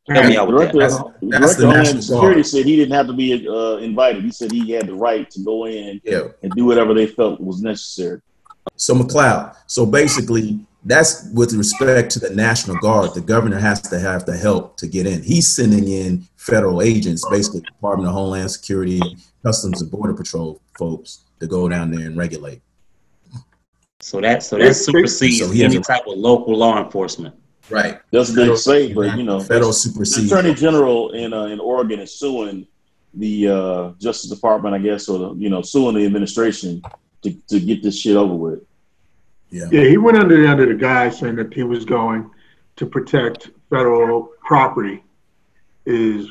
Help 0.09 0.25
me 0.25 0.35
out 0.35 0.47
with 0.47 0.57
Director, 0.57 0.79
that. 0.79 1.13
That's, 1.21 1.39
that's 1.39 1.55
the 1.55 1.67
national 1.67 2.01
security 2.01 2.43
said 2.43 2.65
he 2.65 2.75
didn't 2.75 2.93
have 2.93 3.07
to 3.07 3.13
be 3.13 3.47
uh, 3.47 3.77
invited. 3.77 4.23
He 4.23 4.31
said 4.31 4.51
he 4.51 4.71
had 4.71 4.87
the 4.87 4.93
right 4.93 5.29
to 5.31 5.39
go 5.41 5.65
in 5.65 6.01
yeah. 6.03 6.27
and 6.41 6.51
do 6.55 6.65
whatever 6.65 6.93
they 6.93 7.07
felt 7.07 7.39
was 7.39 7.61
necessary. 7.61 8.21
So 8.75 8.95
McLeod. 8.95 9.55
So 9.67 9.85
basically, 9.85 10.59
that's 10.85 11.29
with 11.33 11.53
respect 11.53 12.11
to 12.11 12.19
the 12.19 12.29
National 12.35 12.77
Guard. 12.77 13.13
The 13.13 13.21
governor 13.21 13.59
has 13.59 13.81
to 13.83 13.99
have 13.99 14.25
the 14.25 14.35
help 14.35 14.77
to 14.77 14.87
get 14.87 15.05
in. 15.05 15.23
He's 15.23 15.47
sending 15.47 15.87
in 15.87 16.27
federal 16.35 16.81
agents, 16.81 17.27
basically 17.29 17.61
Department 17.61 18.09
of 18.09 18.15
Homeland 18.15 18.51
Security, 18.51 18.99
Customs 19.43 19.81
and 19.81 19.89
Border 19.91 20.13
Patrol 20.13 20.61
folks 20.77 21.21
to 21.39 21.47
go 21.47 21.69
down 21.69 21.91
there 21.91 22.05
and 22.07 22.17
regulate. 22.17 22.61
So 23.99 24.19
that 24.19 24.43
so 24.43 24.57
that 24.57 24.73
supersedes 24.73 25.39
so 25.39 25.51
any 25.51 25.79
type 25.79 26.05
of 26.07 26.17
local 26.17 26.57
law 26.57 26.83
enforcement. 26.83 27.35
Right. 27.69 27.99
That's 28.11 28.35
what 28.35 28.47
they 28.47 28.55
say, 28.55 28.93
but 28.93 29.17
you 29.17 29.23
know, 29.23 29.39
federal 29.39 29.71
supersedes. 29.71 30.29
The 30.29 30.35
Attorney 30.35 30.53
General 30.53 31.11
in 31.11 31.33
uh, 31.33 31.45
in 31.45 31.61
Oregon 31.61 32.01
is 32.01 32.13
suing 32.13 32.67
the 33.13 33.47
uh, 33.47 33.91
Justice 33.99 34.29
Department, 34.29 34.75
I 34.75 34.79
guess, 34.79 35.07
or 35.07 35.19
the, 35.19 35.33
you 35.35 35.49
know, 35.49 35.61
suing 35.61 35.95
the 35.95 36.05
administration 36.05 36.81
to, 37.21 37.31
to 37.47 37.59
get 37.59 37.83
this 37.83 37.99
shit 37.99 38.15
over 38.15 38.33
with. 38.33 38.59
Yeah. 39.53 39.67
Yeah, 39.71 39.83
he 39.83 39.97
went 39.97 40.17
under 40.17 40.47
under 40.47 40.65
the 40.65 40.73
guise 40.73 41.19
saying 41.19 41.35
that 41.35 41.53
he 41.53 41.61
was 41.61 41.85
going 41.85 42.31
to 42.75 42.87
protect 42.87 43.51
federal 43.69 44.31
property. 44.43 45.03
Is 45.85 46.27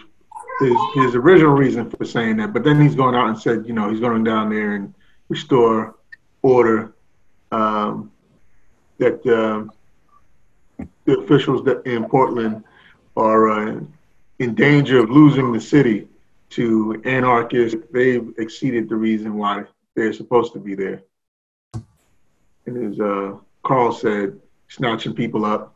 his 0.59 0.77
his 0.97 1.15
original 1.15 1.53
reason 1.53 1.89
for 1.89 2.05
saying 2.05 2.39
that, 2.39 2.53
but 2.53 2.65
then 2.65 2.81
he's 2.81 2.97
going 2.97 3.15
out 3.15 3.29
and 3.29 3.39
said, 3.39 3.65
you 3.65 3.75
know, 3.75 3.91
he's 3.91 4.01
going 4.01 4.25
down 4.25 4.51
there 4.51 4.75
and 4.75 4.93
restore 5.29 5.95
order. 6.43 6.95
Um, 7.53 8.11
that 8.99 9.25
uh, 9.25 9.71
the 11.05 11.19
officials 11.21 11.65
that 11.65 11.87
in 11.87 12.05
Portland 12.07 12.65
are 13.17 13.51
uh, 13.51 13.81
in 14.41 14.55
danger 14.57 14.99
of 14.99 15.11
losing 15.11 15.53
the 15.53 15.61
city 15.61 16.09
to 16.51 17.01
anarchists. 17.05 17.81
They've 17.93 18.35
exceeded 18.39 18.89
the 18.89 18.97
reason 18.97 19.35
why 19.35 19.65
they're 19.95 20.13
supposed 20.13 20.55
to 20.55 20.59
be 20.59 20.75
there 20.75 21.03
and 22.67 22.93
as 22.93 23.01
uh, 23.01 23.37
Carl 23.63 23.93
said, 23.93 24.39
snatching 24.69 25.15
people 25.15 25.45
up. 25.45 25.75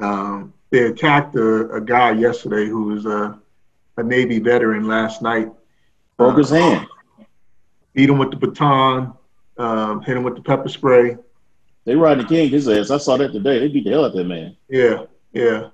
Um, 0.00 0.52
they 0.70 0.84
attacked 0.84 1.34
a, 1.36 1.70
a, 1.70 1.80
guy 1.80 2.12
yesterday 2.12 2.66
who 2.66 2.84
was 2.84 3.06
a, 3.06 3.38
a, 3.98 4.02
Navy 4.02 4.40
veteran 4.40 4.88
last 4.88 5.22
night. 5.22 5.50
Broke 6.16 6.34
uh, 6.34 6.38
his 6.38 6.50
hand. 6.50 6.86
Beat 7.92 8.08
him 8.08 8.18
with 8.18 8.30
the 8.30 8.36
baton, 8.36 9.12
um, 9.58 10.00
hit 10.00 10.16
him 10.16 10.22
with 10.22 10.34
the 10.34 10.42
pepper 10.42 10.68
spray. 10.68 11.16
They 11.84 11.94
Rodney 11.94 12.24
King 12.24 12.48
his 12.48 12.68
ass. 12.68 12.90
I 12.90 12.96
saw 12.96 13.16
that 13.18 13.32
today. 13.32 13.58
They 13.58 13.68
beat 13.68 13.84
the 13.84 13.90
hell 13.90 14.04
out 14.04 14.12
of 14.12 14.16
that 14.16 14.24
man. 14.24 14.56
Yeah, 14.68 15.04
yeah. 15.32 15.68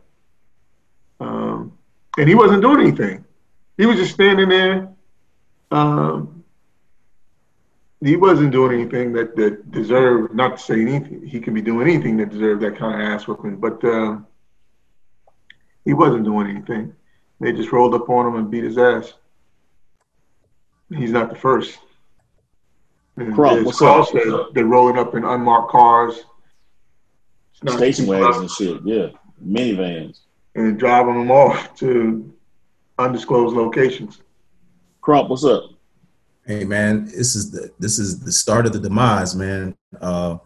Um, 1.21 1.79
and 2.19 2.29
he 2.29 2.35
wasn't 2.35 2.63
doing 2.63 2.81
anything. 2.81 3.25
He 3.77 3.87
was 3.87 3.97
just 3.97 4.15
standing 4.15 4.49
there, 4.49 4.89
um, 5.71 6.38
he 8.01 8.17
wasn't 8.17 8.53
doing 8.53 8.81
anything 8.81 9.13
that, 9.15 9.35
that 9.37 9.71
deserved, 9.71 10.35
not 10.35 10.57
to 10.57 10.63
say 10.63 10.81
anything, 10.81 11.27
he 11.27 11.41
can 11.41 11.53
be 11.53 11.63
doing 11.63 11.89
anything 11.89 12.17
that 12.19 12.31
deserved 12.31 12.63
that 12.63 12.79
kind 12.79 13.01
of 13.01 13.09
ass 13.09 13.27
whooping, 13.27 13.57
but 13.57 13.83
uh, 13.85 14.19
he 15.85 15.95
wasn't 15.95 16.25
doing 16.25 16.49
anything. 16.49 16.95
They 17.41 17.53
just 17.53 17.73
rolled 17.73 17.95
up 17.95 18.09
on 18.09 18.27
him 18.27 18.37
and 18.37 18.51
beat 18.51 18.65
his 18.65 18.79
ass. 18.79 19.15
He's 20.95 21.11
not 21.11 21.31
the 21.31 21.37
first. 21.37 21.79
Crump, 23.35 23.67
what's 23.67 23.83
up? 23.83 24.09
Said, 24.09 24.23
they're 24.55 24.65
rolling 24.65 24.97
up 24.97 25.15
in 25.15 25.25
unmarked 25.25 25.71
cars. 25.71 26.25
Station 27.53 28.07
wagons 28.07 28.37
and 28.37 28.51
shit, 28.51 28.81
yeah. 28.85 29.09
Minivans. 29.45 30.21
And 30.55 30.79
driving 30.79 31.15
them 31.15 31.31
off 31.31 31.77
to 31.79 32.33
undisclosed 32.99 33.57
locations. 33.57 34.21
Crump, 35.01 35.31
what's 35.31 35.45
up? 35.45 35.71
Hey 36.49 36.65
man, 36.65 37.05
this 37.05 37.37
is 37.37 37.51
the 37.51 37.71
this 37.79 37.99
is 37.99 38.21
the 38.21 38.33
start 38.33 38.65
of 38.65 38.73
the 38.73 38.81
demise, 38.81 39.37
man. 39.37 39.77
Uh, 40.01 40.39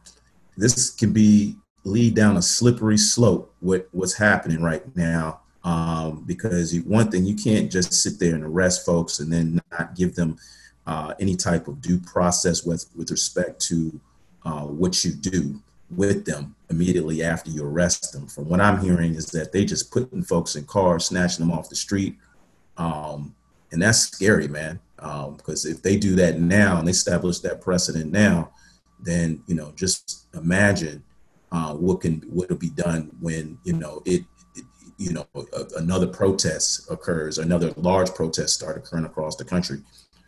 this 0.56 0.90
can 0.90 1.12
be 1.12 1.56
lead 1.84 2.14
down 2.14 2.36
a 2.36 2.42
slippery 2.42 2.98
slope 2.98 3.54
with 3.62 3.86
what's 3.92 4.14
happening 4.14 4.60
right 4.60 4.84
now 4.96 5.40
um, 5.64 6.24
because 6.26 6.74
you, 6.74 6.82
one 6.82 7.10
thing 7.10 7.24
you 7.24 7.36
can't 7.36 7.70
just 7.70 7.92
sit 7.94 8.18
there 8.18 8.34
and 8.34 8.44
arrest 8.44 8.84
folks 8.84 9.20
and 9.20 9.32
then 9.32 9.60
not 9.70 9.94
give 9.94 10.14
them 10.14 10.36
uh, 10.86 11.14
any 11.20 11.36
type 11.36 11.68
of 11.68 11.80
due 11.80 12.00
process 12.00 12.64
with 12.64 12.84
with 12.96 13.12
respect 13.12 13.60
to 13.60 13.98
uh, 14.44 14.62
what 14.62 15.04
you 15.04 15.12
do 15.12 15.60
with 15.88 16.24
them 16.24 16.56
immediately 16.68 17.22
after 17.22 17.48
you 17.48 17.64
arrest 17.64 18.12
them. 18.12 18.26
From 18.26 18.48
what 18.48 18.60
I'm 18.60 18.80
hearing 18.80 19.14
is 19.14 19.26
that 19.26 19.52
they 19.52 19.64
just 19.64 19.92
putting 19.92 20.24
folks 20.24 20.56
in 20.56 20.64
cars, 20.64 21.06
snatching 21.06 21.46
them 21.46 21.56
off 21.56 21.68
the 21.68 21.76
street, 21.76 22.16
um, 22.76 23.36
and 23.70 23.80
that's 23.80 24.00
scary, 24.00 24.48
man. 24.48 24.80
Um, 25.02 25.34
because 25.36 25.66
if 25.66 25.82
they 25.82 25.96
do 25.96 26.14
that 26.16 26.38
now 26.38 26.78
and 26.78 26.86
they 26.86 26.92
establish 26.92 27.40
that 27.40 27.60
precedent 27.60 28.12
now, 28.12 28.52
then 29.00 29.42
you 29.46 29.54
know 29.54 29.72
just 29.74 30.26
imagine 30.34 31.02
uh, 31.50 31.74
what 31.74 32.00
can 32.00 32.22
what 32.30 32.48
will 32.48 32.56
be 32.56 32.70
done 32.70 33.10
when 33.20 33.58
you 33.64 33.72
know 33.72 34.00
it, 34.06 34.22
it 34.54 34.64
you 34.98 35.12
know 35.12 35.26
a, 35.34 35.64
another 35.76 36.06
protest 36.06 36.88
occurs, 36.90 37.38
another 37.38 37.72
large 37.76 38.14
protest 38.14 38.54
start 38.54 38.76
occurring 38.76 39.04
across 39.04 39.36
the 39.36 39.44
country 39.44 39.82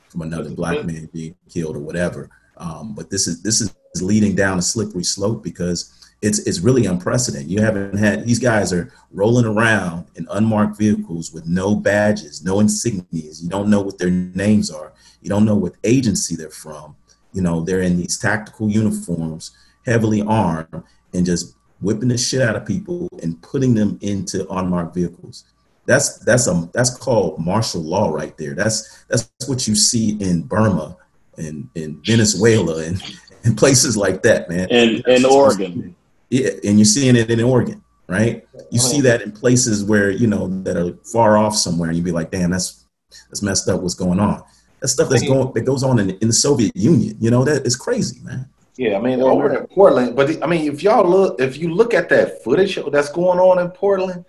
from 0.08 0.22
another 0.22 0.50
black 0.50 0.84
man 0.84 1.08
being 1.12 1.34
killed 1.48 1.76
or 1.76 1.80
whatever. 1.80 2.28
Um, 2.56 2.94
but 2.94 3.10
this 3.10 3.26
is 3.26 3.42
this 3.42 3.60
is 3.60 3.74
leading 4.02 4.34
down 4.34 4.58
a 4.58 4.62
slippery 4.62 5.04
slope 5.04 5.42
because 5.42 6.03
it's 6.24 6.38
it's 6.40 6.60
really 6.60 6.86
unprecedented. 6.86 7.50
You 7.50 7.60
haven't 7.60 7.98
had 7.98 8.24
these 8.24 8.38
guys 8.38 8.72
are 8.72 8.90
rolling 9.12 9.44
around 9.44 10.06
in 10.14 10.26
unmarked 10.30 10.78
vehicles 10.78 11.34
with 11.34 11.46
no 11.46 11.76
badges, 11.76 12.42
no 12.42 12.56
insignias. 12.56 13.42
You 13.42 13.50
don't 13.50 13.68
know 13.68 13.82
what 13.82 13.98
their 13.98 14.10
names 14.10 14.70
are. 14.70 14.94
You 15.20 15.28
don't 15.28 15.44
know 15.44 15.54
what 15.54 15.74
agency 15.84 16.34
they're 16.34 16.48
from. 16.48 16.96
You 17.34 17.42
know, 17.42 17.60
they're 17.60 17.82
in 17.82 17.98
these 17.98 18.18
tactical 18.18 18.70
uniforms, 18.70 19.50
heavily 19.84 20.22
armed, 20.22 20.82
and 21.12 21.26
just 21.26 21.56
whipping 21.82 22.08
the 22.08 22.16
shit 22.16 22.40
out 22.40 22.56
of 22.56 22.64
people 22.64 23.08
and 23.22 23.42
putting 23.42 23.74
them 23.74 23.98
into 24.00 24.50
unmarked 24.50 24.94
vehicles. 24.94 25.44
That's 25.84 26.18
that's 26.20 26.46
a 26.46 26.70
that's 26.72 26.96
called 26.96 27.38
martial 27.38 27.82
law 27.82 28.08
right 28.08 28.34
there. 28.38 28.54
That's 28.54 29.04
that's 29.08 29.30
what 29.46 29.68
you 29.68 29.74
see 29.74 30.16
in 30.20 30.44
Burma 30.44 30.96
and 31.36 31.68
in 31.74 32.00
Venezuela 32.06 32.82
and, 32.82 33.02
and 33.44 33.58
places 33.58 33.94
like 33.94 34.22
that, 34.22 34.48
man. 34.48 34.68
And 34.70 35.06
in 35.06 35.26
Oregon. 35.26 35.94
Yeah, 36.30 36.50
and 36.64 36.78
you're 36.78 36.84
seeing 36.84 37.16
it 37.16 37.30
in 37.30 37.40
Oregon, 37.40 37.82
right? 38.08 38.46
You 38.70 38.78
see 38.78 39.00
that 39.02 39.22
in 39.22 39.32
places 39.32 39.84
where, 39.84 40.10
you 40.10 40.26
know, 40.26 40.48
that 40.62 40.76
are 40.76 40.96
far 41.04 41.36
off 41.36 41.54
somewhere, 41.56 41.88
and 41.88 41.96
you'd 41.96 42.04
be 42.04 42.12
like, 42.12 42.30
damn, 42.30 42.50
that's 42.50 42.84
that's 43.28 43.42
messed 43.42 43.68
up 43.68 43.80
what's 43.80 43.94
going 43.94 44.20
on. 44.20 44.42
That 44.80 44.88
stuff 44.88 45.08
that's 45.08 45.22
going 45.22 45.52
that 45.54 45.62
goes 45.62 45.82
on 45.82 45.98
in, 45.98 46.10
in 46.10 46.28
the 46.28 46.34
Soviet 46.34 46.74
Union, 46.76 47.16
you 47.20 47.30
know, 47.30 47.44
that 47.44 47.66
is 47.66 47.76
crazy, 47.76 48.20
man. 48.22 48.48
Yeah, 48.76 48.98
I 48.98 49.00
mean 49.00 49.20
over 49.20 49.56
in 49.56 49.66
Portland, 49.68 50.16
but 50.16 50.42
I 50.42 50.46
mean 50.46 50.70
if 50.72 50.82
y'all 50.82 51.08
look 51.08 51.40
if 51.40 51.56
you 51.56 51.72
look 51.72 51.94
at 51.94 52.08
that 52.08 52.42
footage 52.42 52.78
that's 52.90 53.10
going 53.10 53.38
on 53.38 53.60
in 53.60 53.70
Portland, 53.70 54.24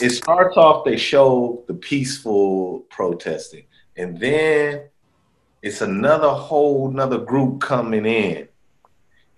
it 0.00 0.10
starts 0.10 0.56
off 0.56 0.84
they 0.84 0.96
show 0.96 1.64
the 1.66 1.74
peaceful 1.74 2.80
protesting, 2.90 3.64
and 3.96 4.18
then 4.18 4.84
it's 5.62 5.80
another 5.80 6.28
whole 6.28 6.88
another 6.88 7.18
group 7.18 7.60
coming 7.60 8.06
in, 8.06 8.46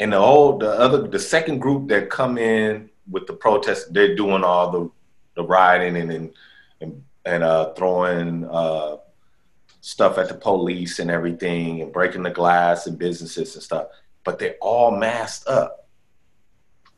and 0.01 0.13
the 0.13 0.17
old 0.19 0.61
the 0.61 0.71
other 0.71 1.07
the 1.07 1.19
second 1.19 1.59
group 1.59 1.89
that 1.89 2.11
come 2.11 2.39
in 2.39 2.91
with 3.11 3.27
the 3.27 3.33
protest, 3.33 3.93
they're 3.93 4.17
doing 4.17 4.45
all 4.45 4.71
the 4.71 4.91
the 5.35 5.45
rioting 5.45 5.97
and 5.97 6.13
and 6.13 6.35
and, 6.81 7.03
and 7.25 7.43
uh, 7.43 7.73
throwing 7.75 8.45
uh, 8.51 8.97
stuff 9.81 10.19
at 10.19 10.29
the 10.29 10.35
police 10.35 10.99
and 10.99 11.11
everything 11.11 11.81
and 11.81 11.93
breaking 11.93 12.23
the 12.23 12.31
glass 12.31 12.87
and 12.87 12.99
businesses 12.99 13.55
and 13.55 13.63
stuff, 13.63 13.87
but 14.25 14.39
they're 14.39 14.57
all 14.61 14.91
masked 14.91 15.47
up. 15.47 15.89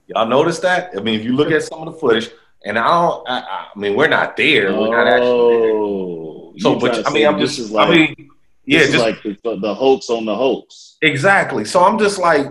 Y'all 0.06 0.26
notice 0.26 0.58
that? 0.61 0.92
I 0.96 1.00
mean, 1.00 1.20
if 1.20 1.24
you 1.24 1.34
look 1.34 1.50
at 1.50 1.62
some 1.62 1.87
of 1.87 1.92
the 1.92 2.00
footage, 2.00 2.30
and 2.64 2.78
I 2.78 2.88
don't, 2.88 3.28
I, 3.28 3.68
I 3.74 3.78
mean, 3.78 3.94
we're 3.94 4.08
not 4.08 4.37
there. 4.37 4.72
We're 4.72 4.96
not 4.96 5.06
actually 5.06 5.58
there. 5.58 5.70
Oh, 5.74 6.54
So, 6.56 6.78
but 6.78 7.06
I 7.06 7.12
mean, 7.12 7.26
I'm 7.26 7.38
just, 7.38 7.70
like, 7.70 7.88
I 7.88 7.94
mean, 7.94 8.30
yeah, 8.64 8.87
just 8.87 8.98
like 8.98 9.22
the, 9.22 9.58
the 9.61 9.74
hoax 9.74 10.08
on 10.08 10.24
the 10.24 10.34
hoax. 10.34 10.96
exactly. 11.02 11.64
So 11.66 11.84
I'm 11.84 11.98
just 11.98 12.18
like, 12.18 12.46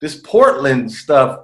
this 0.00 0.16
Portland 0.16 0.90
stuff. 0.92 1.40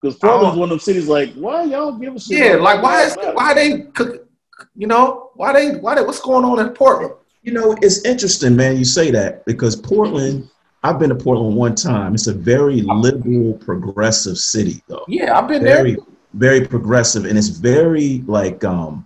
Because 0.00 0.16
Portland's 0.16 0.56
Oh. 0.56 0.60
one 0.60 0.68
of 0.68 0.70
them 0.70 0.78
cities. 0.78 1.08
Like, 1.08 1.34
why 1.34 1.64
y'all 1.64 1.92
give 1.92 2.14
a 2.16 2.20
shit? 2.20 2.38
Yeah, 2.38 2.54
like 2.56 2.82
why 2.82 3.02
is 3.04 3.16
why 3.34 3.52
they 3.54 3.80
cook? 3.94 4.26
You 4.76 4.86
know, 4.86 5.30
why 5.34 5.52
they 5.52 5.76
why 5.78 5.94
they 5.96 6.02
what's 6.02 6.20
going 6.20 6.44
on 6.44 6.60
in 6.64 6.70
Portland? 6.72 7.14
You 7.42 7.52
know, 7.52 7.76
it's 7.82 8.04
interesting, 8.04 8.54
man. 8.56 8.76
You 8.76 8.84
say 8.84 9.10
that 9.10 9.44
because 9.44 9.74
Portland. 9.76 10.48
I've 10.84 11.00
been 11.00 11.08
to 11.08 11.16
Portland 11.16 11.56
one 11.56 11.74
time. 11.74 12.14
It's 12.14 12.28
a 12.28 12.32
very 12.32 12.82
liberal, 12.82 13.54
progressive 13.54 14.38
city, 14.38 14.80
though. 14.86 15.04
Yeah, 15.08 15.36
I've 15.36 15.48
been 15.48 15.64
Very, 15.64 15.96
there. 15.96 16.04
very 16.34 16.64
progressive, 16.64 17.24
and 17.24 17.36
it's 17.36 17.48
very 17.48 18.22
like 18.28 18.62
um, 18.62 19.04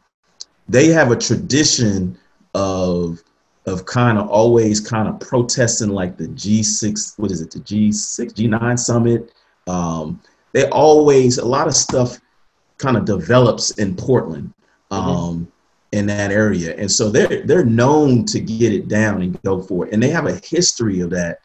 they 0.68 0.88
have 0.88 1.11
a 1.11 1.16
tradition 1.16 2.18
of 2.55 3.22
of 3.66 3.85
kind 3.87 4.18
of 4.18 4.29
always 4.29 4.81
kind 4.81 5.09
of 5.09 5.20
protesting 5.20 5.90
like 5.90 6.16
the 6.16 6.29
G6, 6.29 7.18
what 7.18 7.31
is 7.31 7.40
it, 7.40 7.51
the 7.51 7.61
G6, 7.61 8.33
G9 8.33 8.79
summit. 8.79 9.33
Um, 9.66 10.20
they 10.53 10.68
always 10.70 11.38
a 11.38 11.44
lot 11.44 11.68
of 11.68 11.75
stuff 11.75 12.18
kind 12.79 12.96
of 12.96 13.05
develops 13.05 13.70
in 13.72 13.94
Portland. 13.96 14.53
Um, 14.90 15.51
in 15.92 16.07
that 16.07 16.33
area. 16.33 16.75
And 16.77 16.90
so 16.90 17.11
they're 17.11 17.42
they're 17.46 17.64
known 17.64 18.25
to 18.27 18.40
get 18.40 18.72
it 18.72 18.88
down 18.88 19.22
and 19.22 19.40
go 19.42 19.62
for 19.62 19.87
it. 19.87 19.92
And 19.92 20.03
they 20.03 20.11
have 20.11 20.27
a 20.27 20.40
history 20.44 21.01
of 21.01 21.11
that 21.11 21.40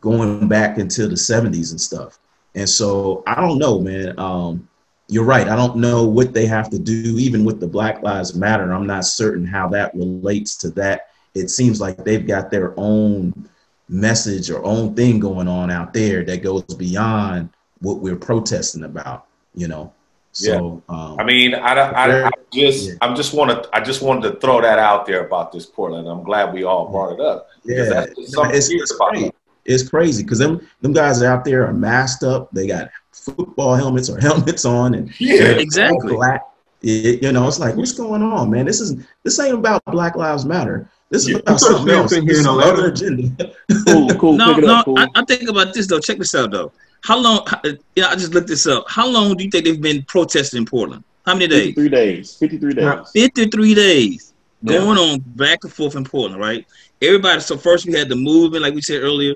going 0.00 0.46
back 0.48 0.78
into 0.78 1.08
the 1.08 1.14
70s 1.14 1.70
and 1.72 1.80
stuff. 1.80 2.18
And 2.54 2.68
so 2.68 3.22
I 3.26 3.40
don't 3.40 3.58
know, 3.58 3.80
man. 3.80 4.18
Um, 4.18 4.68
you're 5.08 5.24
right. 5.24 5.48
I 5.48 5.56
don't 5.56 5.76
know 5.76 6.04
what 6.04 6.34
they 6.34 6.46
have 6.46 6.68
to 6.70 6.78
do, 6.78 7.16
even 7.18 7.44
with 7.44 7.60
the 7.60 7.66
Black 7.66 8.02
Lives 8.02 8.34
Matter. 8.34 8.72
I'm 8.72 8.86
not 8.86 9.04
certain 9.04 9.46
how 9.46 9.68
that 9.68 9.94
relates 9.94 10.56
to 10.58 10.70
that. 10.70 11.08
It 11.36 11.50
seems 11.50 11.80
like 11.80 12.04
they've 12.04 12.26
got 12.26 12.50
their 12.50 12.72
own 12.76 13.48
message 13.88 14.50
or 14.50 14.64
own 14.64 14.94
thing 14.94 15.20
going 15.20 15.48
on 15.48 15.70
out 15.70 15.92
there 15.92 16.24
that 16.24 16.42
goes 16.42 16.62
beyond 16.64 17.50
what 17.80 17.98
we're 17.98 18.16
protesting 18.16 18.84
about, 18.84 19.26
you 19.54 19.68
know. 19.68 19.92
So 20.32 20.82
um, 20.88 21.16
I 21.18 21.24
mean, 21.24 21.54
I, 21.54 21.72
I, 21.74 22.26
I 22.26 22.30
just, 22.52 22.88
Yeah. 22.88 22.94
I'm 23.00 23.16
just 23.16 23.32
want 23.32 23.50
to, 23.50 23.68
I 23.74 23.80
just 23.80 24.02
wanted 24.02 24.30
to 24.32 24.40
throw 24.40 24.60
that 24.60 24.78
out 24.78 25.06
there 25.06 25.24
about 25.26 25.50
this 25.52 25.64
Portland. 25.66 26.08
I'm 26.08 26.22
glad 26.24 26.52
we 26.52 26.64
all 26.64 26.88
brought 26.88 27.12
it 27.14 27.20
up. 27.20 27.48
Yeah, 27.64 27.84
that's 27.84 28.14
just 28.16 28.32
something 28.32 28.54
it's, 28.54 28.70
it's 28.70 28.92
crazy. 28.94 29.32
It's 29.64 29.88
crazy 29.88 30.22
because 30.22 30.38
them 30.38 30.66
them 30.80 30.92
guys 30.92 31.22
out 31.22 31.44
there 31.44 31.66
are 31.66 31.72
masked 31.72 32.22
up. 32.22 32.50
They 32.52 32.66
got 32.66 32.90
football 33.12 33.74
helmets 33.74 34.08
or 34.10 34.18
helmets 34.28 34.64
on, 34.64 34.94
and 34.94 35.20
Yeah, 35.20 35.52
exactly. 35.52 36.14
black. 36.14 36.42
It- 36.82 37.22
you 37.22 37.32
know, 37.32 37.48
it's 37.48 37.58
like 37.58 37.74
what's 37.74 37.92
going 37.92 38.22
on, 38.22 38.50
man? 38.50 38.66
This 38.66 38.80
is 38.80 38.94
this 39.22 39.40
ain't 39.40 39.54
about 39.54 39.82
Black 39.86 40.16
Lives 40.16 40.44
Matter. 40.44 40.88
This 41.10 41.22
is 41.22 41.28
Yeah, 41.30 41.36
about 41.38 41.60
something 41.60 41.90
I'm 41.94 42.00
else. 42.02 42.10
saying 42.10 42.26
This 42.26 42.38
here 42.38 42.40
is 42.40 42.46
in 42.46 42.60
another 42.62 42.88
agenda. 42.88 43.52
Cool, 43.86 44.08
cool. 44.18 44.32
No, 44.36 44.54
no. 44.56 44.74
up, 44.74 44.84
cool. 44.84 44.98
I, 44.98 45.06
I 45.14 45.24
think 45.24 45.48
about 45.48 45.72
this 45.72 45.86
though. 45.86 46.00
Check 46.00 46.18
this 46.18 46.34
out 46.34 46.50
though. 46.50 46.72
How 47.02 47.18
long? 47.18 47.42
How, 47.46 47.60
yeah, 47.94 48.08
I 48.08 48.14
just 48.16 48.34
looked 48.34 48.48
this 48.48 48.66
up. 48.66 48.84
How 48.88 49.06
long 49.08 49.36
do 49.36 49.44
you 49.44 49.50
think 49.50 49.64
they've 49.64 49.80
been 49.80 50.02
protesting 50.04 50.58
in 50.58 50.66
Portland? 50.66 51.04
How 51.24 51.34
many 51.34 51.46
days? 51.48 51.66
53 51.74 51.88
days. 51.88 52.34
53 52.36 52.74
days. 52.74 53.10
53 53.12 53.74
days 53.74 54.32
Yeah. 54.62 54.78
going 54.78 54.98
on 54.98 55.20
back 55.20 55.60
and 55.62 55.72
forth 55.72 55.94
in 55.96 56.04
Portland, 56.04 56.40
right? 56.40 56.66
Everybody. 57.02 57.40
So 57.40 57.56
first 57.56 57.86
we 57.86 57.92
had 57.92 58.08
the 58.08 58.16
movement, 58.16 58.62
like 58.62 58.74
we 58.74 58.80
said 58.82 59.02
earlier, 59.02 59.34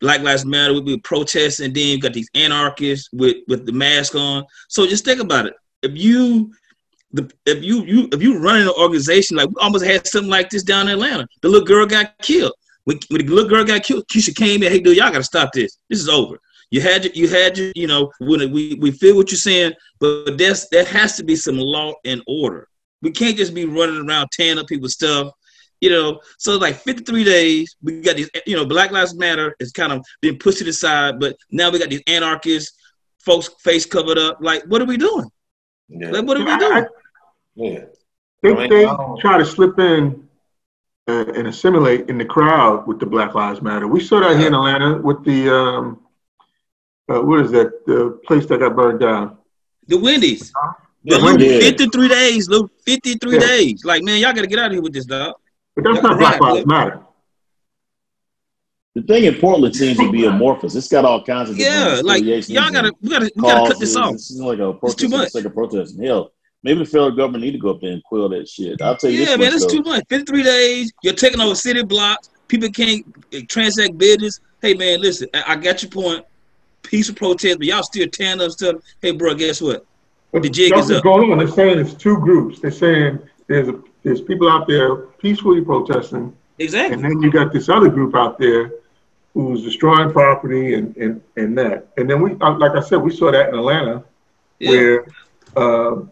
Black 0.00 0.22
Lives 0.22 0.44
Matter. 0.44 0.74
We 0.74 0.80
be 0.80 0.98
protesting, 0.98 1.66
and 1.66 1.74
then 1.74 1.86
you 1.88 2.00
got 2.00 2.12
these 2.12 2.30
anarchists 2.34 3.08
with 3.12 3.36
with 3.46 3.66
the 3.66 3.72
mask 3.72 4.14
on. 4.16 4.44
So 4.68 4.86
just 4.86 5.04
think 5.04 5.20
about 5.20 5.46
it. 5.46 5.54
If 5.82 5.92
you 5.96 6.52
the 7.14 7.30
if 7.46 7.62
you 7.62 7.84
you 7.84 8.08
if 8.12 8.20
you 8.22 8.38
running 8.38 8.62
an 8.68 8.74
organization 8.78 9.36
like 9.36 9.48
we 9.48 9.54
almost 9.60 9.84
had 9.84 10.06
something 10.06 10.30
like 10.30 10.50
this 10.50 10.62
down 10.64 10.88
in 10.88 10.94
Atlanta, 10.94 11.26
the 11.42 11.48
little 11.48 11.66
girl 11.66 11.86
got 11.86 12.06
killed. 12.18 12.52
When, 12.86 12.98
when 13.08 13.24
the 13.24 13.32
little 13.32 13.48
girl 13.48 13.64
got 13.64 13.82
killed, 13.82 14.06
Keisha 14.08 14.34
came 14.36 14.62
in. 14.62 14.70
Hey, 14.70 14.78
dude, 14.80 14.96
y'all 14.98 15.10
got 15.10 15.18
to 15.18 15.24
stop 15.24 15.52
this. 15.54 15.78
This 15.88 16.00
is 16.00 16.08
over. 16.08 16.38
You 16.70 16.80
had 16.82 17.04
your, 17.04 17.12
you 17.14 17.28
had 17.28 17.56
your, 17.56 17.72
you 17.74 17.86
know, 17.86 18.10
when 18.18 18.52
we 18.52 18.74
we 18.74 18.90
feel 18.90 19.16
what 19.16 19.30
you're 19.30 19.38
saying, 19.38 19.72
but 20.00 20.36
there's 20.36 20.68
there 20.70 20.84
has 20.84 21.16
to 21.16 21.24
be 21.24 21.36
some 21.36 21.56
law 21.56 21.94
and 22.04 22.20
order. 22.26 22.68
We 23.00 23.10
can't 23.10 23.36
just 23.36 23.54
be 23.54 23.64
running 23.64 24.06
around 24.06 24.28
tearing 24.32 24.58
up 24.58 24.66
people's 24.66 24.94
stuff, 24.94 25.30
you 25.80 25.90
know. 25.90 26.20
So 26.38 26.56
like 26.56 26.76
53 26.76 27.22
days, 27.24 27.76
we 27.82 28.00
got 28.00 28.16
these, 28.16 28.30
you 28.46 28.56
know, 28.56 28.66
Black 28.66 28.90
Lives 28.90 29.14
Matter 29.14 29.54
is 29.60 29.70
kind 29.72 29.92
of 29.92 30.04
being 30.20 30.38
pushed 30.38 30.58
to 30.58 30.64
the 30.64 30.72
side, 30.72 31.20
but 31.20 31.36
now 31.50 31.70
we 31.70 31.78
got 31.78 31.90
these 31.90 32.02
anarchists, 32.06 32.76
folks 33.24 33.48
face 33.62 33.86
covered 33.86 34.18
up. 34.18 34.38
Like, 34.40 34.64
what 34.64 34.82
are 34.82 34.86
we 34.86 34.96
doing? 34.96 35.28
Yeah, 35.88 36.10
Like, 36.10 36.26
what 36.26 36.38
are 36.38 36.44
we 36.44 36.50
I- 36.50 36.58
doing? 36.58 36.84
Yeah. 37.56 37.84
They, 38.42 38.52
I 38.52 38.54
mean, 38.54 38.68
they 38.70 38.84
try 39.20 39.38
to 39.38 39.44
slip 39.44 39.78
in 39.78 40.28
uh, 41.08 41.24
and 41.34 41.46
assimilate 41.46 42.08
in 42.10 42.18
the 42.18 42.24
crowd 42.24 42.86
with 42.86 42.98
the 43.00 43.06
Black 43.06 43.34
Lives 43.34 43.62
Matter. 43.62 43.86
We 43.88 44.00
saw 44.02 44.20
that 44.20 44.36
here 44.38 44.48
in 44.48 44.54
Atlanta 44.54 44.98
with 45.00 45.24
the 45.24 45.54
um, 45.54 46.00
uh, 47.08 47.20
what 47.20 47.40
is 47.40 47.50
that? 47.52 47.84
The 47.86 48.20
place 48.26 48.46
that 48.46 48.58
got 48.60 48.76
burned 48.76 49.00
down. 49.00 49.38
The 49.86 49.98
Wendy's. 49.98 50.52
Yeah, 51.02 51.16
But 51.16 51.22
look, 51.22 51.38
Wendy's. 51.38 51.62
53 51.64 52.08
days, 52.08 52.48
look, 52.48 52.70
53 52.86 53.34
Yeah. 53.34 53.38
days. 53.40 53.84
Like, 53.84 54.02
man, 54.02 54.20
y'all 54.20 54.32
got 54.32 54.40
to 54.42 54.46
get 54.46 54.58
out 54.58 54.66
of 54.66 54.72
here 54.72 54.82
with 54.82 54.94
this, 54.94 55.04
dog. 55.04 55.34
But 55.76 55.84
that's 55.84 55.96
Yeah, 55.96 56.02
not 56.02 56.18
Black 56.18 56.40
right, 56.40 56.54
Lives 56.54 56.66
Matter. 56.66 57.00
The 58.94 59.02
thing 59.02 59.24
in 59.24 59.34
Portland 59.34 59.74
seems 59.74 59.98
to 59.98 60.10
be 60.10 60.24
amorphous. 60.24 60.76
It's 60.76 60.88
got 60.88 61.04
all 61.04 61.22
kinds 61.24 61.50
of 61.50 61.58
Yeah, 61.58 62.00
like 62.04 62.22
y'all 62.22 62.70
gotta, 62.70 62.94
we 63.02 63.10
gotta, 63.10 63.30
we 63.34 63.42
gotta 63.42 63.68
cut 63.68 63.80
this 63.80 63.94
causes. 63.94 63.96
off. 63.96 64.12
This 64.12 64.30
is 64.30 64.40
like 64.40 64.58
a 64.60 64.78
It's 64.84 64.94
too 64.94 65.08
protest 65.08 65.34
for 65.34 65.40
the 65.42 65.52
much. 65.52 65.82
sake 65.82 65.98
of. 65.98 66.04
Hell, 66.04 66.32
Maybe 66.64 66.80
the 66.80 66.86
federal 66.86 67.12
government 67.12 67.44
need 67.44 67.52
to 67.52 67.58
go 67.58 67.70
up 67.70 67.80
there 67.80 67.92
and 67.92 68.02
quell 68.02 68.28
that 68.30 68.48
shit. 68.48 68.82
I'll 68.82 68.96
tell 68.96 69.10
you. 69.10 69.20
Yeah, 69.20 69.36
man, 69.36 69.52
that's 69.52 69.66
too 69.66 69.82
much. 69.82 70.02
Fifty-three 70.08 70.42
days. 70.42 70.92
You're 71.02 71.14
taking 71.14 71.40
over 71.40 71.54
city 71.54 71.84
blocks. 71.84 72.30
People 72.48 72.70
can't 72.70 73.04
eh, 73.32 73.42
transact 73.48 73.96
business. 73.98 74.40
Hey, 74.60 74.74
man, 74.74 75.00
listen. 75.00 75.28
I, 75.34 75.44
I 75.48 75.56
got 75.56 75.82
your 75.82 75.90
point. 75.90 76.24
Peaceful 76.82 77.16
protest, 77.16 77.58
but 77.58 77.66
y'all 77.66 77.82
still 77.82 78.08
tearing 78.08 78.40
up 78.40 78.50
stuff. 78.50 78.76
Hey, 79.00 79.12
bro, 79.12 79.34
guess 79.34 79.60
what? 79.60 79.86
But 80.32 80.42
the 80.42 80.50
jig 80.50 80.76
is 80.76 80.90
up. 80.90 81.02
going 81.02 81.30
on. 81.32 81.38
They're 81.38 81.48
saying 81.48 81.78
it's 81.78 81.94
two 81.94 82.18
groups. 82.18 82.60
They're 82.60 82.70
saying 82.70 83.20
there's 83.46 83.68
a, 83.68 83.80
there's 84.02 84.20
people 84.20 84.50
out 84.50 84.66
there 84.66 84.96
peacefully 84.96 85.62
protesting. 85.62 86.36
Exactly. 86.58 86.94
And 86.94 87.04
then 87.04 87.22
you 87.22 87.30
got 87.30 87.52
this 87.52 87.68
other 87.68 87.88
group 87.88 88.14
out 88.14 88.38
there 88.38 88.72
who's 89.32 89.62
destroying 89.62 90.12
property 90.12 90.74
and, 90.74 90.96
and, 90.96 91.22
and 91.36 91.56
that. 91.58 91.88
And 91.96 92.08
then 92.08 92.22
we, 92.22 92.32
uh, 92.40 92.58
like 92.58 92.72
I 92.72 92.80
said, 92.80 92.98
we 92.98 93.14
saw 93.14 93.32
that 93.32 93.48
in 93.48 93.54
Atlanta, 93.54 94.04
yeah. 94.58 94.70
where 94.70 95.06
uh, 95.56 96.02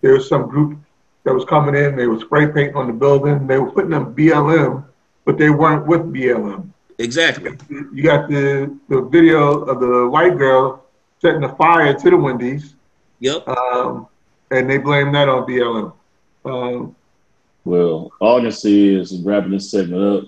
there 0.00 0.14
was 0.14 0.28
some 0.28 0.48
group 0.48 0.78
that 1.24 1.34
was 1.34 1.44
coming 1.44 1.74
in. 1.74 1.96
They 1.96 2.06
were 2.06 2.20
spray 2.20 2.46
painting 2.46 2.76
on 2.76 2.86
the 2.86 2.92
building. 2.92 3.46
They 3.46 3.58
were 3.58 3.70
putting 3.70 3.90
them 3.90 4.14
BLM, 4.14 4.84
but 5.24 5.38
they 5.38 5.50
weren't 5.50 5.86
with 5.86 6.02
BLM. 6.12 6.70
Exactly. 6.98 7.56
You 7.70 8.02
got 8.02 8.28
the 8.28 8.76
the 8.88 9.02
video 9.02 9.62
of 9.62 9.80
the 9.80 10.08
white 10.08 10.36
girl 10.36 10.84
setting 11.20 11.44
a 11.44 11.54
fire 11.56 11.94
to 11.94 12.10
the 12.10 12.16
Wendy's. 12.16 12.74
Yep. 13.20 13.48
Um, 13.48 14.06
and 14.50 14.68
they 14.68 14.78
blame 14.78 15.12
that 15.12 15.28
on 15.28 15.46
BLM. 15.46 15.92
Um, 16.44 16.96
well, 17.64 18.10
all 18.20 18.38
I 18.38 18.42
can 18.42 18.52
say 18.52 18.88
is 18.88 19.18
wrapping 19.18 19.52
this 19.52 19.70
segment 19.70 20.02
up. 20.02 20.24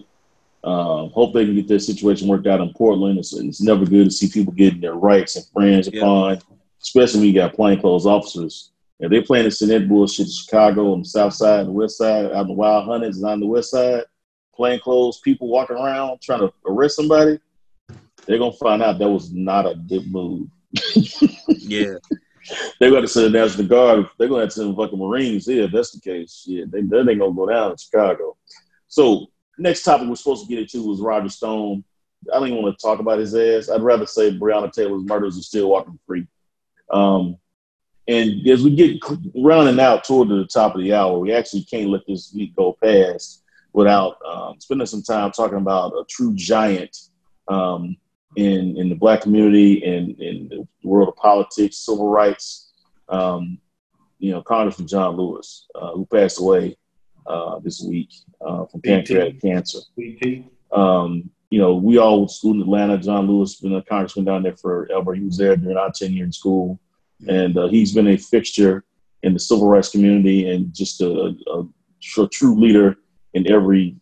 Um, 0.64 1.10
hope 1.10 1.34
they 1.34 1.44
can 1.44 1.56
get 1.56 1.66
this 1.66 1.86
situation 1.86 2.28
worked 2.28 2.46
out 2.46 2.60
in 2.60 2.72
Portland. 2.74 3.18
It's, 3.18 3.32
it's 3.32 3.60
never 3.60 3.84
good 3.84 4.04
to 4.04 4.10
see 4.10 4.28
people 4.28 4.52
getting 4.52 4.80
their 4.80 4.94
rights 4.94 5.36
and 5.36 5.44
friends 5.46 5.88
upon, 5.88 6.38
especially 6.80 7.20
when 7.20 7.28
you 7.28 7.34
got 7.34 7.54
plainclothes 7.54 8.06
officers 8.06 8.71
if 9.02 9.10
they 9.10 9.20
plan 9.20 9.44
to 9.44 9.50
send 9.50 9.72
that 9.72 9.88
bullshit 9.88 10.26
in 10.26 10.32
Chicago 10.32 10.92
on 10.92 11.00
the 11.00 11.04
south 11.04 11.34
side 11.34 11.60
and 11.60 11.68
the 11.68 11.72
west 11.72 11.98
side, 11.98 12.26
out 12.26 12.42
in 12.42 12.46
the 12.46 12.52
wild 12.52 12.84
hundreds 12.84 13.18
and 13.18 13.26
on 13.26 13.40
the 13.40 13.46
west 13.46 13.72
side, 13.72 14.04
plain 14.54 14.78
clothes 14.78 15.20
people 15.20 15.48
walking 15.48 15.76
around 15.76 16.20
trying 16.20 16.38
to 16.38 16.52
arrest 16.66 16.96
somebody, 16.96 17.40
they're 18.26 18.38
gonna 18.38 18.52
find 18.52 18.80
out 18.80 19.00
that 19.00 19.10
was 19.10 19.32
not 19.32 19.66
a 19.66 19.74
good 19.74 20.10
move. 20.10 20.46
yeah. 21.48 21.94
They're 22.78 22.92
gonna 22.92 23.08
send 23.08 23.34
the 23.34 23.38
National 23.40 23.66
Guard. 23.66 24.06
They're 24.18 24.28
gonna 24.28 24.42
have 24.42 24.50
to 24.50 24.54
send 24.54 24.76
fucking 24.76 24.98
Marines 24.98 25.46
here 25.46 25.64
if 25.64 25.72
that's 25.72 25.90
the 25.90 26.00
case. 26.00 26.44
Yeah, 26.46 26.64
they 26.68 26.82
they 26.82 26.98
ain't 26.98 27.18
gonna 27.18 27.32
go 27.32 27.48
down 27.48 27.72
in 27.72 27.76
Chicago. 27.76 28.36
So 28.86 29.26
next 29.58 29.82
topic 29.82 30.08
we're 30.08 30.14
supposed 30.14 30.46
to 30.46 30.48
get 30.48 30.60
into 30.60 30.86
was 30.86 31.00
Roger 31.00 31.28
Stone. 31.28 31.82
I 32.32 32.38
don't 32.38 32.48
even 32.48 32.62
want 32.62 32.78
to 32.78 32.82
talk 32.82 33.00
about 33.00 33.18
his 33.18 33.34
ass. 33.34 33.68
I'd 33.68 33.82
rather 33.82 34.06
say 34.06 34.30
Breonna 34.30 34.72
Taylor's 34.72 35.02
murders 35.04 35.36
are 35.38 35.42
still 35.42 35.70
walking 35.70 35.98
free. 36.06 36.26
Um, 36.92 37.36
and 38.08 38.46
as 38.48 38.62
we 38.62 38.74
get 38.74 39.00
rounding 39.34 39.78
out 39.78 40.04
toward 40.04 40.28
the 40.28 40.44
top 40.46 40.74
of 40.74 40.80
the 40.80 40.92
hour, 40.92 41.18
we 41.18 41.32
actually 41.32 41.62
can't 41.62 41.90
let 41.90 42.06
this 42.06 42.32
week 42.34 42.54
go 42.56 42.76
past 42.82 43.44
without 43.72 44.18
um, 44.26 44.58
spending 44.58 44.86
some 44.86 45.02
time 45.02 45.30
talking 45.30 45.58
about 45.58 45.92
a 45.92 46.04
true 46.08 46.34
giant 46.34 46.96
um, 47.48 47.96
in 48.36 48.76
in 48.76 48.88
the 48.88 48.94
black 48.94 49.20
community 49.20 49.84
and 49.84 50.20
in 50.20 50.48
the 50.48 50.66
world 50.82 51.08
of 51.08 51.16
politics, 51.16 51.78
civil 51.78 52.08
rights. 52.08 52.72
Um, 53.08 53.58
you 54.18 54.30
know, 54.30 54.42
Congressman 54.42 54.88
John 54.88 55.16
Lewis, 55.16 55.66
uh, 55.74 55.92
who 55.92 56.06
passed 56.06 56.40
away 56.40 56.76
uh, 57.26 57.58
this 57.60 57.82
week 57.82 58.08
uh, 58.40 58.66
from 58.66 58.80
pancreatic 58.80 59.40
cancer. 59.40 59.80
Um, 60.72 61.30
you 61.50 61.58
know, 61.58 61.74
we 61.74 61.98
all 61.98 62.20
went 62.20 62.30
to 62.30 62.36
school 62.36 62.54
in 62.54 62.62
Atlanta. 62.62 62.98
John 62.98 63.26
Lewis 63.26 63.56
been 63.56 63.74
a 63.74 63.82
congressman 63.82 64.24
down 64.24 64.42
there 64.42 64.56
forever. 64.56 65.14
He 65.14 65.24
was 65.24 65.36
there 65.36 65.56
during 65.56 65.76
our 65.76 65.92
tenure 65.92 66.24
in 66.24 66.32
school 66.32 66.80
and 67.28 67.56
uh, 67.56 67.68
he's 67.68 67.92
been 67.94 68.08
a 68.08 68.16
fixture 68.16 68.84
in 69.22 69.32
the 69.32 69.38
civil 69.38 69.68
rights 69.68 69.90
community 69.90 70.50
and 70.50 70.74
just 70.74 71.00
a, 71.00 71.34
a, 71.48 71.60
a 72.18 72.28
true 72.28 72.58
leader 72.58 72.96
in 73.34 73.50
every 73.50 73.96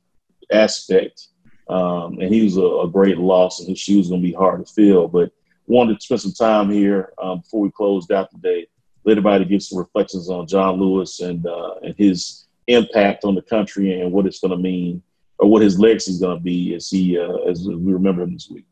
aspect. 0.53 1.29
Um, 1.69 2.19
and 2.21 2.35
he 2.35 2.43
was 2.43 2.57
a, 2.57 2.63
a, 2.63 2.89
great 2.89 3.19
loss, 3.19 3.61
and 3.61 3.69
his 3.69 3.79
shoes 3.79 4.09
going 4.09 4.21
to 4.21 4.27
be 4.27 4.35
hard 4.35 4.67
to 4.67 4.73
fill. 4.73 5.07
But 5.07 5.31
wanted 5.67 6.01
to 6.01 6.05
spend 6.05 6.21
some 6.21 6.33
time 6.33 6.69
here 6.71 7.13
um, 7.23 7.41
before 7.41 7.61
we 7.61 7.71
closed 7.71 8.11
out 8.11 8.29
today. 8.31 8.67
Let 9.05 9.13
everybody 9.13 9.45
give 9.45 9.63
some 9.63 9.79
reflections 9.79 10.29
on 10.29 10.49
John 10.49 10.81
Lewis 10.81 11.21
and 11.21 11.47
uh, 11.47 11.75
and 11.83 11.95
his 11.97 12.47
impact 12.67 13.25
on 13.25 13.35
the 13.35 13.43
country 13.43 14.01
and 14.01 14.13
what 14.13 14.27
it's 14.27 14.41
going 14.41 14.51
to 14.51 14.57
mean, 14.57 15.01
or 15.39 15.49
what 15.49 15.63
his 15.63 15.79
legacy 15.79 16.11
is 16.11 16.21
going 16.21 16.37
to 16.37 16.43
be 16.43 16.75
as 16.75 16.91
he 16.91 17.17
uh, 17.17 17.49
as 17.49 17.65
we 17.65 17.93
remember 17.93 18.23
him 18.23 18.33
this 18.33 18.51
week. 18.51 18.67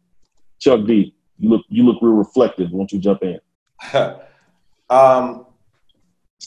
Chuck 0.58 0.84
D, 0.86 1.14
you 1.38 1.48
look 1.48 1.62
you 1.68 1.84
look 1.84 2.02
real 2.02 2.14
reflective. 2.14 2.72
Why 2.72 2.78
don't 2.78 2.92
you 2.92 2.98
jump 2.98 3.22
in? 3.22 3.38
Um, 4.90 5.46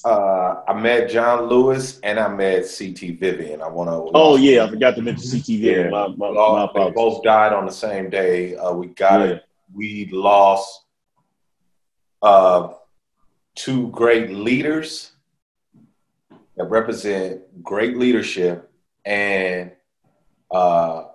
uh, 0.04 0.64
I 0.68 0.74
met 0.74 1.10
John 1.10 1.48
Lewis 1.48 2.00
and 2.02 2.20
I 2.20 2.28
met 2.30 2.64
CT 2.64 3.20
Vivian. 3.20 3.62
I 3.62 3.68
want 3.68 3.90
to. 3.90 4.12
Oh 4.16 4.36
yeah, 4.36 4.64
I 4.64 4.70
forgot 4.70 4.96
to 4.96 5.02
mention 5.02 5.30
CT 5.30 5.46
Vivian. 5.46 5.86
Yeah. 5.86 5.90
My, 5.90 6.08
my, 6.08 6.28
all, 6.28 6.72
my 6.74 6.86
they 6.86 6.92
both 6.92 7.24
died 7.24 7.54
on 7.54 7.66
the 7.66 7.72
same 7.72 8.10
day. 8.10 8.56
Uh, 8.56 8.74
we 8.74 8.88
got 8.88 9.20
yeah. 9.20 9.36
it. 9.36 9.44
We 9.74 10.10
lost 10.12 10.86
uh, 12.22 12.70
two 13.56 13.90
great 13.90 14.32
leaders 14.32 15.12
that 16.58 16.66
represent 16.66 17.64
great 17.64 17.98
leadership 17.98 18.72
and 19.06 19.72
uh, 20.50 21.06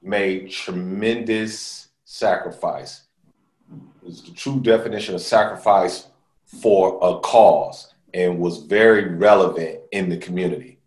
made 0.00 0.50
tremendous 0.50 1.88
sacrifice. 2.04 3.02
It's 4.06 4.22
the 4.22 4.32
true 4.32 4.60
definition 4.60 5.14
of 5.14 5.22
sacrifice 5.22 6.08
for 6.60 6.98
a 7.02 7.20
cause 7.20 7.92
and 8.14 8.38
was 8.38 8.58
very 8.58 9.08
relevant 9.08 9.80
in 9.90 10.08
the 10.08 10.16
community. 10.16 10.78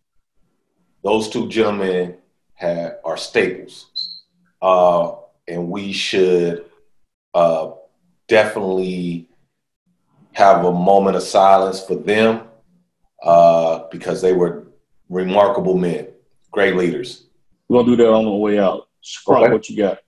Those 1.03 1.30
two 1.30 1.47
gentlemen 1.49 2.18
have, 2.53 2.97
are 3.03 3.18
staples, 3.18 4.22
uh, 4.61 5.13
and 5.47 5.70
we 5.70 5.91
should 5.91 6.66
uh, 7.34 7.72
definitely 8.28 9.30
have 10.34 10.66
a 10.66 10.72
moment 10.72 11.16
of 11.16 11.24
silence 11.24 11.82
for 11.84 11.95
them 11.95 12.41
uh, 13.24 13.84
because 13.91 14.22
they 14.22 14.34
were 14.34 14.68
remarkable 15.09 15.78
men, 15.78 16.07
great 16.51 16.76
leaders. 16.76 17.28
We're 17.68 17.80
gonna 17.80 17.95
do 17.95 18.03
that 18.03 18.11
on 18.11 18.26
the 18.26 18.32
way 18.32 18.59
out. 18.59 18.88
Crump, 19.26 19.43
okay. 19.43 19.53
what 19.53 19.70
you 19.70 19.78
got? 19.78 19.99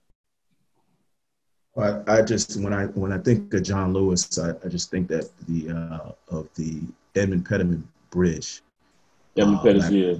I, 1.78 2.20
I 2.20 2.22
just 2.22 2.60
when 2.62 2.74
I 2.74 2.86
when 2.88 3.12
I 3.12 3.18
think 3.20 3.54
of 3.54 3.64
John 3.64 3.94
Lewis, 3.94 4.38
I, 4.40 4.52
I 4.64 4.68
just 4.68 4.90
think 4.90 5.08
that 5.10 5.30
the 5.48 5.70
uh, 5.72 6.36
of 6.36 6.50
the 6.56 6.82
Edmund 7.16 7.46
Pettus 7.46 7.78
Bridge. 8.10 8.62
Edmund 9.38 9.60
uh, 9.60 9.64
Pettus, 9.64 9.92
yeah. 9.92 10.16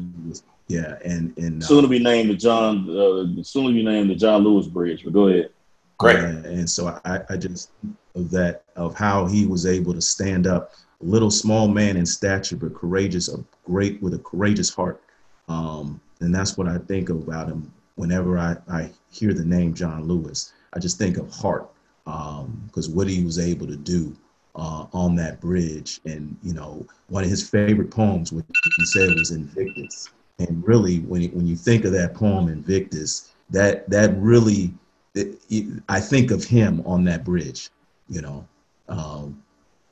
yeah, 0.68 0.98
and 1.04 1.36
and 1.38 1.64
soon 1.64 1.82
to 1.82 1.88
be 1.88 2.00
named 2.00 2.30
the 2.30 2.36
John. 2.36 2.90
Uh, 2.90 3.44
soon 3.44 3.68
to 3.68 3.74
be 3.74 3.84
named 3.84 4.10
the 4.10 4.16
John 4.16 4.44
Lewis 4.44 4.68
Bridge. 4.68 5.04
But 5.04 5.14
go 5.14 5.28
ahead. 5.28 5.50
Great. 5.98 6.18
and 6.18 6.70
so 6.70 7.00
I, 7.06 7.22
I 7.30 7.38
just 7.38 7.72
of 8.16 8.30
that 8.32 8.64
of 8.76 8.96
how 8.96 9.26
he 9.26 9.48
was 9.48 9.66
able 9.66 9.94
to 9.94 10.02
stand 10.02 10.46
up, 10.46 10.74
a 11.02 11.06
little 11.06 11.32
small 11.32 11.68
man 11.68 11.98
in 11.98 12.06
stature, 12.06 12.56
but 12.56 12.76
courageous, 12.76 13.34
a 13.34 13.44
great 13.66 14.02
with 14.02 14.14
a 14.14 14.20
courageous 14.20 14.74
heart. 14.74 15.02
Um, 15.48 16.00
and 16.20 16.34
that's 16.34 16.58
what 16.58 16.68
I 16.68 16.78
think 16.78 17.10
about 17.10 17.48
him 17.48 17.72
whenever 17.96 18.38
I, 18.38 18.58
I 18.70 18.92
hear 19.12 19.34
the 19.34 19.46
name 19.46 19.74
John 19.74 20.08
Lewis. 20.08 20.54
I 20.78 20.80
just 20.80 21.00
think 21.00 21.18
of 21.18 21.32
heart 21.32 21.68
because 22.06 22.88
um, 22.88 22.96
what 22.96 23.10
he 23.10 23.24
was 23.24 23.40
able 23.40 23.66
to 23.66 23.76
do 23.76 24.16
uh, 24.56 24.86
on 24.94 25.16
that 25.16 25.42
bridge. 25.42 26.00
And, 26.06 26.38
you 26.44 26.54
know, 26.54 26.86
one 27.08 27.24
of 27.24 27.32
his 27.32 27.50
favorite 27.50 27.90
poems, 27.90 28.32
which 28.32 28.46
he 28.78 28.86
said 28.86 29.10
was 29.18 29.32
Invictus. 29.32 30.12
And 30.38 30.66
really, 30.68 31.00
when, 31.00 31.24
when 31.32 31.48
you 31.48 31.56
think 31.56 31.84
of 31.84 31.94
that 31.94 32.14
poem, 32.14 32.48
Invictus, 32.48 33.34
that, 33.50 33.90
that 33.90 34.16
really, 34.18 34.72
it, 35.16 35.42
it, 35.50 35.82
I 35.90 36.00
think 36.00 36.30
of 36.30 36.44
him 36.44 36.84
on 36.86 37.04
that 37.06 37.26
bridge, 37.26 37.72
you 38.08 38.22
know, 38.22 38.48
um, 38.88 39.42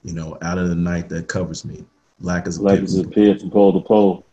you 0.04 0.14
know, 0.14 0.38
out 0.44 0.60
of 0.60 0.70
the 0.70 0.76
night 0.76 1.10
that 1.10 1.28
covers 1.28 1.66
me, 1.66 1.84
black 2.20 2.46
as 2.46 2.60
a 2.60 2.62
black 2.62 2.80
as 2.80 2.96
a 3.00 3.08
pit 3.08 3.42
from 3.42 3.50
pole 3.50 3.74
to 3.74 3.80
pole. 3.80 4.24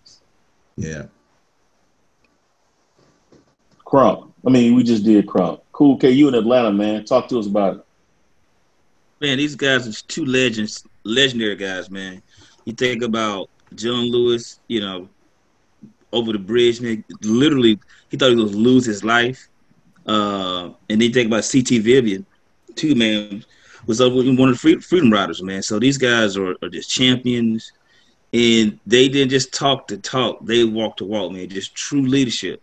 Yeah. 0.77 1.05
Crump. 3.87 4.35
I 4.47 4.51
mean, 4.51 4.75
we 4.75 4.83
just 4.83 5.03
did 5.03 5.27
Crump. 5.27 5.62
Cool 5.73 5.97
K, 5.97 6.11
you 6.11 6.29
in 6.29 6.35
Atlanta, 6.35 6.71
man. 6.71 7.05
Talk 7.05 7.29
to 7.29 7.39
us 7.39 7.47
about 7.47 7.77
it. 7.77 7.85
Man, 9.21 9.39
these 9.39 9.55
guys 9.55 9.87
are 9.89 10.07
two 10.07 10.25
legends, 10.25 10.85
legendary 11.05 11.57
guys, 11.57 11.91
man. 11.91 12.23
You 12.65 12.73
think 12.73 13.03
about 13.03 13.49
John 13.75 14.11
Lewis, 14.11 14.61
you 14.69 14.81
know, 14.81 15.09
over 16.13 16.33
the 16.33 16.39
bridge, 16.39 16.81
man. 16.81 17.05
Literally, 17.23 17.79
he 18.11 18.17
thought 18.17 18.31
he 18.31 18.37
was 18.37 18.55
lose 18.55 18.85
his 18.85 19.03
life. 19.03 19.49
Uh, 20.07 20.67
and 20.89 21.01
then 21.01 21.03
you 21.03 21.11
think 21.11 21.29
about 21.29 21.49
CT 21.51 21.83
Vivian, 21.83 22.27
too, 22.75 22.95
man, 22.95 23.45
was 23.87 24.01
one 24.01 24.49
of 24.49 24.61
the 24.61 24.81
freedom 24.81 25.13
riders, 25.13 25.43
man. 25.43 25.63
So 25.63 25.79
these 25.79 25.99
guys 25.99 26.37
are, 26.37 26.55
are 26.63 26.69
just 26.69 26.91
champions, 26.91 27.73
and 28.33 28.79
they 28.87 29.09
didn't 29.09 29.31
just 29.31 29.53
talk 29.53 29.89
to 29.89 29.97
talk; 29.97 30.45
they 30.45 30.65
walk 30.65 30.97
to 30.99 31.05
walk, 31.05 31.33
man. 31.33 31.49
Just 31.49 31.75
true 31.75 32.03
leadership. 32.03 32.63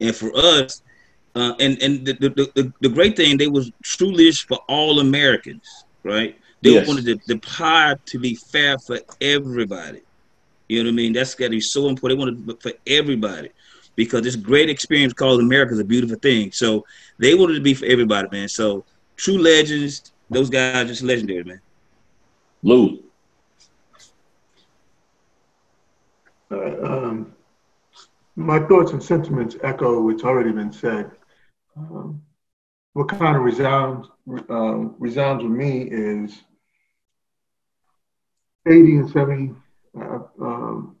And 0.00 0.14
for 0.14 0.34
us, 0.36 0.82
uh, 1.34 1.54
and 1.60 1.80
and 1.82 2.06
the, 2.06 2.14
the, 2.14 2.50
the, 2.54 2.72
the, 2.80 2.88
great 2.88 3.16
thing, 3.16 3.36
they 3.36 3.48
was 3.48 3.70
true 3.84 4.10
leaders 4.10 4.40
for 4.40 4.58
all 4.68 5.00
Americans. 5.00 5.62
right? 6.04 6.36
They 6.62 6.72
Yes. 6.72 6.86
wanted 6.86 7.04
the, 7.04 7.20
the 7.26 7.38
pie 7.38 7.94
to 8.06 8.18
be 8.18 8.36
fair 8.52 8.78
for 8.78 8.98
everybody. 9.20 10.00
You 10.68 10.82
know 10.82 10.88
what 10.88 10.94
I 10.94 10.96
mean? 10.96 11.12
That's 11.12 11.34
got 11.34 11.46
to 11.46 11.50
be 11.50 11.60
so 11.60 11.88
important. 11.88 12.18
They 12.18 12.24
wanted 12.24 12.50
it 12.50 12.62
for 12.62 12.72
everybody 12.86 13.50
because 13.96 14.22
this 14.22 14.36
great 14.36 14.68
experience 14.70 15.12
called 15.12 15.40
America 15.40 15.74
is 15.74 15.80
a 15.80 15.84
beautiful 15.84 16.16
thing. 16.18 16.52
So 16.52 16.84
they 17.18 17.34
wanted 17.34 17.54
to 17.54 17.60
be 17.60 17.74
for 17.74 17.86
everybody, 17.86 18.28
man. 18.30 18.48
So 18.48 18.84
true 19.16 19.38
legends, 19.38 20.12
those 20.30 20.48
guys 20.50 20.84
are 20.84 20.88
just 20.88 21.02
legendary, 21.02 21.44
man. 21.44 21.60
Lou. 22.62 22.98
Uh, 26.50 26.84
um, 26.84 27.32
my 28.36 28.58
thoughts 28.60 28.92
and 28.92 29.02
sentiments 29.02 29.56
echo 29.62 30.00
what's 30.02 30.24
already 30.24 30.52
been 30.52 30.72
said. 30.72 31.10
Um, 31.76 32.22
what 32.92 33.08
kind 33.08 33.36
of 33.36 33.42
resounds 33.42 34.08
um, 34.48 34.94
resounds 34.98 35.42
with 35.42 35.52
me 35.52 35.82
is 35.82 36.36
80 38.66 38.96
and 38.96 39.10
70 39.10 39.54
uh, 39.96 40.18
um, 40.40 40.96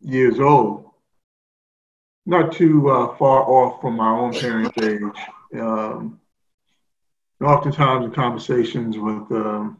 years 0.00 0.40
old, 0.40 0.90
not 2.26 2.52
too 2.52 2.88
uh, 2.90 3.16
far 3.16 3.42
off 3.42 3.80
from 3.80 3.96
my 3.96 4.08
own 4.08 4.32
parents' 4.32 4.78
age. 4.78 5.60
Um, 5.60 6.20
oftentimes 7.40 8.06
in 8.06 8.12
conversations 8.12 8.96
with 8.96 9.30
um, 9.32 9.78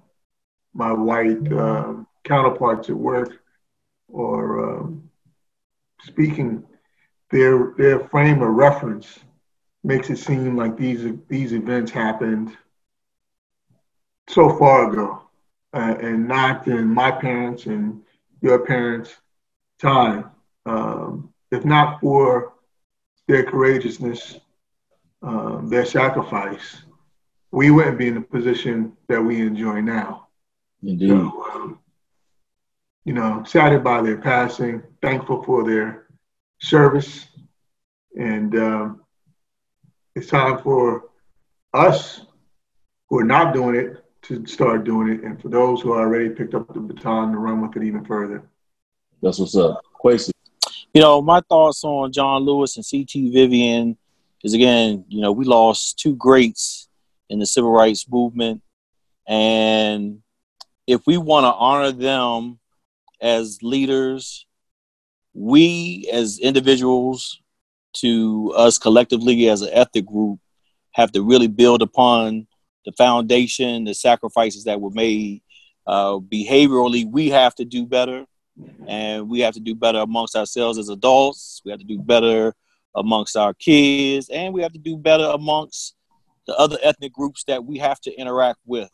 my 0.74 0.92
white 0.92 1.52
um 1.52 2.06
counterparts 2.24 2.88
at 2.88 2.96
work 2.96 3.40
or 4.08 4.92
speaking, 6.02 6.64
their 7.30 7.72
their 7.76 8.00
frame 8.00 8.42
of 8.42 8.48
reference 8.48 9.18
makes 9.84 10.10
it 10.10 10.16
seem 10.16 10.56
like 10.56 10.76
these 10.76 11.12
these 11.28 11.52
events 11.52 11.90
happened 11.90 12.56
so 14.28 14.56
far 14.56 14.90
ago, 14.90 15.22
uh, 15.72 15.96
and 16.00 16.28
not 16.28 16.66
in 16.66 16.86
my 16.86 17.10
parents 17.10 17.66
and 17.66 18.02
your 18.40 18.64
parents' 18.64 19.16
time. 19.80 20.30
Um, 20.64 21.32
if 21.50 21.64
not 21.64 22.00
for 22.00 22.54
their 23.26 23.44
courageousness, 23.44 24.38
um, 25.22 25.68
their 25.68 25.84
sacrifice, 25.84 26.82
we 27.50 27.70
wouldn't 27.70 27.98
be 27.98 28.08
in 28.08 28.14
the 28.14 28.20
position 28.20 28.96
that 29.08 29.22
we 29.22 29.40
enjoy 29.40 29.80
now. 29.80 30.28
Indeed. 30.82 31.10
So, 31.10 31.44
um, 31.52 31.78
you 33.04 33.12
know, 33.12 33.42
saddened 33.44 33.84
by 33.84 34.02
their 34.02 34.18
passing, 34.18 34.82
thankful 35.00 35.42
for 35.42 35.64
their 35.64 36.06
service, 36.60 37.26
and 38.16 38.56
um, 38.56 39.01
it's 40.14 40.26
time 40.26 40.58
for 40.62 41.10
us 41.72 42.22
who 43.08 43.18
are 43.18 43.24
not 43.24 43.54
doing 43.54 43.74
it 43.74 44.04
to 44.22 44.46
start 44.46 44.84
doing 44.84 45.08
it, 45.08 45.24
and 45.24 45.40
for 45.40 45.48
those 45.48 45.80
who 45.80 45.92
already 45.92 46.28
picked 46.28 46.54
up 46.54 46.72
the 46.72 46.80
baton 46.80 47.32
to 47.32 47.38
run 47.38 47.60
with 47.60 47.76
it 47.76 47.82
even 47.82 48.04
further. 48.04 48.42
That's 49.20 49.38
what's 49.38 49.56
up. 49.56 49.82
Quasi. 49.94 50.32
You 50.94 51.00
know, 51.00 51.20
my 51.22 51.40
thoughts 51.48 51.82
on 51.84 52.12
John 52.12 52.42
Lewis 52.42 52.76
and 52.76 52.84
C.T. 52.84 53.32
Vivian 53.32 53.96
is 54.44 54.54
again, 54.54 55.04
you 55.08 55.20
know, 55.20 55.32
we 55.32 55.44
lost 55.44 55.98
two 55.98 56.14
greats 56.14 56.88
in 57.28 57.38
the 57.38 57.46
civil 57.46 57.72
rights 57.72 58.06
movement. 58.08 58.62
And 59.26 60.22
if 60.86 61.06
we 61.06 61.16
want 61.16 61.44
to 61.44 61.52
honor 61.52 61.92
them 61.92 62.58
as 63.20 63.58
leaders, 63.62 64.46
we 65.34 66.08
as 66.12 66.38
individuals, 66.38 67.40
to 67.94 68.52
us 68.56 68.78
collectively 68.78 69.48
as 69.48 69.62
an 69.62 69.70
ethnic 69.72 70.06
group, 70.06 70.38
have 70.92 71.12
to 71.12 71.22
really 71.22 71.48
build 71.48 71.82
upon 71.82 72.46
the 72.84 72.92
foundation, 72.92 73.84
the 73.84 73.94
sacrifices 73.94 74.64
that 74.64 74.80
were 74.80 74.90
made. 74.90 75.42
Uh, 75.86 76.18
behaviorally, 76.18 77.10
we 77.10 77.28
have 77.28 77.54
to 77.54 77.64
do 77.64 77.86
better 77.86 78.24
and 78.86 79.28
we 79.28 79.40
have 79.40 79.54
to 79.54 79.60
do 79.60 79.74
better 79.74 79.98
amongst 79.98 80.36
ourselves 80.36 80.78
as 80.78 80.88
adults. 80.88 81.62
We 81.64 81.70
have 81.70 81.80
to 81.80 81.86
do 81.86 81.98
better 81.98 82.54
amongst 82.94 83.36
our 83.36 83.54
kids, 83.54 84.28
and 84.28 84.52
we 84.52 84.62
have 84.62 84.72
to 84.72 84.78
do 84.78 84.96
better 84.96 85.24
amongst 85.24 85.94
the 86.46 86.54
other 86.56 86.76
ethnic 86.82 87.12
groups 87.12 87.44
that 87.44 87.64
we 87.64 87.78
have 87.78 88.00
to 88.00 88.12
interact 88.14 88.58
with 88.66 88.90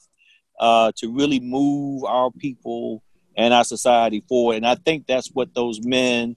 uh, 0.61 0.93
to 0.97 1.13
really 1.13 1.41
move 1.41 2.05
our 2.05 2.31
people 2.31 3.03
and 3.37 3.55
our 3.55 3.65
society 3.65 4.23
forward. 4.29 4.57
And 4.57 4.67
I 4.67 4.75
think 4.75 5.07
that's 5.07 5.29
what 5.29 5.55
those 5.55 5.85
men 5.85 6.37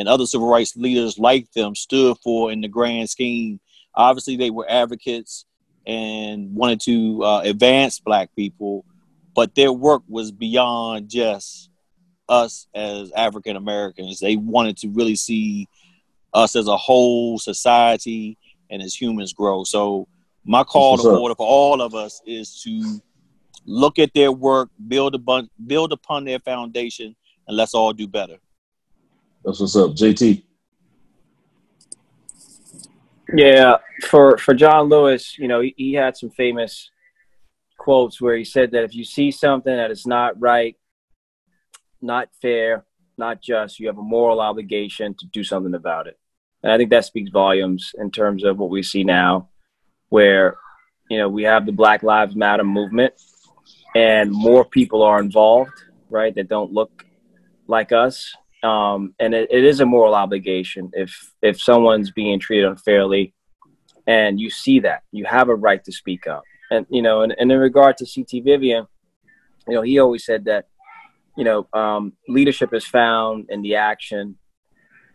and 0.00 0.08
other 0.08 0.24
civil 0.24 0.48
rights 0.48 0.74
leaders 0.76 1.18
like 1.18 1.52
them 1.52 1.74
stood 1.74 2.16
for 2.24 2.50
in 2.50 2.62
the 2.62 2.68
grand 2.68 3.10
scheme. 3.10 3.60
Obviously, 3.94 4.34
they 4.34 4.48
were 4.48 4.64
advocates 4.66 5.44
and 5.86 6.54
wanted 6.54 6.80
to 6.80 7.22
uh, 7.22 7.40
advance 7.44 8.00
Black 8.00 8.34
people, 8.34 8.86
but 9.34 9.54
their 9.54 9.70
work 9.70 10.02
was 10.08 10.32
beyond 10.32 11.10
just 11.10 11.68
us 12.30 12.66
as 12.74 13.12
African 13.12 13.56
Americans. 13.56 14.20
They 14.20 14.36
wanted 14.36 14.78
to 14.78 14.88
really 14.88 15.16
see 15.16 15.68
us 16.32 16.56
as 16.56 16.66
a 16.66 16.78
whole 16.78 17.38
society 17.38 18.38
and 18.70 18.80
as 18.80 18.94
humans 18.94 19.34
grow. 19.34 19.64
So 19.64 20.08
my 20.46 20.64
call 20.64 20.96
to 20.96 21.08
order 21.10 21.34
for 21.34 21.46
all 21.46 21.82
of 21.82 21.94
us 21.94 22.22
is 22.24 22.62
to 22.62 23.02
look 23.66 23.98
at 23.98 24.14
their 24.14 24.32
work, 24.32 24.70
build 24.88 25.14
a 25.14 25.18
bun- 25.18 25.50
build 25.66 25.92
upon 25.92 26.24
their 26.24 26.38
foundation, 26.38 27.14
and 27.46 27.54
let's 27.54 27.74
all 27.74 27.92
do 27.92 28.08
better. 28.08 28.38
That's 29.44 29.60
what's 29.60 29.76
up. 29.76 29.92
JT. 29.92 30.42
Yeah, 33.34 33.76
for 34.06 34.36
for 34.38 34.54
John 34.54 34.88
Lewis, 34.88 35.38
you 35.38 35.48
know, 35.48 35.60
he, 35.60 35.74
he 35.76 35.92
had 35.94 36.16
some 36.16 36.30
famous 36.30 36.90
quotes 37.78 38.20
where 38.20 38.36
he 38.36 38.44
said 38.44 38.72
that 38.72 38.84
if 38.84 38.94
you 38.94 39.04
see 39.04 39.30
something 39.30 39.74
that 39.74 39.90
is 39.90 40.06
not 40.06 40.38
right, 40.40 40.76
not 42.02 42.28
fair, 42.42 42.84
not 43.16 43.40
just, 43.40 43.78
you 43.78 43.86
have 43.86 43.98
a 43.98 44.02
moral 44.02 44.40
obligation 44.40 45.14
to 45.14 45.26
do 45.26 45.44
something 45.44 45.74
about 45.74 46.06
it. 46.06 46.18
And 46.62 46.72
I 46.72 46.76
think 46.76 46.90
that 46.90 47.04
speaks 47.04 47.30
volumes 47.30 47.92
in 47.98 48.10
terms 48.10 48.44
of 48.44 48.58
what 48.58 48.70
we 48.70 48.82
see 48.82 49.04
now, 49.04 49.48
where 50.08 50.56
you 51.08 51.18
know 51.18 51.28
we 51.28 51.44
have 51.44 51.66
the 51.66 51.72
Black 51.72 52.02
Lives 52.02 52.36
Matter 52.36 52.64
movement, 52.64 53.14
and 53.94 54.30
more 54.30 54.64
people 54.64 55.02
are 55.02 55.20
involved, 55.20 55.72
right? 56.10 56.34
That 56.34 56.48
don't 56.48 56.72
look 56.72 57.06
like 57.66 57.92
us, 57.92 58.34
um, 58.62 59.14
and 59.18 59.34
it, 59.34 59.50
it 59.50 59.64
is 59.64 59.80
a 59.80 59.86
moral 59.86 60.14
obligation 60.14 60.90
if 60.92 61.32
if 61.42 61.60
someone's 61.60 62.10
being 62.10 62.38
treated 62.38 62.66
unfairly 62.66 63.34
and 64.06 64.40
you 64.40 64.50
see 64.50 64.80
that 64.80 65.02
you 65.12 65.24
have 65.24 65.48
a 65.48 65.54
right 65.54 65.82
to 65.84 65.92
speak 65.92 66.26
up. 66.26 66.42
And 66.70 66.86
you 66.90 67.02
know 67.02 67.22
and, 67.22 67.34
and 67.38 67.50
in 67.50 67.58
regard 67.58 67.96
to 67.98 68.06
ct 68.06 68.44
vivian 68.44 68.86
you 69.66 69.74
know 69.74 69.82
he 69.82 69.98
always 69.98 70.24
said 70.24 70.44
that 70.44 70.66
you 71.36 71.44
know 71.44 71.66
um, 71.72 72.12
leadership 72.28 72.72
is 72.74 72.84
found 72.84 73.46
in 73.50 73.62
the 73.62 73.76
action 73.76 74.36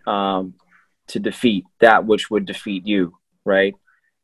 um, 0.08 0.56
to 1.08 1.20
defeat 1.20 1.66
that 1.80 2.06
which 2.06 2.30
would 2.30 2.46
defeat 2.46 2.86
you 2.86 3.16
right? 3.46 3.76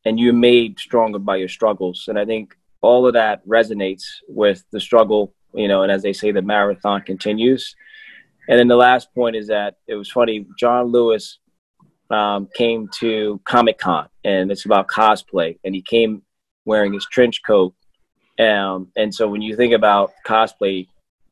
And 0.04 0.18
you're 0.18 0.32
made 0.32 0.80
stronger 0.80 1.20
by 1.20 1.36
your 1.36 1.48
struggles. 1.48 2.06
And 2.08 2.18
i 2.18 2.24
think 2.24 2.56
all 2.82 3.06
of 3.06 3.14
that 3.14 3.46
resonates 3.46 4.02
with 4.28 4.62
the 4.72 4.80
struggle 4.80 5.32
you 5.54 5.68
know 5.68 5.82
and 5.82 5.90
as 5.90 6.02
they 6.02 6.12
say 6.12 6.32
the 6.32 6.42
marathon 6.42 7.00
continues 7.00 7.74
and 8.48 8.58
then 8.58 8.68
the 8.68 8.76
last 8.76 9.14
point 9.14 9.36
is 9.36 9.48
that 9.48 9.76
it 9.86 9.94
was 9.94 10.10
funny. 10.10 10.46
John 10.58 10.86
Lewis 10.86 11.38
um, 12.10 12.48
came 12.54 12.88
to 12.98 13.40
Comic 13.44 13.78
Con, 13.78 14.08
and 14.24 14.50
it's 14.50 14.64
about 14.64 14.88
cosplay, 14.88 15.58
and 15.64 15.74
he 15.74 15.82
came 15.82 16.22
wearing 16.64 16.92
his 16.92 17.06
trench 17.10 17.42
coat. 17.44 17.74
Um, 18.38 18.88
and 18.96 19.14
so 19.14 19.28
when 19.28 19.42
you 19.42 19.56
think 19.56 19.74
about 19.74 20.12
cosplay, 20.26 20.88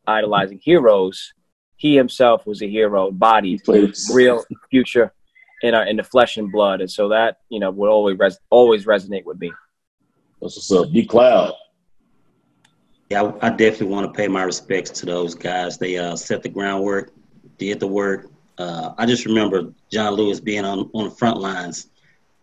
idolizing 0.07 0.61
heroes, 0.63 1.33
he 1.77 1.97
himself 1.97 2.47
was 2.47 2.63
a 2.63 2.69
hero, 2.69 3.11
body, 3.11 3.59
real 4.13 4.45
future 4.71 5.13
in 5.63 5.75
our 5.75 5.87
in 5.87 5.97
the 5.97 6.03
flesh 6.03 6.37
and 6.37 6.53
blood, 6.53 6.81
and 6.81 6.91
so 6.91 7.09
that 7.09 7.39
you 7.49 7.59
know 7.59 7.71
would 7.71 7.91
always 7.91 8.19
res- 8.19 8.39
always 8.51 8.87
resonate 8.87 9.25
with 9.25 9.39
me. 9.39 9.53
That's 10.41 10.57
what's 10.57 10.73
up. 10.73 10.93
D 10.93 11.07
Cloud. 11.07 11.55
Yeah, 13.11 13.23
I, 13.23 13.49
I 13.49 13.51
definitely 13.51 13.89
want 13.89 14.07
to 14.07 14.17
pay 14.17 14.29
my 14.29 14.45
respects 14.45 14.91
to 14.91 15.07
those 15.07 15.35
guys. 15.35 15.77
They 15.77 15.99
uh, 15.99 16.15
set 16.15 16.45
the 16.45 16.49
groundwork, 16.49 17.13
did 17.59 17.81
the 17.81 17.87
work. 17.89 18.31
Uh, 18.57 18.95
I 18.99 19.05
just 19.05 19.27
remember 19.27 19.73
John 19.91 20.15
Lewis 20.15 20.39
being 20.39 20.65
on, 20.65 20.89
on 20.95 21.05
the 21.05 21.11
front 21.11 21.39
lines 21.39 21.89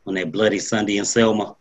on 0.05 0.15
that 0.15 0.34
bloody 0.34 0.59
Sunday 0.59 0.97
in 0.97 1.05
Selma. 1.05 1.55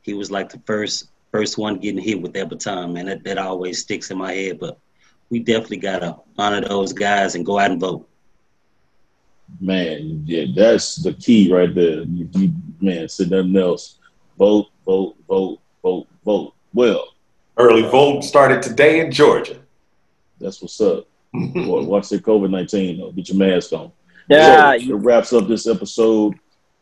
He 0.00 0.14
was 0.14 0.30
like 0.30 0.48
the 0.48 0.60
first 0.64 1.10
first 1.32 1.58
one 1.58 1.78
getting 1.78 2.00
hit 2.00 2.20
with 2.20 2.32
that 2.34 2.48
baton, 2.48 2.94
man. 2.94 3.06
That, 3.06 3.24
that 3.24 3.38
always 3.38 3.80
sticks 3.80 4.10
in 4.10 4.16
my 4.16 4.32
head. 4.32 4.58
But 4.58 4.78
we 5.28 5.40
definitely 5.40 5.78
gotta 5.78 6.16
honor 6.38 6.66
those 6.66 6.94
guys 6.94 7.34
and 7.34 7.44
go 7.44 7.58
out 7.58 7.72
and 7.72 7.80
vote. 7.80 8.08
Man, 9.60 10.22
yeah, 10.24 10.46
that's 10.54 10.96
the 10.96 11.12
key 11.12 11.52
right 11.52 11.74
there. 11.74 12.02
You, 12.02 12.28
you 12.32 12.52
man, 12.80 13.08
said 13.08 13.30
nothing 13.30 13.56
else. 13.56 13.98
Vote, 14.38 14.68
vote, 14.86 15.16
vote, 15.28 15.60
vote, 15.82 16.06
vote. 16.24 16.54
Well, 16.72 17.13
Early 17.56 17.82
vote 17.82 18.22
started 18.22 18.62
today 18.62 19.00
in 19.00 19.12
Georgia. 19.12 19.56
that's 20.40 20.60
what's 20.60 20.80
up. 20.80 21.06
Wa- 21.32 21.82
Watch 21.82 22.08
the 22.08 22.18
COVID 22.18 22.50
nineteen 22.50 22.98
though. 22.98 23.12
Get 23.12 23.28
your 23.28 23.38
mask 23.38 23.72
on. 23.72 23.92
Yeah, 24.28 24.76
So, 24.78 24.94
it 24.94 24.94
wraps 24.94 25.32
up 25.32 25.46
this 25.48 25.66
episode. 25.66 26.34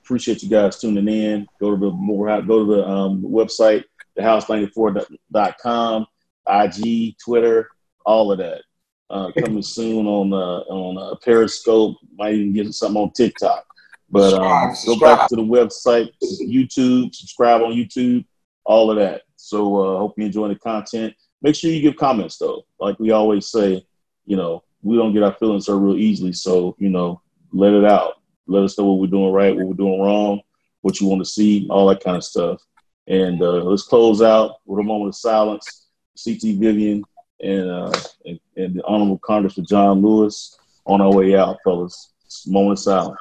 Appreciate 0.05 0.43
you 0.43 0.49
guys 0.49 0.79
tuning 0.81 1.09
in. 1.09 1.47
Go 1.61 1.73
to 1.73 1.77
the 1.77 1.91
more 1.91 2.41
go 2.43 2.65
to 2.67 2.77
the 2.77 2.87
um, 2.89 3.23
website, 3.23 3.85
dahouse94.com. 4.19 6.07
IG, 6.49 7.17
Twitter, 7.25 7.69
all 8.05 8.33
of 8.33 8.39
that. 8.39 8.63
Uh, 9.11 9.31
coming 9.39 9.63
soon 9.63 10.07
on 10.07 10.33
uh, 10.33 10.61
on 10.73 10.97
uh, 10.99 11.15
Periscope. 11.23 11.97
Might 12.17 12.35
even 12.35 12.53
get 12.55 12.73
something 12.73 13.01
on 13.03 13.13
TikTok. 13.13 13.65
But 14.11 14.35
um, 14.35 14.75
go 14.87 14.99
back 14.99 15.29
to 15.29 15.37
the 15.37 15.43
website, 15.43 16.11
YouTube, 16.43 17.15
subscribe 17.15 17.63
on 17.63 17.73
YouTube, 17.73 18.25
all 18.65 18.91
of 18.91 18.97
that. 18.99 19.23
So 19.43 19.77
uh, 19.77 19.99
hope 19.99 20.15
you 20.17 20.25
enjoy 20.25 20.49
the 20.49 20.55
content. 20.55 21.15
Make 21.43 21.57
sure 21.57 21.71
you 21.71 21.83
give 21.83 21.97
comments 21.97 22.39
though. 22.39 22.65
Like 22.79 22.99
we 23.01 23.11
always 23.11 23.49
say, 23.49 23.85
you 24.25 24.37
know, 24.37 24.63
we 24.83 24.97
don't 24.97 25.13
get 25.13 25.25
our 25.25 25.35
feelings 25.35 25.67
hurt 25.67 25.79
real 25.79 25.97
easily. 25.97 26.33
So 26.33 26.77
you 26.79 26.89
know, 26.89 27.21
let 27.53 27.73
it 27.73 27.85
out. 27.85 28.21
Let 28.47 28.63
us 28.63 28.79
know 28.79 28.85
what 28.87 29.01
we're 29.01 29.07
doing 29.09 29.33
right, 29.33 29.55
what 29.55 29.67
we're 29.67 29.75
doing 29.75 30.01
wrong, 30.01 30.41
what 30.83 31.01
you 31.01 31.09
want 31.09 31.21
to 31.23 31.31
see, 31.31 31.67
all 31.71 31.89
that 31.89 32.03
kind 32.03 32.17
of 32.17 32.25
stuff. 32.25 32.63
And 33.09 33.43
uh, 33.43 33.65
let's 33.65 33.83
close 33.83 34.23
out 34.23 34.57
with 34.65 34.79
a 34.79 34.83
moment 34.83 35.09
of 35.09 35.17
silence. 35.17 35.87
CT 36.23 36.59
Vivian 36.59 37.05
and, 37.41 37.71
uh, 37.71 37.93
and, 38.25 38.39
and 38.57 38.75
the 38.77 38.85
Honorable 38.85 39.19
Congressman 39.19 39.67
John 39.67 40.03
Lewis 40.03 40.57
on 40.87 41.01
our 41.01 41.13
way 41.13 41.35
out, 41.35 41.59
fellas. 41.65 42.13
moment 42.47 42.79
of 42.79 42.83
silence. 42.83 43.19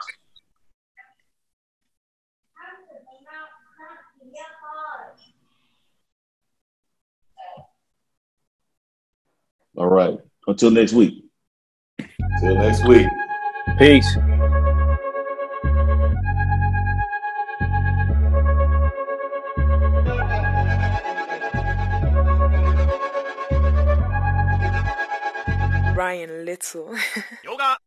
All 9.81 9.89
right. 9.89 10.15
Until 10.45 10.69
next 10.69 10.93
week. 10.93 11.25
Until 11.97 12.53
next 12.53 12.87
week. 12.87 13.07
Peace. 13.79 14.15
Ryan 25.95 26.45
Little. 26.45 26.95
Yoga. 27.43 27.77